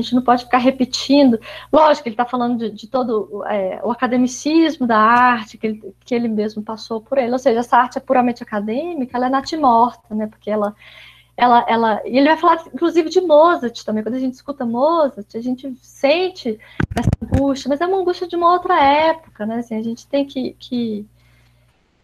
A 0.00 0.02
gente 0.02 0.14
não 0.14 0.22
pode 0.22 0.44
ficar 0.44 0.58
repetindo. 0.58 1.38
Lógico, 1.72 2.08
ele 2.08 2.14
está 2.14 2.24
falando 2.24 2.58
de, 2.58 2.70
de 2.70 2.88
todo 2.88 3.44
é, 3.46 3.80
o 3.84 3.90
academicismo 3.90 4.86
da 4.86 4.98
arte, 4.98 5.58
que 5.58 5.66
ele, 5.66 5.94
que 6.04 6.14
ele 6.14 6.28
mesmo 6.28 6.62
passou 6.62 7.00
por 7.00 7.18
ele. 7.18 7.32
Ou 7.32 7.38
seja, 7.38 7.60
essa 7.60 7.76
arte 7.76 7.98
é 7.98 8.00
puramente 8.00 8.42
acadêmica, 8.42 9.16
ela 9.16 9.26
é 9.26 9.30
natimorta, 9.30 10.14
né? 10.14 10.26
Porque 10.26 10.50
ela, 10.50 10.74
ela, 11.36 11.64
ela. 11.68 12.02
E 12.04 12.18
ele 12.18 12.28
vai 12.28 12.36
falar, 12.36 12.64
inclusive, 12.72 13.08
de 13.08 13.20
Mozart 13.20 13.84
também. 13.84 14.02
Quando 14.02 14.16
a 14.16 14.20
gente 14.20 14.34
escuta 14.34 14.66
Mozart, 14.66 15.34
a 15.34 15.40
gente 15.40 15.72
sente 15.80 16.58
essa 16.94 17.10
angústia, 17.22 17.68
mas 17.68 17.80
é 17.80 17.86
uma 17.86 17.98
angústia 17.98 18.26
de 18.26 18.36
uma 18.36 18.52
outra 18.52 18.82
época, 18.82 19.46
né? 19.46 19.56
Assim, 19.58 19.76
a 19.76 19.82
gente 19.82 20.06
tem 20.06 20.24
que, 20.24 20.54
que 20.58 21.06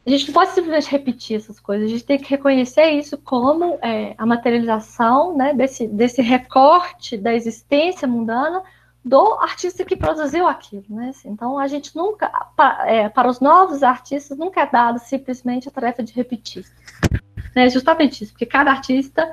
a 0.06 0.10
gente 0.10 0.28
não 0.28 0.34
pode 0.34 0.52
simplesmente 0.52 0.90
repetir 0.90 1.36
essas 1.36 1.58
coisas, 1.58 1.88
a 1.88 1.90
gente 1.90 2.04
tem 2.04 2.16
que 2.16 2.30
reconhecer 2.30 2.90
isso 2.90 3.18
como 3.18 3.76
é, 3.82 4.14
a 4.16 4.24
materialização 4.24 5.36
né, 5.36 5.52
desse, 5.52 5.88
desse 5.88 6.22
recorte 6.22 7.16
da 7.16 7.34
existência 7.34 8.06
mundana 8.06 8.62
do 9.04 9.34
artista 9.34 9.84
que 9.84 9.96
produziu 9.96 10.46
aquilo. 10.46 10.84
Né? 10.88 11.08
Assim, 11.08 11.28
então, 11.28 11.58
a 11.58 11.66
gente 11.66 11.94
nunca, 11.96 12.28
para, 12.56 12.88
é, 12.88 13.08
para 13.08 13.28
os 13.28 13.40
novos 13.40 13.82
artistas, 13.82 14.38
nunca 14.38 14.60
é 14.60 14.66
dado 14.66 15.00
simplesmente 15.00 15.68
a 15.68 15.72
tarefa 15.72 16.04
de 16.04 16.12
repetir. 16.12 16.64
Né? 17.54 17.68
Justamente 17.68 18.22
isso, 18.22 18.32
porque 18.32 18.46
cada 18.46 18.70
artista 18.70 19.32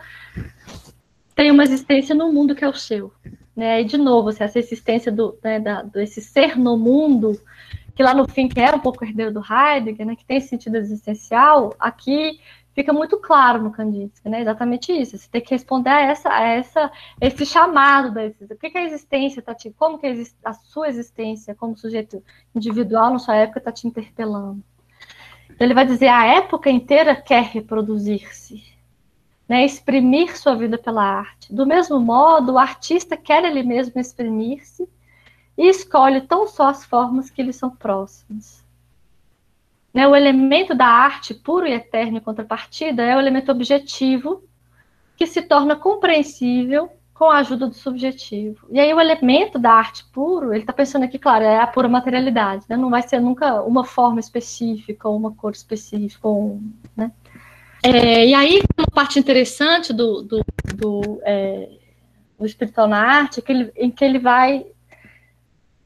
tem 1.35 1.51
uma 1.51 1.63
existência 1.63 2.15
no 2.15 2.33
mundo 2.33 2.55
que 2.55 2.63
é 2.63 2.69
o 2.69 2.73
seu. 2.73 3.11
Né? 3.55 3.81
E, 3.81 3.83
de 3.83 3.97
novo, 3.97 4.29
assim, 4.29 4.43
essa 4.43 4.57
existência 4.57 5.11
do, 5.11 5.37
né, 5.43 5.59
da, 5.59 5.83
desse 5.83 6.19
ser 6.19 6.57
no 6.57 6.77
mundo 6.77 7.39
que 7.95 8.03
lá 8.03 8.13
no 8.13 8.27
fim 8.27 8.47
que 8.47 8.59
é 8.59 8.73
um 8.73 8.79
pouco 8.79 9.03
herdeiro 9.03 9.33
do 9.33 9.41
Heidegger, 9.41 10.05
né, 10.05 10.15
que 10.15 10.25
tem 10.25 10.39
sentido 10.39 10.77
existencial, 10.77 11.73
aqui 11.79 12.39
fica 12.73 12.91
muito 12.91 13.17
claro 13.17 13.61
no 13.61 13.71
Kandinsky, 13.71 14.27
né, 14.27 14.41
exatamente 14.41 14.91
isso, 14.91 15.17
você 15.17 15.27
tem 15.29 15.41
que 15.41 15.51
responder 15.51 15.89
a 15.89 16.01
essa, 16.01 16.29
a 16.29 16.41
essa 16.43 16.91
esse 17.21 17.45
chamado 17.45 18.11
da 18.11 18.25
existência, 18.25 18.55
o 18.55 18.59
que, 18.59 18.69
que 18.69 18.77
a 18.77 18.83
existência 18.83 19.39
está 19.39 19.53
te, 19.53 19.69
como 19.71 19.99
que 19.99 20.07
a, 20.07 20.49
a 20.49 20.53
sua 20.53 20.89
existência 20.89 21.53
como 21.53 21.77
sujeito 21.77 22.23
individual 22.55 23.11
na 23.11 23.19
sua 23.19 23.35
época 23.35 23.59
está 23.59 23.71
te 23.71 23.87
interpelando. 23.87 24.63
Então 25.49 25.67
ele 25.67 25.75
vai 25.75 25.85
dizer, 25.85 26.07
a 26.07 26.25
época 26.25 26.69
inteira 26.69 27.15
quer 27.15 27.43
reproduzir-se, 27.43 28.63
né, 29.47 29.63
exprimir 29.63 30.35
sua 30.35 30.55
vida 30.55 30.79
pela 30.79 31.03
arte. 31.03 31.53
Do 31.53 31.67
mesmo 31.67 31.99
modo, 31.99 32.53
o 32.53 32.57
artista 32.57 33.15
quer 33.15 33.43
ele 33.43 33.61
mesmo 33.61 34.01
exprimir-se, 34.01 34.89
e 35.57 35.67
escolhe 35.67 36.21
tão 36.21 36.47
só 36.47 36.67
as 36.69 36.83
formas 36.83 37.29
que 37.29 37.43
lhe 37.43 37.53
são 37.53 37.69
próximas. 37.69 38.63
Né, 39.93 40.07
o 40.07 40.15
elemento 40.15 40.73
da 40.73 40.87
arte 40.87 41.35
puro 41.35 41.67
e 41.67 41.73
eterno 41.73 42.17
em 42.17 42.21
contrapartida 42.21 43.03
é 43.03 43.15
o 43.15 43.19
elemento 43.19 43.51
objetivo 43.51 44.43
que 45.15 45.27
se 45.27 45.43
torna 45.43 45.75
compreensível 45.75 46.89
com 47.13 47.25
a 47.25 47.37
ajuda 47.37 47.67
do 47.67 47.75
subjetivo. 47.75 48.65
E 48.71 48.79
aí 48.79 48.91
o 48.91 48.99
elemento 48.99 49.59
da 49.59 49.71
arte 49.71 50.03
puro, 50.11 50.51
ele 50.51 50.63
está 50.63 50.73
pensando 50.73 51.03
aqui, 51.03 51.19
claro, 51.19 51.43
é 51.43 51.59
a 51.59 51.67
pura 51.67 51.87
materialidade, 51.87 52.65
né? 52.67 52.75
não 52.75 52.89
vai 52.89 53.03
ser 53.03 53.19
nunca 53.19 53.61
uma 53.61 53.85
forma 53.85 54.19
específica 54.19 55.07
ou 55.07 55.15
uma 55.15 55.31
cor 55.31 55.51
específica, 55.51 56.27
ou, 56.27 56.59
né? 56.97 57.11
É, 57.85 58.25
e 58.25 58.33
aí 58.33 58.61
uma 58.77 58.87
parte 58.87 59.19
interessante 59.19 59.91
do, 59.91 60.23
do, 60.23 60.41
do, 60.73 61.21
é, 61.23 61.69
do 62.39 62.45
espiritual 62.45 62.87
na 62.87 62.97
arte 62.97 63.39
é 63.39 63.43
que 63.43 63.51
ele, 63.51 63.71
em 63.75 63.91
que 63.91 64.03
ele 64.03 64.19
vai 64.19 64.65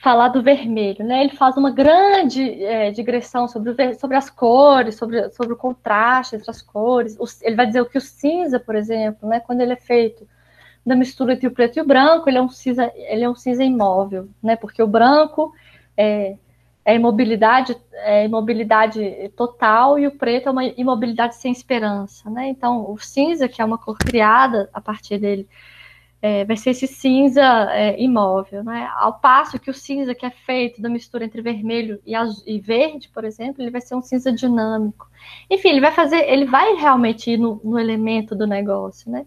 falar 0.08 0.30
do 0.30 0.42
vermelho, 0.42 1.04
né? 1.04 1.22
Ele 1.22 1.36
faz 1.36 1.58
uma 1.58 1.70
grande 1.70 2.64
é, 2.64 2.92
digressão 2.92 3.46
sobre, 3.46 3.72
o, 3.72 4.00
sobre 4.00 4.16
as 4.16 4.30
cores, 4.30 4.96
sobre, 4.96 5.30
sobre 5.32 5.52
o 5.52 5.58
contraste 5.58 6.38
entre 6.38 6.50
as 6.50 6.62
cores. 6.62 7.18
O, 7.20 7.26
ele 7.42 7.58
vai 7.58 7.68
dizer 7.68 7.84
que 7.90 7.98
o 7.98 8.02
cinza, 8.02 8.58
por 8.58 8.74
exemplo, 8.74 9.28
né? 9.28 9.42
Quando 9.42 9.60
ele 9.60 9.74
é 9.74 9.76
feito 9.76 10.26
da 10.86 10.96
mistura 10.96 11.34
entre 11.34 11.46
o 11.46 11.52
preto 11.52 11.76
e 11.78 11.82
o 11.82 11.86
branco, 11.86 12.30
ele 12.30 12.38
é 12.38 12.42
um 12.42 12.48
cinza, 12.48 12.90
ele 12.96 13.26
é 13.26 13.30
um 13.30 13.36
cinza 13.36 13.66
imóvel, 13.66 14.30
né? 14.42 14.56
Porque 14.56 14.82
o 14.82 14.88
branco 14.88 15.54
é, 15.98 16.38
é 16.86 16.96
imobilidade, 16.96 17.76
é 17.92 18.24
imobilidade 18.24 19.30
total 19.36 20.00
e 20.00 20.08
o 20.08 20.12
preto 20.12 20.48
é 20.48 20.52
uma 20.54 20.64
imobilidade 20.64 21.36
sem 21.36 21.52
esperança, 21.52 22.30
né? 22.30 22.48
Então, 22.48 22.90
o 22.90 22.98
cinza, 22.98 23.50
que 23.50 23.62
é 23.62 23.66
uma 23.66 23.78
cor 23.78 23.98
criada 23.98 24.70
a 24.74 24.80
partir 24.80 25.18
dele, 25.18 25.50
é, 26.22 26.44
vai 26.46 26.58
ser 26.58 26.72
esse 26.72 26.88
cinza 26.88 27.42
é, 27.72 28.02
imóvel, 28.02 28.64
né? 28.64 28.90
Ao 28.96 29.20
passo 29.20 29.60
que 29.60 29.70
o 29.70 29.74
cinza 29.74 30.16
que 30.16 30.26
é 30.26 30.32
feito 30.32 30.82
da 30.82 30.90
mistura 30.90 31.26
entre 31.26 31.42
vermelho 31.42 32.02
e, 32.06 32.16
azul, 32.16 32.44
e, 32.48 32.60
verde, 32.60 33.10
por 33.10 33.24
exemplo, 33.24 33.62
ele 33.62 33.70
vai 33.70 33.82
ser 33.82 33.96
um 33.96 34.02
cinza 34.02 34.32
dinâmico. 34.32 35.08
Enfim, 35.50 35.70
ele 35.70 35.82
vai 35.82 35.92
fazer, 35.92 36.28
ele 36.28 36.46
vai 36.46 36.74
realmente 36.74 37.32
ir 37.32 37.38
no, 37.38 37.62
no 37.64 37.80
elemento 37.80 38.36
do 38.36 38.48
negócio, 38.48 39.12
né? 39.12 39.26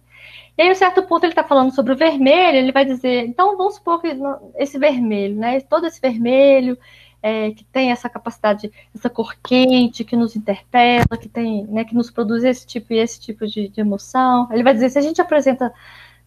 E 0.58 0.62
aí, 0.62 0.68
a 0.68 0.72
um 0.72 0.74
certo 0.74 1.02
ponto, 1.04 1.24
ele 1.24 1.32
está 1.32 1.44
falando 1.44 1.72
sobre 1.72 1.92
o 1.92 1.96
vermelho, 1.96 2.58
ele 2.58 2.72
vai 2.72 2.84
dizer, 2.84 3.24
então 3.26 3.56
vamos 3.56 3.76
supor 3.76 4.00
que 4.00 4.08
esse 4.56 4.78
vermelho, 4.78 5.36
né? 5.36 5.60
Todo 5.60 5.86
esse 5.86 6.00
vermelho 6.00 6.76
é, 7.22 7.50
que 7.52 7.64
tem 7.64 7.90
essa 7.90 8.08
capacidade, 8.08 8.70
essa 8.94 9.10
cor 9.10 9.34
quente, 9.42 10.04
que 10.04 10.16
nos 10.16 10.34
interpela, 10.36 11.16
que 11.20 11.28
tem, 11.28 11.66
né, 11.66 11.84
que 11.84 11.94
nos 11.94 12.10
produz 12.10 12.44
esse 12.44 12.66
tipo 12.66 12.92
e 12.92 12.98
esse 12.98 13.20
tipo 13.20 13.46
de, 13.46 13.68
de 13.68 13.80
emoção. 13.80 14.48
Ele 14.50 14.62
vai 14.62 14.74
dizer, 14.74 14.90
se 14.90 14.98
a 14.98 15.02
gente 15.02 15.20
apresenta 15.20 15.72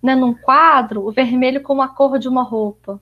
né, 0.04 0.14
num 0.16 0.34
quadro, 0.34 1.08
o 1.08 1.12
vermelho 1.12 1.62
como 1.62 1.82
a 1.82 1.88
cor 1.88 2.20
de 2.20 2.28
uma 2.28 2.44
roupa. 2.44 3.02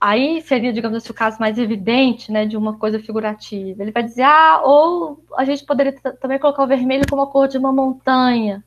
Aí 0.00 0.40
seria, 0.42 0.72
digamos 0.72 0.96
assim, 0.96 1.10
o 1.10 1.14
caso 1.14 1.38
mais 1.38 1.58
evidente, 1.58 2.32
né, 2.32 2.46
de 2.46 2.56
uma 2.56 2.78
coisa 2.78 2.98
figurativa. 2.98 3.82
Ele 3.82 3.92
vai 3.92 4.02
dizer, 4.02 4.22
ah, 4.22 4.62
ou 4.64 5.22
a 5.36 5.44
gente 5.44 5.64
poderia 5.66 5.92
também 6.20 6.38
colocar 6.38 6.62
o 6.62 6.68
vermelho 6.68 7.04
como 7.08 7.22
a 7.22 7.26
cor 7.26 7.48
de 7.48 7.58
uma 7.58 7.72
montanha. 7.72 8.64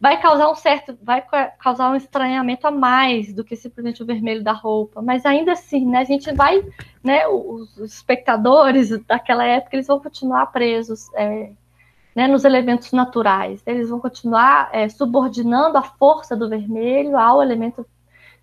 Vai 0.00 0.20
causar 0.20 0.50
um 0.50 0.54
certo, 0.54 0.98
vai 1.02 1.22
causar 1.58 1.90
um 1.90 1.96
estranhamento 1.96 2.66
a 2.66 2.70
mais 2.70 3.32
do 3.32 3.44
que 3.44 3.54
simplesmente 3.54 4.02
o 4.02 4.06
vermelho 4.06 4.42
da 4.42 4.52
roupa. 4.52 5.00
Mas 5.00 5.24
ainda 5.24 5.52
assim, 5.52 5.86
né, 5.86 5.98
a 5.98 6.04
gente 6.04 6.32
vai, 6.34 6.62
né, 7.02 7.26
os, 7.28 7.78
espectadores 7.78 8.90
daquela 9.06 9.44
época, 9.44 9.76
eles 9.76 9.86
vão 9.86 10.00
continuar 10.00 10.46
presos 10.46 11.12
é, 11.14 11.52
né, 12.14 12.26
nos 12.26 12.44
elementos 12.44 12.92
naturais. 12.92 13.62
Eles 13.66 13.88
vão 13.88 14.00
continuar 14.00 14.68
é, 14.72 14.88
subordinando 14.88 15.78
a 15.78 15.82
força 15.82 16.36
do 16.36 16.48
vermelho 16.48 17.16
ao 17.16 17.42
elemento 17.42 17.86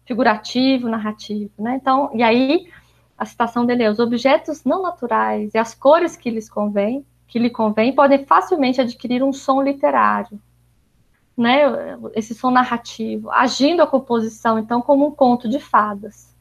figurativo, 0.05 0.87
narrativo. 0.87 1.51
Né? 1.59 1.77
Então, 1.81 2.09
e 2.13 2.23
aí 2.23 2.67
a 3.17 3.25
citação 3.25 3.65
dele 3.65 3.83
é: 3.83 3.89
os 3.89 3.99
objetos 3.99 4.63
não 4.63 4.81
naturais 4.81 5.53
e 5.53 5.57
as 5.57 5.75
cores 5.75 6.15
que 6.15 6.29
lhes 6.29 6.49
convém, 6.49 7.05
que 7.27 7.39
lhe 7.39 7.49
convém, 7.49 7.93
podem 7.93 8.25
facilmente 8.25 8.79
adquirir 8.79 9.23
um 9.23 9.33
som 9.33 9.61
literário. 9.61 10.39
Né, 11.35 11.59
esse 12.15 12.33
som 12.33 12.49
narrativo, 12.49 13.29
agindo 13.29 13.83
a 13.83 13.87
composição, 13.87 14.57
então, 14.57 14.81
como 14.81 15.05
um 15.05 15.11
conto 15.11 15.47
de 15.47 15.59
fadas. 15.59 16.35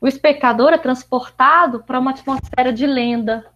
O 0.00 0.08
espectador 0.08 0.72
é 0.72 0.78
transportado 0.78 1.84
para 1.84 2.00
uma 2.00 2.10
atmosfera 2.10 2.72
de 2.72 2.88
lenda, 2.88 3.46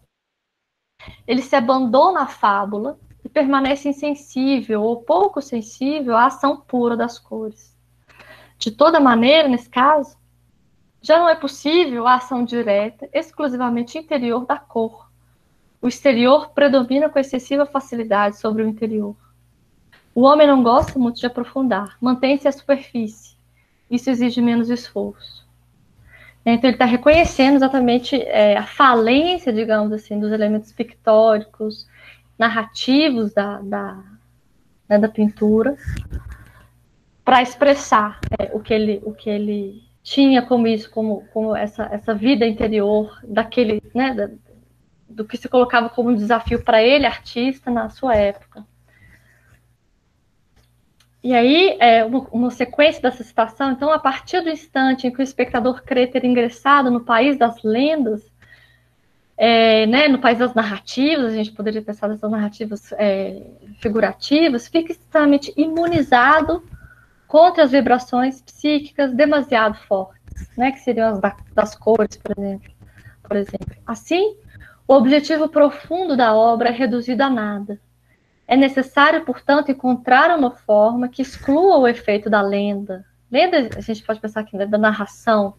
ele 1.27 1.43
se 1.43 1.57
abandona 1.57 2.23
à 2.23 2.27
fábula 2.27 2.99
e 3.25 3.29
permanece 3.29 3.89
insensível 3.89 4.83
ou 4.83 5.03
pouco 5.03 5.41
sensível 5.41 6.17
à 6.17 6.27
ação 6.27 6.57
pura 6.57 6.97
das 6.97 7.19
cores. 7.19 7.75
De 8.59 8.71
toda 8.71 9.01
maneira, 9.01 9.49
nesse 9.49 9.69
caso, 9.69 10.17
já 11.01 11.19
não 11.19 11.29
é 11.29 11.35
possível 11.35 12.07
a 12.07 12.15
ação 12.15 12.45
direta, 12.45 13.09
exclusivamente 13.13 13.99
interior 13.99 14.47
da 14.47 14.57
cor. 14.57 15.11
O 15.81 15.89
exterior 15.89 16.51
predomina 16.51 17.11
com 17.11 17.19
excessiva 17.19 17.67
facilidade 17.67 18.39
sobre 18.39 18.63
o 18.63 18.67
interior. 18.67 19.15
O 20.15 20.23
homem 20.23 20.47
não 20.47 20.63
gosta 20.63 20.99
muito 20.99 21.21
de 21.21 21.27
aprofundar, 21.27 21.99
mantém-se 22.01 22.49
à 22.49 22.53
superfície. 22.53 23.37
Isso 23.91 24.09
exige 24.09 24.41
menos 24.41 24.71
esforço. 24.71 25.44
Então 26.47 26.69
ele 26.69 26.75
está 26.75 26.85
reconhecendo 26.85 27.57
exatamente 27.57 28.21
é, 28.21 28.57
a 28.57 28.67
falência, 28.67 29.53
digamos 29.53 29.93
assim, 29.93 30.21
dos 30.21 30.31
elementos 30.31 30.73
pictóricos, 30.73 31.89
narrativos 32.39 33.33
da, 33.33 33.61
da, 33.61 34.03
né, 34.89 34.99
da 34.99 35.09
pintura, 35.09 35.77
para 37.25 37.41
expressar 37.41 38.21
é, 38.39 38.51
o, 38.55 38.61
que 38.61 38.75
ele, 38.75 39.01
o 39.05 39.15
que 39.15 39.31
ele 39.31 39.83
tinha 40.03 40.43
como 40.43 40.67
isso, 40.67 40.91
como, 40.91 41.25
como 41.33 41.57
essa, 41.57 41.85
essa 41.91 42.15
vida 42.15 42.47
interior 42.47 43.19
daquele, 43.25 43.83
né, 43.95 44.13
da, 44.13 44.29
do 45.09 45.25
que 45.25 45.39
se 45.39 45.49
colocava 45.49 45.89
como 45.89 46.11
um 46.11 46.15
desafio 46.15 46.63
para 46.63 46.83
ele, 46.83 47.07
artista, 47.07 47.71
na 47.71 47.89
sua 47.89 48.15
época. 48.15 48.67
E 51.25 51.35
aí, 51.35 51.79
é, 51.81 52.05
uma, 52.05 52.27
uma, 52.31 52.51
sequência 52.51 53.01
dessa 53.01 53.25
citação, 53.25 53.73
então, 53.73 53.91
a 53.91 53.99
partir 53.99 54.43
do 54.43 54.51
instante 54.51 55.07
em 55.07 55.11
que 55.11 55.21
o 55.21 55.23
espectador 55.23 55.83
crê 55.83 56.07
ter 56.07 56.23
ingressado 56.23 56.91
no 56.91 57.01
país 57.01 57.39
das 57.39 57.63
lendas, 57.63 58.31
é, 59.35 59.87
né, 59.87 60.07
no 60.07 60.19
país 60.19 60.39
das 60.39 60.53
narrativas, 60.53 61.33
a 61.33 61.37
gente 61.37 61.51
poderia 61.53 61.81
pensar 61.81 62.09
nessas 62.09 62.31
narrativas 62.31 62.93
é, 62.93 63.43
figurativas, 63.81 64.69
fica 64.69 64.93
extremamente 64.93 65.51
imunizado 65.57 66.63
contra 67.27 67.65
as 67.65 67.71
vibrações 67.71 68.43
psíquicas 68.43 69.15
demasiado 69.15 69.79
fortes. 69.89 70.23
né, 70.59 70.73
que 70.73 70.81
seriam 70.81 71.09
as 71.09 71.21
da, 71.21 71.35
das 71.55 71.75
cores, 71.75 72.19
por 72.19 72.39
exemplo. 72.39 72.71
Por 73.23 73.37
exemplo. 73.39 73.77
Assim, 73.87 74.37
o 74.87 74.93
objetivo 74.93 75.49
profundo 75.49 76.19
da 76.19 76.35
obra 76.35 76.69
é 76.69 76.73
reduzido 76.73 77.23
a 77.23 77.31
nada. 77.31 77.81
É 78.47 78.57
necessário, 78.57 79.25
portanto, 79.25 79.71
encontrar 79.71 80.37
uma 80.37 80.51
forma 80.51 81.09
que 81.09 81.23
exclua 81.23 81.79
o 81.79 81.89
efeito 81.89 82.29
da 82.29 82.43
lenda. 82.43 83.05
Lenda, 83.31 83.71
a 83.77 83.81
gente 83.81 84.03
pode 84.03 84.21
pensar 84.21 84.41
aqui 84.41 84.57
né, 84.57 84.67
da 84.67 84.79
narração, 84.79 85.55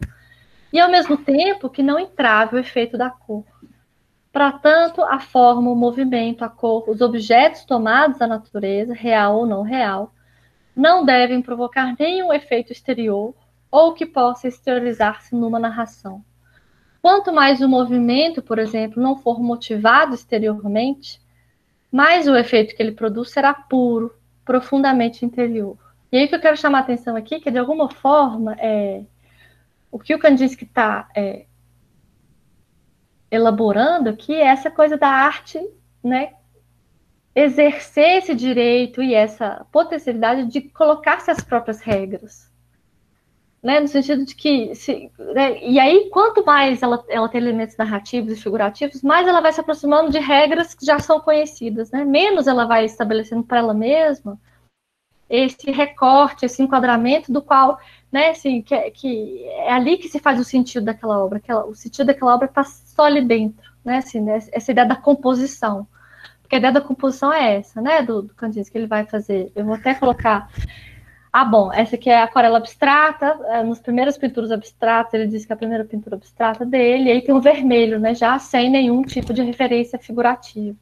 e 0.72 0.78
ao 0.78 0.90
mesmo 0.90 1.16
tempo 1.16 1.70
que 1.70 1.82
não 1.82 1.98
entrave 1.98 2.56
o 2.56 2.58
efeito 2.58 2.96
da 2.96 3.10
cor. 3.10 3.44
Para 4.32 4.52
tanto, 4.52 5.02
a 5.02 5.18
forma, 5.18 5.70
o 5.70 5.74
movimento, 5.74 6.44
a 6.44 6.48
cor, 6.48 6.88
os 6.88 7.00
objetos 7.00 7.64
tomados 7.64 8.18
da 8.18 8.26
natureza, 8.26 8.92
real 8.92 9.38
ou 9.38 9.46
não 9.46 9.62
real, 9.62 10.12
não 10.76 11.04
devem 11.04 11.40
provocar 11.40 11.94
nenhum 11.98 12.32
efeito 12.32 12.70
exterior 12.70 13.34
ou 13.70 13.94
que 13.94 14.04
possa 14.04 14.46
exteriorizar-se 14.46 15.34
numa 15.34 15.58
narração. 15.58 16.22
Quanto 17.00 17.32
mais 17.32 17.60
o 17.60 17.68
movimento, 17.68 18.42
por 18.42 18.58
exemplo, 18.58 19.02
não 19.02 19.16
for 19.16 19.40
motivado 19.40 20.14
exteriormente, 20.14 21.20
mais 21.96 22.28
o 22.28 22.36
efeito 22.36 22.76
que 22.76 22.82
ele 22.82 22.92
produz 22.92 23.30
será 23.30 23.54
puro, 23.54 24.14
profundamente 24.44 25.24
interior. 25.24 25.78
E 26.12 26.18
aí 26.18 26.28
que 26.28 26.34
eu 26.34 26.40
quero 26.40 26.54
chamar 26.54 26.80
a 26.80 26.80
atenção 26.82 27.16
aqui, 27.16 27.40
que 27.40 27.50
de 27.50 27.56
alguma 27.56 27.88
forma 27.88 28.54
é, 28.58 29.02
o 29.90 29.98
que 29.98 30.14
o 30.14 30.18
Kandinsky 30.18 30.64
está 30.64 31.08
é, 31.16 31.46
elaborando 33.30 34.10
aqui 34.10 34.34
é 34.34 34.44
essa 34.44 34.70
coisa 34.70 34.98
da 34.98 35.08
arte, 35.08 35.58
né? 36.04 36.34
Exercer 37.34 38.18
esse 38.18 38.34
direito 38.34 39.02
e 39.02 39.14
essa 39.14 39.66
potencialidade 39.72 40.44
de 40.48 40.68
colocar-se 40.68 41.30
as 41.30 41.42
próprias 41.42 41.80
regras. 41.80 42.52
Né, 43.62 43.80
no 43.80 43.88
sentido 43.88 44.24
de 44.24 44.34
que, 44.34 44.74
se, 44.76 45.10
né, 45.34 45.58
e 45.60 45.80
aí, 45.80 46.08
quanto 46.10 46.44
mais 46.44 46.82
ela, 46.82 47.02
ela 47.08 47.28
tem 47.28 47.40
elementos 47.40 47.76
narrativos 47.76 48.32
e 48.32 48.40
figurativos, 48.40 49.02
mais 49.02 49.26
ela 49.26 49.40
vai 49.40 49.52
se 49.52 49.60
aproximando 49.60 50.10
de 50.10 50.20
regras 50.20 50.72
que 50.72 50.86
já 50.86 51.00
são 51.00 51.18
conhecidas, 51.18 51.90
né? 51.90 52.04
menos 52.04 52.46
ela 52.46 52.64
vai 52.64 52.84
estabelecendo 52.84 53.42
para 53.42 53.58
ela 53.58 53.74
mesma 53.74 54.38
esse 55.28 55.70
recorte, 55.72 56.46
esse 56.46 56.62
enquadramento 56.62 57.32
do 57.32 57.42
qual 57.42 57.80
né, 58.10 58.30
assim, 58.30 58.62
que, 58.62 58.74
é, 58.74 58.90
que 58.90 59.44
é 59.44 59.72
ali 59.72 59.98
que 59.98 60.08
se 60.08 60.18
faz 60.18 60.38
o 60.38 60.44
sentido 60.44 60.86
daquela 60.86 61.22
obra, 61.22 61.38
aquela, 61.38 61.66
o 61.66 61.74
sentido 61.74 62.06
daquela 62.06 62.34
obra 62.34 62.46
está 62.46 62.64
só 62.64 63.04
ali 63.04 63.22
dentro, 63.22 63.70
né, 63.84 63.98
assim, 63.98 64.20
né, 64.20 64.38
essa 64.52 64.70
ideia 64.70 64.86
da 64.86 64.96
composição, 64.96 65.86
porque 66.40 66.56
a 66.56 66.58
ideia 66.58 66.72
da 66.72 66.80
composição 66.80 67.32
é 67.32 67.56
essa, 67.56 67.80
né, 67.82 68.02
do, 68.02 68.22
do 68.22 68.34
Kandinsky, 68.34 68.72
que 68.72 68.78
ele 68.78 68.86
vai 68.86 69.04
fazer, 69.04 69.50
eu 69.54 69.64
vou 69.64 69.74
até 69.74 69.94
colocar, 69.94 70.48
ah, 71.38 71.44
bom, 71.44 71.70
essa 71.70 71.96
aqui 71.96 72.08
é 72.08 72.18
a 72.18 72.24
aquarela 72.24 72.56
abstrata, 72.56 73.38
é, 73.48 73.62
nas 73.62 73.78
primeiras 73.78 74.16
pinturas 74.16 74.50
abstratas, 74.50 75.12
ele 75.12 75.26
diz 75.26 75.44
que 75.44 75.52
é 75.52 75.54
a 75.54 75.58
primeira 75.58 75.84
pintura 75.84 76.16
abstrata 76.16 76.64
dele, 76.64 77.10
aí 77.10 77.20
tem 77.20 77.34
o 77.34 77.42
vermelho, 77.42 78.00
né, 78.00 78.14
já 78.14 78.38
sem 78.38 78.70
nenhum 78.70 79.02
tipo 79.02 79.34
de 79.34 79.42
referência 79.42 79.98
figurativa. 79.98 80.74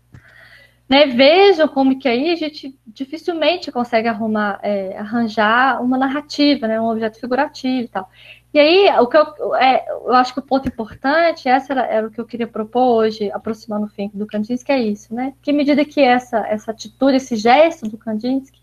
Né, 0.88 1.06
vejam 1.06 1.66
como 1.66 1.98
que 1.98 2.06
aí 2.06 2.30
a 2.30 2.36
gente 2.36 2.78
dificilmente 2.86 3.72
consegue 3.72 4.06
arrumar, 4.06 4.60
é, 4.62 4.96
arranjar 4.96 5.82
uma 5.82 5.98
narrativa, 5.98 6.68
né, 6.68 6.80
um 6.80 6.88
objeto 6.88 7.18
figurativo 7.18 7.86
e 7.86 7.88
tal. 7.88 8.08
E 8.52 8.58
aí, 8.60 8.88
o 9.00 9.08
que 9.08 9.16
eu, 9.16 9.56
é, 9.56 9.84
eu 9.90 10.14
acho 10.14 10.32
que 10.34 10.38
o 10.38 10.42
ponto 10.42 10.68
importante, 10.68 11.48
essa 11.48 11.72
era, 11.72 11.86
era, 11.86 12.06
o 12.06 12.10
que 12.12 12.20
eu 12.20 12.24
queria 12.24 12.46
propor 12.46 12.98
hoje, 12.98 13.28
aproximando 13.32 13.86
o 13.86 13.88
fim 13.88 14.08
do 14.14 14.24
Kandinsky, 14.24 14.70
é 14.70 14.80
isso, 14.80 15.12
né? 15.12 15.34
Que 15.42 15.52
medida 15.52 15.84
que 15.84 16.00
essa, 16.00 16.46
essa 16.46 16.70
atitude, 16.70 17.16
esse 17.16 17.34
gesto 17.34 17.88
do 17.88 17.98
Kandinsky, 17.98 18.62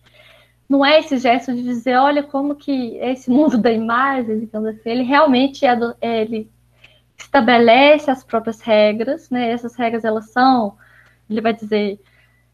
não 0.72 0.86
é 0.86 1.00
esse 1.00 1.18
gesto 1.18 1.54
de 1.54 1.64
dizer, 1.64 1.98
olha 1.98 2.24
como 2.24 2.56
que 2.56 2.96
esse 2.96 3.30
mundo 3.30 3.58
da 3.58 3.70
imagem, 3.70 4.40
digamos 4.40 4.70
assim, 4.70 4.90
ele 4.90 5.04
realmente 5.04 5.66
é 5.66 5.76
do, 5.76 5.94
ele 6.02 6.50
estabelece 7.18 8.10
as 8.10 8.24
próprias 8.24 8.62
regras, 8.62 9.30
né? 9.30 9.52
Essas 9.52 9.76
regras, 9.76 10.06
elas 10.06 10.32
são, 10.32 10.78
ele 11.30 11.42
vai 11.42 11.54
dizer, 11.54 12.00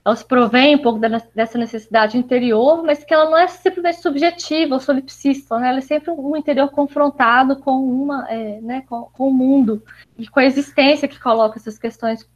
elas 0.04 0.24
provém 0.24 0.76
um 0.76 0.82
pouco 0.82 1.00
dessa 1.00 1.60
necessidade 1.60 2.18
interior, 2.18 2.84
mas 2.84 3.04
que 3.04 3.14
ela 3.14 3.30
não 3.30 3.38
é 3.38 3.48
simplesmente 3.48 4.02
subjetiva 4.02 4.74
ou 4.74 4.80
solipsista, 4.80 5.60
né? 5.60 5.70
ela 5.70 5.78
é 5.78 5.82
sempre 5.82 6.10
um 6.10 6.36
interior 6.36 6.72
confrontado 6.72 7.58
com 7.58 7.72
uma, 7.72 8.28
é, 8.32 8.60
né, 8.62 8.84
com, 8.90 9.04
com, 9.14 9.28
o 9.28 9.34
mundo 9.34 9.84
e 10.18 10.28
com 10.28 10.40
a 10.40 10.46
existência 10.46 11.08
que 11.08 11.20
coloca 11.20 11.60
essas 11.60 11.78
questões 11.78 12.28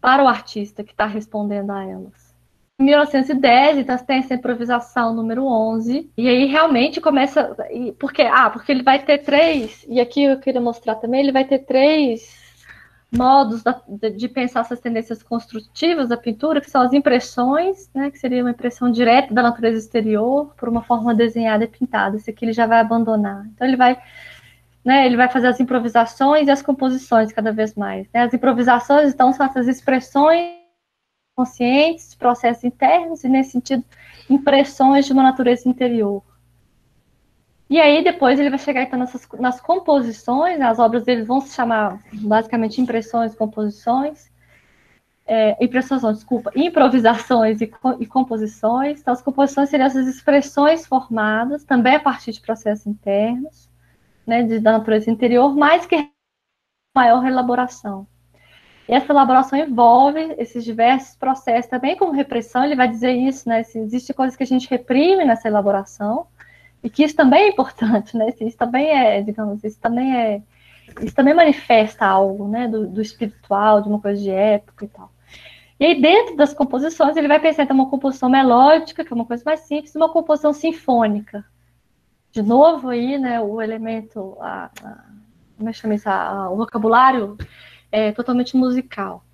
para 0.00 0.24
o 0.24 0.28
artista 0.28 0.82
que 0.82 0.92
está 0.92 1.04
respondendo 1.04 1.70
a 1.70 1.84
elas. 1.84 2.27
Em 2.80 2.84
1910, 2.84 3.78
então, 3.78 3.98
tem 3.98 4.18
essa 4.18 4.34
improvisação 4.34 5.12
número 5.12 5.44
11, 5.44 6.12
e 6.16 6.28
aí 6.28 6.44
realmente 6.46 7.00
começa. 7.00 7.56
Porque, 7.98 8.22
ah, 8.22 8.48
porque 8.50 8.70
ele 8.70 8.84
vai 8.84 9.02
ter 9.04 9.18
três, 9.18 9.84
e 9.88 10.00
aqui 10.00 10.22
eu 10.22 10.38
queria 10.38 10.60
mostrar 10.60 10.94
também, 10.94 11.20
ele 11.20 11.32
vai 11.32 11.44
ter 11.44 11.58
três 11.60 12.38
modos 13.10 13.64
da, 13.64 13.80
de 14.16 14.28
pensar 14.28 14.60
essas 14.60 14.78
tendências 14.78 15.24
construtivas 15.24 16.08
da 16.08 16.16
pintura, 16.16 16.60
que 16.60 16.70
são 16.70 16.82
as 16.82 16.92
impressões, 16.92 17.90
né, 17.92 18.12
que 18.12 18.18
seria 18.18 18.44
uma 18.44 18.50
impressão 18.50 18.90
direta 18.92 19.34
da 19.34 19.42
natureza 19.42 19.78
exterior 19.78 20.54
por 20.56 20.68
uma 20.68 20.82
forma 20.82 21.12
desenhada 21.14 21.64
e 21.64 21.68
pintada. 21.68 22.16
Esse 22.16 22.30
aqui 22.30 22.44
ele 22.44 22.52
já 22.52 22.66
vai 22.66 22.78
abandonar. 22.78 23.44
Então 23.54 23.66
ele 23.66 23.76
vai, 23.76 24.00
né, 24.84 25.06
ele 25.06 25.16
vai 25.16 25.28
fazer 25.28 25.48
as 25.48 25.58
improvisações 25.58 26.46
e 26.46 26.50
as 26.50 26.62
composições 26.62 27.32
cada 27.32 27.50
vez 27.50 27.74
mais. 27.74 28.06
Né? 28.12 28.22
As 28.22 28.34
improvisações, 28.34 29.12
então, 29.12 29.32
são 29.32 29.46
essas 29.46 29.66
expressões 29.66 30.57
conscientes, 31.38 32.16
processos 32.16 32.64
internos 32.64 33.22
e, 33.22 33.28
nesse 33.28 33.52
sentido, 33.52 33.84
impressões 34.28 35.06
de 35.06 35.12
uma 35.12 35.22
natureza 35.22 35.68
interior. 35.68 36.24
E 37.70 37.78
aí 37.78 38.02
depois 38.02 38.40
ele 38.40 38.50
vai 38.50 38.58
chegar 38.58 38.82
então 38.82 38.98
nessas, 38.98 39.28
nas 39.38 39.60
composições, 39.60 40.58
né, 40.58 40.66
as 40.66 40.80
obras 40.80 41.04
dele 41.04 41.22
vão 41.22 41.40
se 41.40 41.54
chamar 41.54 42.00
basicamente 42.12 42.80
impressões, 42.80 43.36
composições, 43.36 44.32
é, 45.24 45.56
impressões, 45.64 46.02
não, 46.02 46.12
desculpa, 46.12 46.50
improvisações 46.56 47.60
e, 47.60 47.70
e, 48.00 48.06
composições. 48.06 49.00
Então 49.00 49.12
as 49.12 49.22
composições 49.22 49.68
seriam 49.68 49.86
essas 49.86 50.08
expressões 50.08 50.86
formadas, 50.86 51.62
também 51.64 51.94
a 51.94 52.00
partir 52.00 52.32
de 52.32 52.40
processos 52.40 52.86
internos, 52.86 53.70
né, 54.26 54.42
de, 54.42 54.58
da 54.58 54.72
natureza 54.72 55.08
interior, 55.08 55.54
mas 55.54 55.86
que 55.86 56.10
maior 56.96 57.24
elaboração. 57.24 58.08
E 58.88 58.94
essa 58.94 59.12
elaboração 59.12 59.58
envolve 59.58 60.34
esses 60.38 60.64
diversos 60.64 61.14
processos, 61.14 61.70
também 61.70 61.94
como 61.96 62.12
repressão, 62.12 62.64
ele 62.64 62.74
vai 62.74 62.88
dizer 62.88 63.12
isso, 63.12 63.48
né, 63.48 63.62
se 63.62 63.78
existe 63.78 64.14
coisas 64.14 64.34
que 64.34 64.42
a 64.42 64.46
gente 64.46 64.68
reprime 64.68 65.24
nessa 65.26 65.46
elaboração, 65.46 66.26
e 66.82 66.88
que 66.88 67.04
isso 67.04 67.14
também 67.14 67.42
é 67.42 67.48
importante, 67.48 68.16
né? 68.16 68.32
Isso 68.40 68.56
também 68.56 68.88
é, 68.88 69.20
digamos, 69.20 69.62
isso 69.64 69.78
também 69.80 70.16
é, 70.16 70.42
isso 71.02 71.14
também 71.14 71.34
manifesta 71.34 72.06
algo, 72.06 72.48
né, 72.48 72.66
do, 72.68 72.86
do 72.86 73.02
espiritual, 73.02 73.82
de 73.82 73.88
uma 73.88 74.00
coisa 74.00 74.20
de 74.20 74.30
época 74.30 74.84
e 74.84 74.88
tal. 74.88 75.12
E 75.78 75.84
aí, 75.84 76.00
dentro 76.00 76.36
das 76.36 76.54
composições, 76.54 77.16
ele 77.16 77.28
vai 77.28 77.38
pensar 77.38 77.64
em 77.64 77.72
uma 77.72 77.90
composição 77.90 78.28
melódica, 78.28 79.04
que 79.04 79.12
é 79.12 79.14
uma 79.14 79.24
coisa 79.24 79.42
mais 79.44 79.60
simples, 79.60 79.94
uma 79.94 80.08
composição 80.08 80.52
sinfônica. 80.52 81.44
De 82.32 82.42
novo 82.42 82.88
aí, 82.88 83.18
né, 83.18 83.40
o 83.40 83.60
elemento, 83.60 84.36
a, 84.40 84.70
a, 84.82 85.04
como 85.56 85.68
é 85.68 85.72
que 85.72 85.78
chama 85.78 85.94
isso? 85.94 86.08
A, 86.08 86.50
o 86.50 86.56
vocabulário 86.56 87.36
é 87.90 88.12
totalmente 88.12 88.56
musical. 88.56 89.24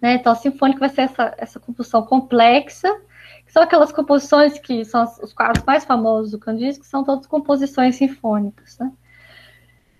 Né? 0.00 0.14
Então, 0.14 0.32
a 0.32 0.36
sinfônica 0.36 0.80
vai 0.80 0.88
ser 0.88 1.02
essa, 1.02 1.34
essa 1.38 1.60
composição 1.60 2.02
complexa, 2.02 2.88
são 3.46 3.62
aquelas 3.62 3.92
composições 3.92 4.58
que 4.58 4.84
são 4.84 5.04
os 5.22 5.32
quadros 5.32 5.64
mais 5.64 5.84
famosos 5.84 6.32
do 6.32 6.38
Kandinsky, 6.38 6.82
que 6.82 6.86
são 6.86 7.04
todas 7.04 7.26
composições 7.26 7.96
sinfônicas, 7.96 8.78
né? 8.78 8.92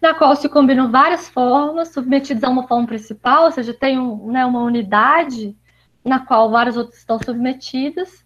na 0.00 0.14
qual 0.14 0.36
se 0.36 0.48
combinam 0.48 0.90
várias 0.90 1.28
formas, 1.28 1.88
submetidas 1.88 2.44
a 2.44 2.50
uma 2.50 2.66
forma 2.68 2.86
principal, 2.86 3.44
ou 3.44 3.52
seja, 3.52 3.72
tem 3.72 3.98
um, 3.98 4.30
né, 4.30 4.44
uma 4.44 4.60
unidade 4.60 5.56
na 6.04 6.20
qual 6.20 6.50
várias 6.50 6.76
outras 6.76 6.98
estão 6.98 7.18
submetidas, 7.18 8.24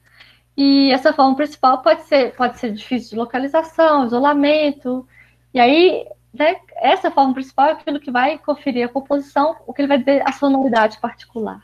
e 0.56 0.90
essa 0.90 1.12
forma 1.12 1.36
principal 1.36 1.80
pode 1.80 2.02
ser, 2.02 2.34
pode 2.34 2.58
ser 2.58 2.72
difícil 2.72 3.10
de 3.10 3.16
localização, 3.16 4.04
isolamento, 4.04 5.06
e 5.54 5.60
aí, 5.60 6.06
né, 6.32 6.56
essa 6.76 7.10
forma 7.10 7.34
principal 7.34 7.68
é 7.68 7.72
aquilo 7.72 8.00
que 8.00 8.10
vai 8.10 8.38
conferir 8.38 8.86
a 8.86 8.88
composição, 8.88 9.56
o 9.66 9.72
que 9.72 9.82
ele 9.82 9.88
vai 9.88 9.98
dizer 9.98 10.22
a 10.26 10.32
sonoridade 10.32 10.98
particular. 11.00 11.60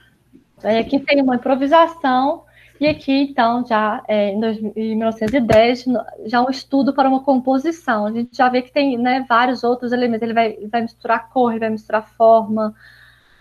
Aí 0.62 0.78
aqui 0.78 0.98
tem 0.98 1.22
uma 1.22 1.36
improvisação 1.36 2.44
e 2.78 2.86
aqui, 2.86 3.12
então, 3.12 3.64
já 3.66 4.02
é, 4.06 4.30
em, 4.30 4.96
1910, 4.96 5.84
já 6.26 6.42
um 6.42 6.50
estudo 6.50 6.92
para 6.92 7.08
uma 7.08 7.22
composição. 7.22 8.06
A 8.06 8.12
gente 8.12 8.36
já 8.36 8.48
vê 8.48 8.60
que 8.60 8.70
tem 8.70 8.98
né, 8.98 9.24
vários 9.26 9.64
outros 9.64 9.92
elementos. 9.92 10.22
Ele 10.22 10.34
vai, 10.34 10.58
vai 10.70 10.82
misturar 10.82 11.30
cor, 11.30 11.52
ele 11.52 11.60
vai 11.60 11.70
misturar 11.70 12.06
forma, 12.06 12.74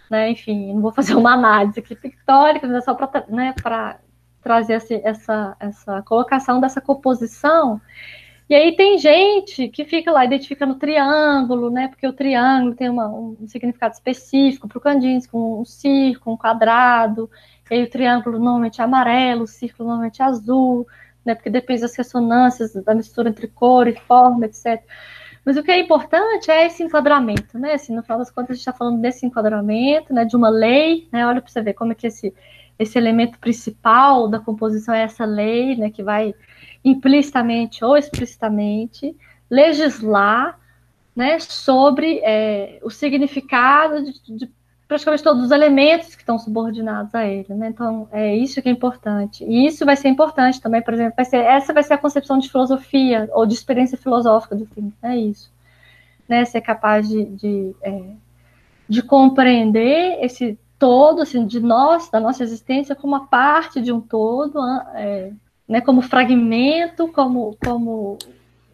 né, 0.09 0.29
enfim, 0.29 0.73
não 0.73 0.81
vou 0.81 0.91
fazer 0.93 1.15
uma 1.15 1.33
análise 1.33 1.79
aqui 1.79 1.95
pictórica, 1.95 2.65
mas 2.65 2.77
é 2.77 2.81
só 2.81 2.93
para 2.93 3.25
né, 3.27 3.53
trazer 4.41 4.75
esse, 4.75 5.01
essa, 5.03 5.55
essa 5.59 6.01
colocação 6.03 6.61
dessa 6.61 6.79
composição. 6.79 7.81
E 8.47 8.53
aí 8.53 8.75
tem 8.75 8.99
gente 8.99 9.69
que 9.69 9.85
fica 9.85 10.11
lá 10.11 10.23
identificando 10.23 10.75
triângulo, 10.75 11.71
né? 11.71 11.87
Porque 11.87 12.07
o 12.07 12.13
triângulo 12.13 12.75
tem 12.75 12.89
uma, 12.89 13.07
um 13.07 13.47
significado 13.47 13.95
específico 13.95 14.67
para 14.67 14.77
o 14.77 14.81
Kandinsky, 14.81 15.35
um, 15.35 15.61
um 15.61 15.65
círculo, 15.65 16.35
um 16.35 16.37
quadrado. 16.37 17.29
E 17.69 17.73
aí 17.73 17.83
o 17.83 17.89
triângulo 17.89 18.37
normalmente 18.37 18.79
é 18.79 18.83
amarelo, 18.83 19.43
o 19.43 19.47
círculo 19.47 19.89
normalmente 19.89 20.21
é 20.21 20.25
azul, 20.25 20.85
né? 21.25 21.33
Porque 21.33 21.49
depende 21.49 21.81
das 21.81 21.95
ressonâncias, 21.95 22.73
da 22.73 22.93
mistura 22.93 23.29
entre 23.29 23.47
cor 23.47 23.87
e 23.87 23.95
forma, 23.95 24.45
etc. 24.45 24.83
Mas 25.43 25.57
o 25.57 25.63
que 25.63 25.71
é 25.71 25.79
importante 25.79 26.51
é 26.51 26.67
esse 26.67 26.83
enquadramento, 26.83 27.57
né? 27.57 27.73
Assim, 27.73 27.95
no 27.95 28.03
final 28.03 28.19
das 28.19 28.29
contas, 28.29 28.51
a 28.51 28.53
gente 28.53 28.61
está 28.61 28.73
falando 28.73 29.01
desse 29.01 29.25
enquadramento, 29.25 30.13
né? 30.13 30.23
De 30.23 30.35
uma 30.35 30.49
lei, 30.49 31.07
né? 31.11 31.25
Olha 31.25 31.41
para 31.41 31.51
você 31.51 31.63
ver 31.63 31.73
como 31.73 31.93
é 31.93 31.95
que 31.95 32.05
esse, 32.05 32.31
esse 32.77 32.97
elemento 32.97 33.39
principal 33.39 34.27
da 34.27 34.39
composição 34.39 34.93
é 34.93 35.03
essa 35.03 35.25
lei, 35.25 35.75
né? 35.75 35.89
Que 35.89 36.03
vai 36.03 36.33
implicitamente 36.83 37.83
ou 37.83 37.97
explicitamente 37.97 39.15
legislar, 39.49 40.59
né? 41.15 41.39
Sobre 41.39 42.19
é, 42.23 42.79
o 42.83 42.89
significado 42.89 44.03
de, 44.03 44.37
de 44.37 44.51
praticamente 44.87 45.23
todos 45.23 45.45
os 45.45 45.51
elementos 45.51 46.13
que 46.13 46.21
estão 46.21 46.37
subordinados 46.37 47.13
a 47.15 47.25
ele, 47.25 47.53
né? 47.53 47.69
Então, 47.69 48.07
é 48.11 48.35
isso 48.35 48.61
que 48.61 48.69
é 48.69 48.71
importante. 48.71 49.43
E 49.43 49.65
isso 49.65 49.85
vai 49.85 49.95
ser 49.95 50.09
importante 50.09 50.61
também, 50.61 50.81
por 50.81 50.93
exemplo, 50.93 51.13
vai 51.15 51.25
ser, 51.25 51.37
essa 51.37 51.73
vai 51.73 51.83
ser 51.83 51.93
a 51.93 51.97
concepção 51.97 52.37
de 52.37 52.49
filosofia 52.49 53.29
ou 53.33 53.45
de 53.45 53.53
experiência 53.53 53.97
filosófica 53.97 54.55
do 54.55 54.65
filme, 54.67 54.93
é 55.01 55.15
isso. 55.17 55.51
Né? 56.29 56.45
Ser 56.45 56.61
capaz 56.61 57.07
de, 57.09 57.25
de, 57.25 57.75
é, 57.81 58.03
de 58.87 59.01
compreender 59.01 60.19
esse 60.23 60.57
todo, 60.85 61.23
assim, 61.23 61.47
de 61.47 61.59
nós, 61.59 62.11
da 62.11 62.19
nossa 62.19 62.43
existência, 62.43 62.95
como 62.95 63.15
uma 63.15 63.25
parte 63.25 63.81
de 63.81 63.91
um 63.91 63.99
todo, 63.99 64.59
é, 64.93 65.31
né? 65.67 65.81
como 65.81 65.99
fragmento, 65.99 67.07
como, 67.07 67.57
como 67.65 68.19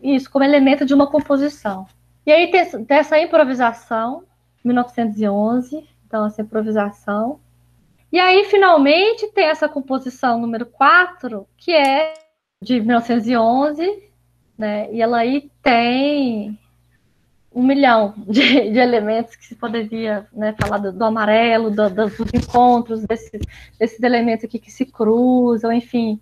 isso, 0.04 0.30
como 0.30 0.44
elemento 0.44 0.86
de 0.86 0.94
uma 0.94 1.08
composição. 1.08 1.88
E 2.26 2.32
aí 2.34 2.52
tem, 2.52 2.84
tem 2.84 2.98
essa 2.98 3.18
improvisação, 3.18 4.24
1911, 4.62 5.88
então, 6.06 6.26
essa 6.26 6.42
improvisação. 6.42 7.40
E 8.12 8.20
aí, 8.20 8.44
finalmente, 8.44 9.32
tem 9.32 9.46
essa 9.46 9.70
composição 9.70 10.38
número 10.38 10.66
4, 10.66 11.48
que 11.56 11.72
é 11.72 12.14
de 12.62 12.82
1911, 12.82 14.12
né? 14.58 14.94
E 14.94 15.02
ela 15.02 15.20
aí 15.20 15.50
tem 15.64 16.60
um 17.54 17.64
milhão 17.64 18.14
de, 18.18 18.72
de 18.72 18.80
elementos 18.80 19.36
que 19.36 19.46
se 19.46 19.56
poderia 19.56 20.28
né, 20.32 20.56
falar 20.60 20.78
do, 20.78 20.92
do 20.92 21.04
amarelo, 21.04 21.70
do, 21.70 21.90
dos 21.90 22.14
encontros, 22.34 23.04
desse, 23.04 23.40
desses 23.78 24.02
elementos 24.02 24.46
aqui 24.46 24.58
que 24.60 24.72
se 24.72 24.86
cruzam, 24.86 25.72
enfim. 25.72 26.20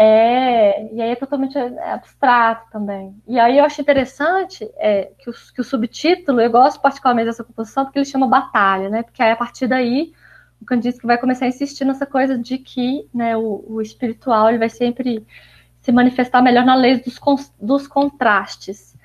É, 0.00 0.94
e 0.94 1.02
aí 1.02 1.10
é 1.10 1.16
totalmente 1.16 1.58
abstrato 1.58 2.70
também. 2.70 3.20
E 3.26 3.38
aí 3.38 3.58
eu 3.58 3.64
acho 3.64 3.80
interessante 3.80 4.70
é, 4.76 5.10
que, 5.18 5.28
o, 5.28 5.32
que 5.54 5.60
o 5.60 5.64
subtítulo, 5.64 6.40
eu 6.40 6.50
gosto 6.50 6.80
particularmente 6.80 7.26
dessa 7.26 7.42
composição, 7.42 7.84
porque 7.84 7.98
ele 7.98 8.06
chama 8.06 8.28
Batalha, 8.28 8.88
né? 8.88 9.02
Porque 9.02 9.20
aí 9.20 9.32
a 9.32 9.36
partir 9.36 9.66
daí 9.66 10.12
o 10.62 10.64
Kandinsky 10.64 11.04
vai 11.06 11.18
começar 11.18 11.46
a 11.46 11.48
insistir 11.48 11.84
nessa 11.84 12.06
coisa 12.06 12.38
de 12.38 12.58
que 12.58 13.08
né, 13.12 13.36
o, 13.36 13.64
o 13.66 13.82
espiritual 13.82 14.48
ele 14.48 14.58
vai 14.58 14.68
sempre 14.68 15.26
se 15.80 15.90
manifestar 15.90 16.42
melhor 16.42 16.64
na 16.64 16.74
lei 16.74 17.00
dos, 17.00 17.18
dos 17.60 17.88
contrastes. 17.88 18.96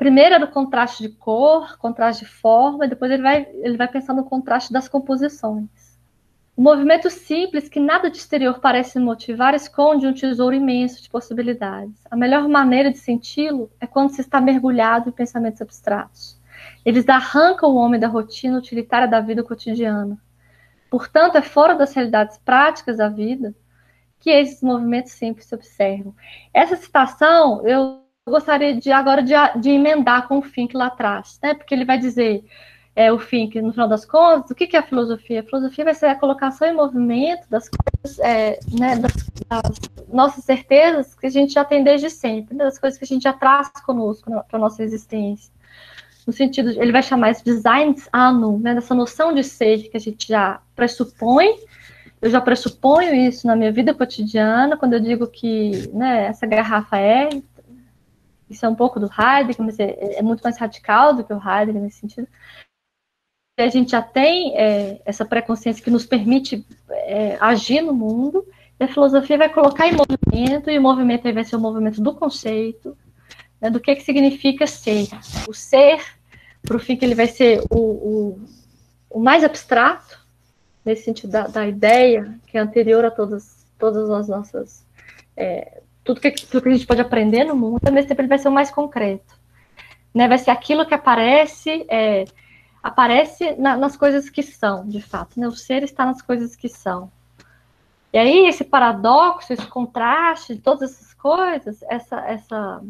Primeiro 0.00 0.36
é 0.36 0.38
do 0.38 0.48
contraste 0.48 1.02
de 1.02 1.10
cor, 1.10 1.76
contraste 1.76 2.24
de 2.24 2.30
forma, 2.30 2.86
e 2.86 2.88
depois 2.88 3.12
ele 3.12 3.22
vai, 3.22 3.46
ele 3.56 3.76
vai 3.76 3.86
pensar 3.86 4.14
no 4.14 4.24
contraste 4.24 4.72
das 4.72 4.88
composições. 4.88 5.68
O 6.56 6.62
movimento 6.62 7.10
simples, 7.10 7.68
que 7.68 7.78
nada 7.78 8.10
de 8.10 8.16
exterior 8.16 8.60
parece 8.60 8.98
motivar, 8.98 9.54
esconde 9.54 10.06
um 10.06 10.14
tesouro 10.14 10.56
imenso 10.56 11.02
de 11.02 11.10
possibilidades. 11.10 12.00
A 12.10 12.16
melhor 12.16 12.48
maneira 12.48 12.90
de 12.90 12.96
senti-lo 12.96 13.70
é 13.78 13.86
quando 13.86 14.08
se 14.14 14.22
está 14.22 14.40
mergulhado 14.40 15.10
em 15.10 15.12
pensamentos 15.12 15.60
abstratos. 15.60 16.40
Eles 16.82 17.06
arrancam 17.06 17.68
o 17.68 17.76
homem 17.76 18.00
da 18.00 18.08
rotina 18.08 18.56
utilitária 18.56 19.06
da 19.06 19.20
vida 19.20 19.42
cotidiana. 19.42 20.18
Portanto, 20.90 21.36
é 21.36 21.42
fora 21.42 21.74
das 21.74 21.92
realidades 21.92 22.38
práticas 22.38 22.96
da 22.96 23.10
vida 23.10 23.54
que 24.18 24.30
esses 24.30 24.62
movimentos 24.62 25.12
simples 25.12 25.44
se 25.44 25.54
observam. 25.54 26.14
Essa 26.54 26.76
citação 26.76 27.66
eu 27.66 27.99
gostaria 28.28 28.76
de 28.78 28.90
agora 28.92 29.22
de, 29.22 29.34
de 29.60 29.70
emendar 29.70 30.28
com 30.28 30.38
o 30.38 30.42
Fink 30.42 30.76
lá 30.76 30.86
atrás, 30.86 31.38
né? 31.42 31.54
Porque 31.54 31.74
ele 31.74 31.84
vai 31.84 31.98
dizer 31.98 32.44
é, 32.94 33.12
o 33.12 33.18
que 33.18 33.62
no 33.62 33.72
final 33.72 33.88
das 33.88 34.04
contas, 34.04 34.50
o 34.50 34.54
que, 34.54 34.66
que 34.66 34.76
é 34.76 34.80
a 34.80 34.86
filosofia? 34.86 35.40
A 35.40 35.44
filosofia 35.44 35.84
vai 35.84 35.94
ser 35.94 36.06
a 36.06 36.14
colocação 36.14 36.68
em 36.68 36.74
movimento 36.74 37.48
das 37.48 37.68
coisas, 37.68 38.18
é, 38.18 38.58
né, 38.78 38.96
das, 38.96 39.12
das, 39.48 39.80
nossas 40.08 40.44
certezas 40.44 41.14
que 41.14 41.26
a 41.26 41.30
gente 41.30 41.52
já 41.52 41.64
tem 41.64 41.84
desde 41.84 42.10
sempre, 42.10 42.54
né, 42.54 42.64
das 42.64 42.78
coisas 42.78 42.98
que 42.98 43.04
a 43.04 43.08
gente 43.08 43.22
já 43.22 43.32
traz 43.32 43.70
conosco 43.86 44.30
para 44.30 44.58
a 44.58 44.58
nossa 44.58 44.82
existência. 44.82 45.52
No 46.26 46.32
sentido, 46.32 46.70
ele 46.70 46.92
vai 46.92 47.02
chamar 47.02 47.30
isso 47.30 47.44
de 47.44 47.52
design 47.52 47.94
anu, 48.12 48.58
né, 48.58 48.74
dessa 48.74 48.94
noção 48.94 49.32
de 49.32 49.42
ser 49.44 49.88
que 49.88 49.96
a 49.96 50.00
gente 50.00 50.28
já 50.28 50.60
pressupõe, 50.74 51.56
eu 52.20 52.28
já 52.28 52.40
pressuponho 52.40 53.14
isso 53.14 53.46
na 53.46 53.56
minha 53.56 53.72
vida 53.72 53.94
cotidiana, 53.94 54.76
quando 54.76 54.92
eu 54.92 55.00
digo 55.00 55.26
que 55.26 55.88
né, 55.94 56.26
essa 56.26 56.46
garrafa 56.46 56.98
é, 56.98 57.30
isso 58.50 58.66
é 58.66 58.68
um 58.68 58.74
pouco 58.74 59.00
do 59.00 59.06
Heidegger, 59.06 59.64
mas 59.64 59.78
é, 59.78 60.18
é 60.18 60.22
muito 60.22 60.42
mais 60.42 60.58
radical 60.58 61.14
do 61.14 61.24
que 61.24 61.32
o 61.32 61.36
Heidegger 61.36 61.80
nesse 61.80 62.00
sentido 62.00 62.28
a 63.62 63.68
gente 63.68 63.90
já 63.90 64.02
tem 64.02 64.56
é, 64.56 65.00
essa 65.04 65.24
pré-consciência 65.24 65.82
que 65.82 65.90
nos 65.90 66.06
permite 66.06 66.66
é, 66.90 67.36
agir 67.40 67.82
no 67.82 67.92
mundo, 67.92 68.46
e 68.78 68.84
a 68.84 68.88
filosofia 68.88 69.36
vai 69.36 69.48
colocar 69.48 69.86
em 69.86 69.92
movimento, 69.92 70.70
e 70.70 70.78
o 70.78 70.82
movimento 70.82 71.26
aí 71.26 71.34
vai 71.34 71.44
ser 71.44 71.56
o 71.56 71.60
movimento 71.60 72.00
do 72.00 72.14
conceito, 72.14 72.96
né, 73.60 73.70
do 73.70 73.80
que, 73.80 73.94
que 73.94 74.02
significa 74.02 74.66
ser. 74.66 75.08
O 75.48 75.52
ser, 75.52 76.00
para 76.62 76.76
o 76.76 76.80
fim, 76.80 76.96
que 76.96 77.04
ele 77.04 77.14
vai 77.14 77.26
ser 77.26 77.62
o, 77.70 77.78
o, 77.78 78.40
o, 79.10 79.20
mais 79.20 79.44
abstrato, 79.44 80.18
nesse 80.84 81.04
sentido 81.04 81.30
da, 81.30 81.46
da, 81.46 81.66
ideia, 81.66 82.38
que 82.46 82.56
é 82.56 82.60
anterior 82.60 83.04
a 83.04 83.10
todas, 83.10 83.66
todas 83.78 84.08
as 84.08 84.28
nossas. 84.28 84.86
É, 85.36 85.82
tudo, 86.14 86.20
que, 86.20 86.46
tudo 86.46 86.62
que 86.62 86.68
a 86.68 86.72
gente 86.72 86.86
pode 86.86 87.00
aprender 87.00 87.44
no 87.44 87.56
mundo, 87.56 87.80
ao 87.86 87.92
mesmo 87.92 88.08
tempo 88.08 88.20
ele 88.20 88.28
vai 88.28 88.38
ser 88.38 88.48
o 88.48 88.52
mais 88.52 88.70
concreto. 88.70 89.38
Né, 90.12 90.26
vai 90.26 90.38
ser 90.38 90.50
aquilo 90.50 90.84
que 90.84 90.92
aparece 90.92 91.86
é, 91.88 92.24
aparece 92.82 93.52
na, 93.56 93.76
nas 93.76 93.96
coisas 93.96 94.28
que 94.28 94.42
são, 94.42 94.88
de 94.88 95.00
fato. 95.00 95.38
Né? 95.38 95.46
O 95.46 95.52
ser 95.52 95.82
está 95.82 96.04
nas 96.04 96.20
coisas 96.20 96.56
que 96.56 96.68
são. 96.68 97.10
E 98.12 98.18
aí, 98.18 98.48
esse 98.48 98.64
paradoxo, 98.64 99.52
esse 99.52 99.66
contraste 99.66 100.56
de 100.56 100.60
todas 100.60 100.90
essas 100.90 101.14
coisas, 101.14 101.82
essa. 101.88 102.16
essa 102.26 102.82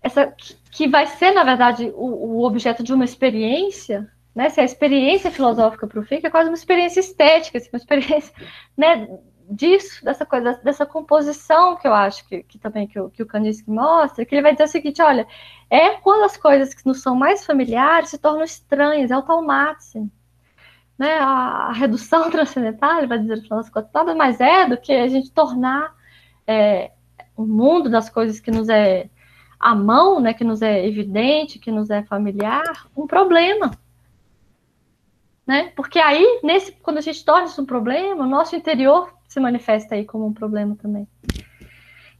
essa 0.00 0.32
que 0.70 0.86
vai 0.86 1.06
ser, 1.08 1.32
na 1.32 1.42
verdade, 1.42 1.92
o, 1.94 2.38
o 2.38 2.44
objeto 2.44 2.84
de 2.84 2.94
uma 2.94 3.04
experiência, 3.04 4.10
né? 4.34 4.48
Se 4.48 4.60
a 4.60 4.64
experiência 4.64 5.30
filosófica 5.30 5.88
para 5.88 5.98
o 5.98 6.04
Fick 6.04 6.24
é 6.24 6.30
quase 6.30 6.48
uma 6.48 6.56
experiência 6.56 7.00
estética, 7.00 7.58
assim, 7.58 7.68
uma 7.72 7.78
experiência 7.78 8.32
né, 8.76 9.08
disso, 9.50 10.04
dessa 10.04 10.26
coisa, 10.26 10.60
dessa 10.62 10.86
composição 10.86 11.76
que 11.76 11.86
eu 11.86 11.94
acho 11.94 12.26
que, 12.28 12.42
que 12.42 12.58
também 12.58 12.86
que 12.86 12.98
o, 12.98 13.10
que 13.10 13.22
o 13.22 13.26
Kandinsky 13.26 13.70
mostra, 13.70 14.24
que 14.24 14.34
ele 14.34 14.42
vai 14.42 14.52
dizer 14.52 14.64
o 14.64 14.68
seguinte, 14.68 15.02
olha, 15.02 15.26
é 15.70 15.90
quando 15.90 16.24
as 16.24 16.36
coisas 16.36 16.74
que 16.74 16.86
nos 16.86 17.02
são 17.02 17.14
mais 17.14 17.44
familiares 17.44 18.10
se 18.10 18.18
tornam 18.18 18.42
estranhas, 18.42 19.10
é 19.10 19.16
o 19.16 19.22
tal. 19.22 20.10
Né, 20.98 21.16
a, 21.18 21.68
a, 21.68 21.72
redução 21.72 22.28
transcendental, 22.32 22.98
ele 22.98 23.06
vai 23.06 23.18
dizer 23.18 23.34
contas, 23.70 23.92
nada 23.94 24.14
mais 24.14 24.40
é 24.40 24.66
do 24.66 24.76
que 24.76 24.92
a 24.92 25.06
gente 25.08 25.30
tornar 25.30 25.94
é, 26.46 26.92
o 27.36 27.44
mundo 27.46 27.88
das 27.88 28.10
coisas 28.10 28.40
que 28.40 28.50
nos 28.50 28.68
é 28.68 29.08
à 29.60 29.74
mão, 29.74 30.20
né, 30.20 30.34
que 30.34 30.44
nos 30.44 30.60
é 30.62 30.86
evidente, 30.86 31.58
que 31.58 31.70
nos 31.70 31.90
é 31.90 32.02
familiar, 32.02 32.88
um 32.96 33.06
problema 33.06 33.70
né? 35.48 35.72
Porque 35.74 35.98
aí, 35.98 36.40
nesse, 36.44 36.72
quando 36.72 36.98
a 36.98 37.00
gente 37.00 37.24
torna 37.24 37.46
isso 37.46 37.62
um 37.62 37.64
problema, 37.64 38.22
o 38.22 38.28
nosso 38.28 38.54
interior 38.54 39.10
se 39.28 39.38
manifesta 39.38 39.94
aí 39.94 40.04
como 40.04 40.26
um 40.26 40.32
problema 40.32 40.74
também. 40.80 41.06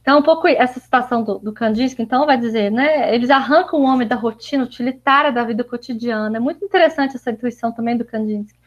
Então, 0.01 0.21
um 0.21 0.23
pouco 0.23 0.47
essa 0.47 0.79
citação 0.81 1.23
do, 1.23 1.39
do 1.39 1.53
Kandinsky, 1.53 2.03
então, 2.03 2.25
vai 2.25 2.39
dizer, 2.39 2.71
né? 2.71 3.15
Eles 3.15 3.29
arrancam 3.29 3.81
o 3.81 3.85
homem 3.85 4.07
da 4.07 4.15
rotina 4.17 4.65
utilitária 4.65 5.31
da 5.31 5.45
vida 5.45 5.63
cotidiana. 5.65 6.39
É 6.39 6.41
muito 6.41 6.65
interessante 6.65 7.17
essa 7.17 7.31
intuição 7.31 7.73
também 7.73 7.97
do 7.97 8.05
Kandinsky, 8.05 8.59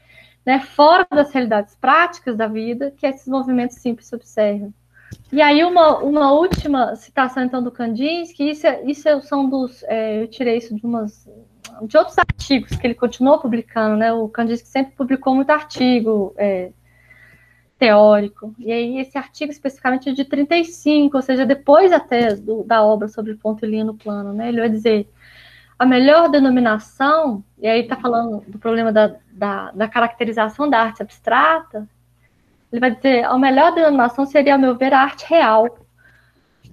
né? 0.46 0.60
Fora 0.60 1.06
das 1.10 1.32
realidades 1.32 1.76
práticas 1.76 2.36
da 2.36 2.48
vida, 2.48 2.92
que 2.92 3.08
esses 3.08 3.28
movimentos 3.28 3.78
simples 3.78 4.08
se 4.08 4.16
observam. 4.16 4.74
E 5.32 5.42
aí, 5.42 5.64
uma, 5.64 5.98
uma 5.98 6.32
última 6.32 6.96
citação, 6.96 7.44
então, 7.44 7.64
do 7.64 7.72
Kandinsky, 7.72 8.52
isso, 8.52 8.68
é, 8.68 8.84
isso 8.84 9.10
é, 9.10 9.20
são 9.22 9.50
dos. 9.50 9.84
É, 9.84 10.22
eu 10.22 10.28
tirei 10.28 10.58
isso 10.58 10.76
de 10.76 10.86
umas 10.86 11.28
de 11.84 11.98
outros 11.98 12.18
artigos 12.18 12.76
que 12.76 12.86
ele 12.86 12.94
continuou 12.94 13.40
publicando, 13.40 13.98
né? 13.98 14.14
O 14.14 14.28
Kandinsky 14.28 14.68
sempre 14.68 14.94
publicou 14.96 15.34
muito 15.34 15.50
artigo 15.50 16.34
é, 16.38 16.72
teórico. 17.82 18.54
E 18.60 18.72
aí 18.72 19.00
esse 19.00 19.18
artigo 19.18 19.52
especificamente 19.52 20.08
é 20.08 20.14
de 20.14 20.24
35, 20.24 21.18
ou 21.18 21.24
seja, 21.24 21.48
depois 21.48 21.92
até 21.92 22.36
do, 22.36 22.64
da 22.64 22.84
obra 22.84 23.08
sobre 23.08 23.34
ponto 23.34 23.66
e 23.66 23.68
linha 23.68 23.84
no 23.84 23.96
plano, 23.96 24.32
né? 24.34 24.50
Ele 24.50 24.60
vai 24.60 24.70
dizer 24.70 25.10
a 25.80 25.84
melhor 25.84 26.30
denominação, 26.30 27.44
e 27.58 27.68
aí 27.68 27.82
está 27.82 27.96
falando 27.96 28.44
do 28.48 28.60
problema 28.60 28.92
da, 28.92 29.16
da, 29.32 29.72
da, 29.72 29.88
caracterização 29.88 30.70
da 30.70 30.80
arte 30.80 31.02
abstrata, 31.02 31.90
ele 32.72 32.80
vai 32.80 32.92
dizer 32.92 33.26
a 33.26 33.36
melhor 33.40 33.74
denominação 33.74 34.28
seria, 34.28 34.54
ao 34.54 34.60
meu 34.60 34.76
ver, 34.76 34.94
a 34.94 35.00
arte 35.00 35.26
real, 35.28 35.80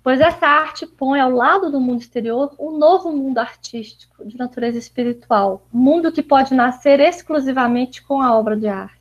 pois 0.02 0.20
essa 0.20 0.46
arte 0.46 0.86
põe 0.86 1.20
ao 1.20 1.30
lado 1.30 1.70
do 1.70 1.80
mundo 1.80 2.02
exterior 2.02 2.54
um 2.58 2.76
novo 2.76 3.10
mundo 3.10 3.38
artístico 3.38 4.28
de 4.28 4.36
natureza 4.36 4.76
espiritual, 4.76 5.66
mundo 5.72 6.12
que 6.12 6.22
pode 6.22 6.52
nascer 6.52 7.00
exclusivamente 7.00 8.02
com 8.02 8.20
a 8.20 8.38
obra 8.38 8.58
de 8.58 8.68
arte. 8.68 8.98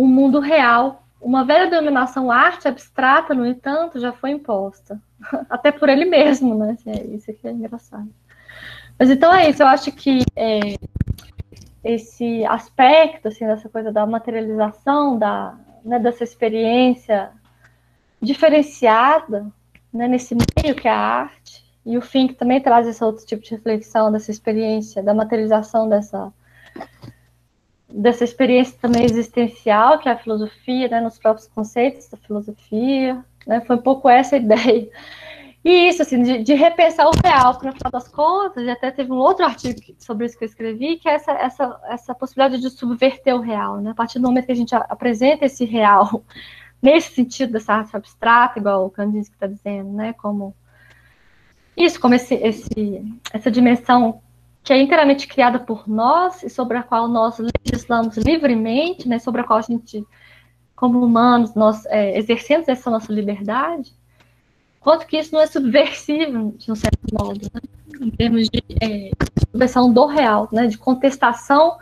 Um 0.00 0.06
mundo 0.06 0.40
real 0.40 1.02
Uma 1.20 1.44
velha 1.44 1.68
denominação 1.68 2.30
arte 2.30 2.66
abstrata, 2.66 3.34
no 3.34 3.46
entanto, 3.46 4.00
já 4.00 4.12
foi 4.12 4.30
imposta. 4.30 5.00
Até 5.50 5.70
por 5.70 5.88
ele 5.88 6.06
mesmo, 6.06 6.54
né? 6.54 6.76
É, 6.86 7.04
isso 7.14 7.30
aqui 7.30 7.46
é 7.46 7.50
engraçado. 7.50 8.08
Mas 8.98 9.10
então 9.10 9.34
é 9.34 9.48
isso, 9.48 9.62
eu 9.62 9.66
acho 9.66 9.90
que 9.92 10.24
é, 10.36 10.76
esse 11.82 12.44
aspecto, 12.44 13.28
assim, 13.28 13.46
dessa 13.46 13.68
coisa 13.68 13.90
da 13.90 14.06
materialização, 14.06 15.18
da, 15.18 15.54
né, 15.84 15.98
dessa 15.98 16.22
experiência 16.22 17.30
diferenciada, 18.20 19.46
né, 19.92 20.06
nesse 20.06 20.34
meio 20.34 20.74
que 20.74 20.86
é 20.86 20.90
a 20.90 20.98
arte, 20.98 21.64
e 21.84 21.96
o 21.96 22.02
fim 22.02 22.26
que 22.28 22.34
também 22.34 22.60
traz 22.60 22.86
esse 22.86 23.02
outro 23.02 23.24
tipo 23.24 23.42
de 23.42 23.52
reflexão, 23.52 24.12
dessa 24.12 24.30
experiência, 24.30 25.02
da 25.02 25.14
materialização 25.14 25.88
dessa, 25.88 26.30
dessa 27.92 28.24
experiência 28.24 28.78
também 28.80 29.04
existencial, 29.04 29.98
que 29.98 30.08
é 30.08 30.12
a 30.12 30.18
filosofia, 30.18 30.88
né, 30.88 31.00
nos 31.00 31.18
próprios 31.18 31.48
conceitos 31.48 32.08
da 32.08 32.16
filosofia, 32.16 33.24
né, 33.46 33.60
foi 33.62 33.76
um 33.76 33.82
pouco 33.82 34.08
essa 34.08 34.36
a 34.36 34.38
ideia. 34.38 34.88
E 35.64 35.88
isso, 35.88 36.00
assim, 36.00 36.22
de, 36.22 36.42
de 36.42 36.54
repensar 36.54 37.06
o 37.06 37.12
real, 37.22 37.58
para 37.58 37.72
final 37.72 37.90
das 37.92 38.08
contas, 38.08 38.64
e 38.64 38.70
até 38.70 38.90
teve 38.90 39.12
um 39.12 39.18
outro 39.18 39.44
artigo 39.44 39.78
sobre 39.98 40.24
isso 40.24 40.38
que 40.38 40.44
eu 40.44 40.48
escrevi, 40.48 40.96
que 40.96 41.08
é 41.08 41.12
essa, 41.12 41.32
essa, 41.32 41.80
essa 41.88 42.14
possibilidade 42.14 42.62
de 42.62 42.70
subverter 42.70 43.34
o 43.34 43.40
real, 43.40 43.78
né, 43.78 43.90
a 43.90 43.94
partir 43.94 44.18
do 44.18 44.26
momento 44.26 44.46
que 44.46 44.52
a 44.52 44.56
gente 44.56 44.74
apresenta 44.74 45.44
esse 45.44 45.64
real, 45.64 46.24
nesse 46.80 47.14
sentido 47.14 47.52
dessa 47.52 47.74
arte 47.74 47.94
abstrata, 47.94 48.58
igual 48.58 48.86
o 48.86 48.90
Kandinsky 48.90 49.34
está 49.34 49.46
dizendo, 49.46 49.92
né, 49.92 50.14
como 50.14 50.54
isso, 51.76 52.00
como 52.00 52.14
esse, 52.14 52.34
esse, 52.34 53.04
essa 53.32 53.50
dimensão 53.50 54.22
que 54.70 54.74
é 54.74 54.80
inteiramente 54.80 55.26
criada 55.26 55.58
por 55.58 55.88
nós 55.88 56.44
e 56.44 56.48
sobre 56.48 56.76
a 56.76 56.82
qual 56.84 57.08
nós 57.08 57.40
legislamos 57.40 58.16
livremente, 58.16 59.08
né, 59.08 59.18
sobre 59.18 59.40
a 59.40 59.44
qual 59.44 59.58
a 59.58 59.62
gente, 59.62 60.06
como 60.76 61.04
humanos, 61.04 61.56
nós 61.56 61.84
é, 61.86 62.16
exercemos 62.16 62.68
essa 62.68 62.88
nossa 62.88 63.12
liberdade, 63.12 63.92
quanto 64.78 65.08
que 65.08 65.18
isso 65.18 65.34
não 65.34 65.40
é 65.40 65.48
subversivo, 65.48 66.54
de 66.56 66.70
um 66.70 66.76
certo 66.76 67.00
modo, 67.12 67.50
né, 67.52 67.60
em 68.00 68.10
termos 68.10 68.48
de 68.48 68.62
é, 68.80 69.10
subversão 69.40 69.92
do 69.92 70.06
real, 70.06 70.48
né, 70.52 70.68
de 70.68 70.78
contestação 70.78 71.76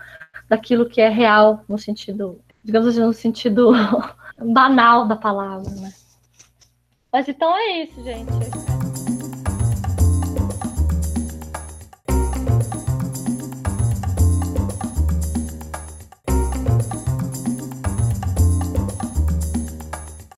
daquilo 0.48 0.88
que 0.88 1.02
é 1.02 1.10
real, 1.10 1.62
no 1.68 1.76
sentido, 1.76 2.40
digamos 2.64 2.88
assim, 2.88 3.00
no 3.00 3.12
sentido 3.12 3.72
banal 4.42 5.06
da 5.06 5.14
palavra. 5.14 5.68
Né. 5.72 5.92
Mas 7.12 7.28
então 7.28 7.54
é 7.54 7.82
isso, 7.82 8.02
gente. 8.02 9.07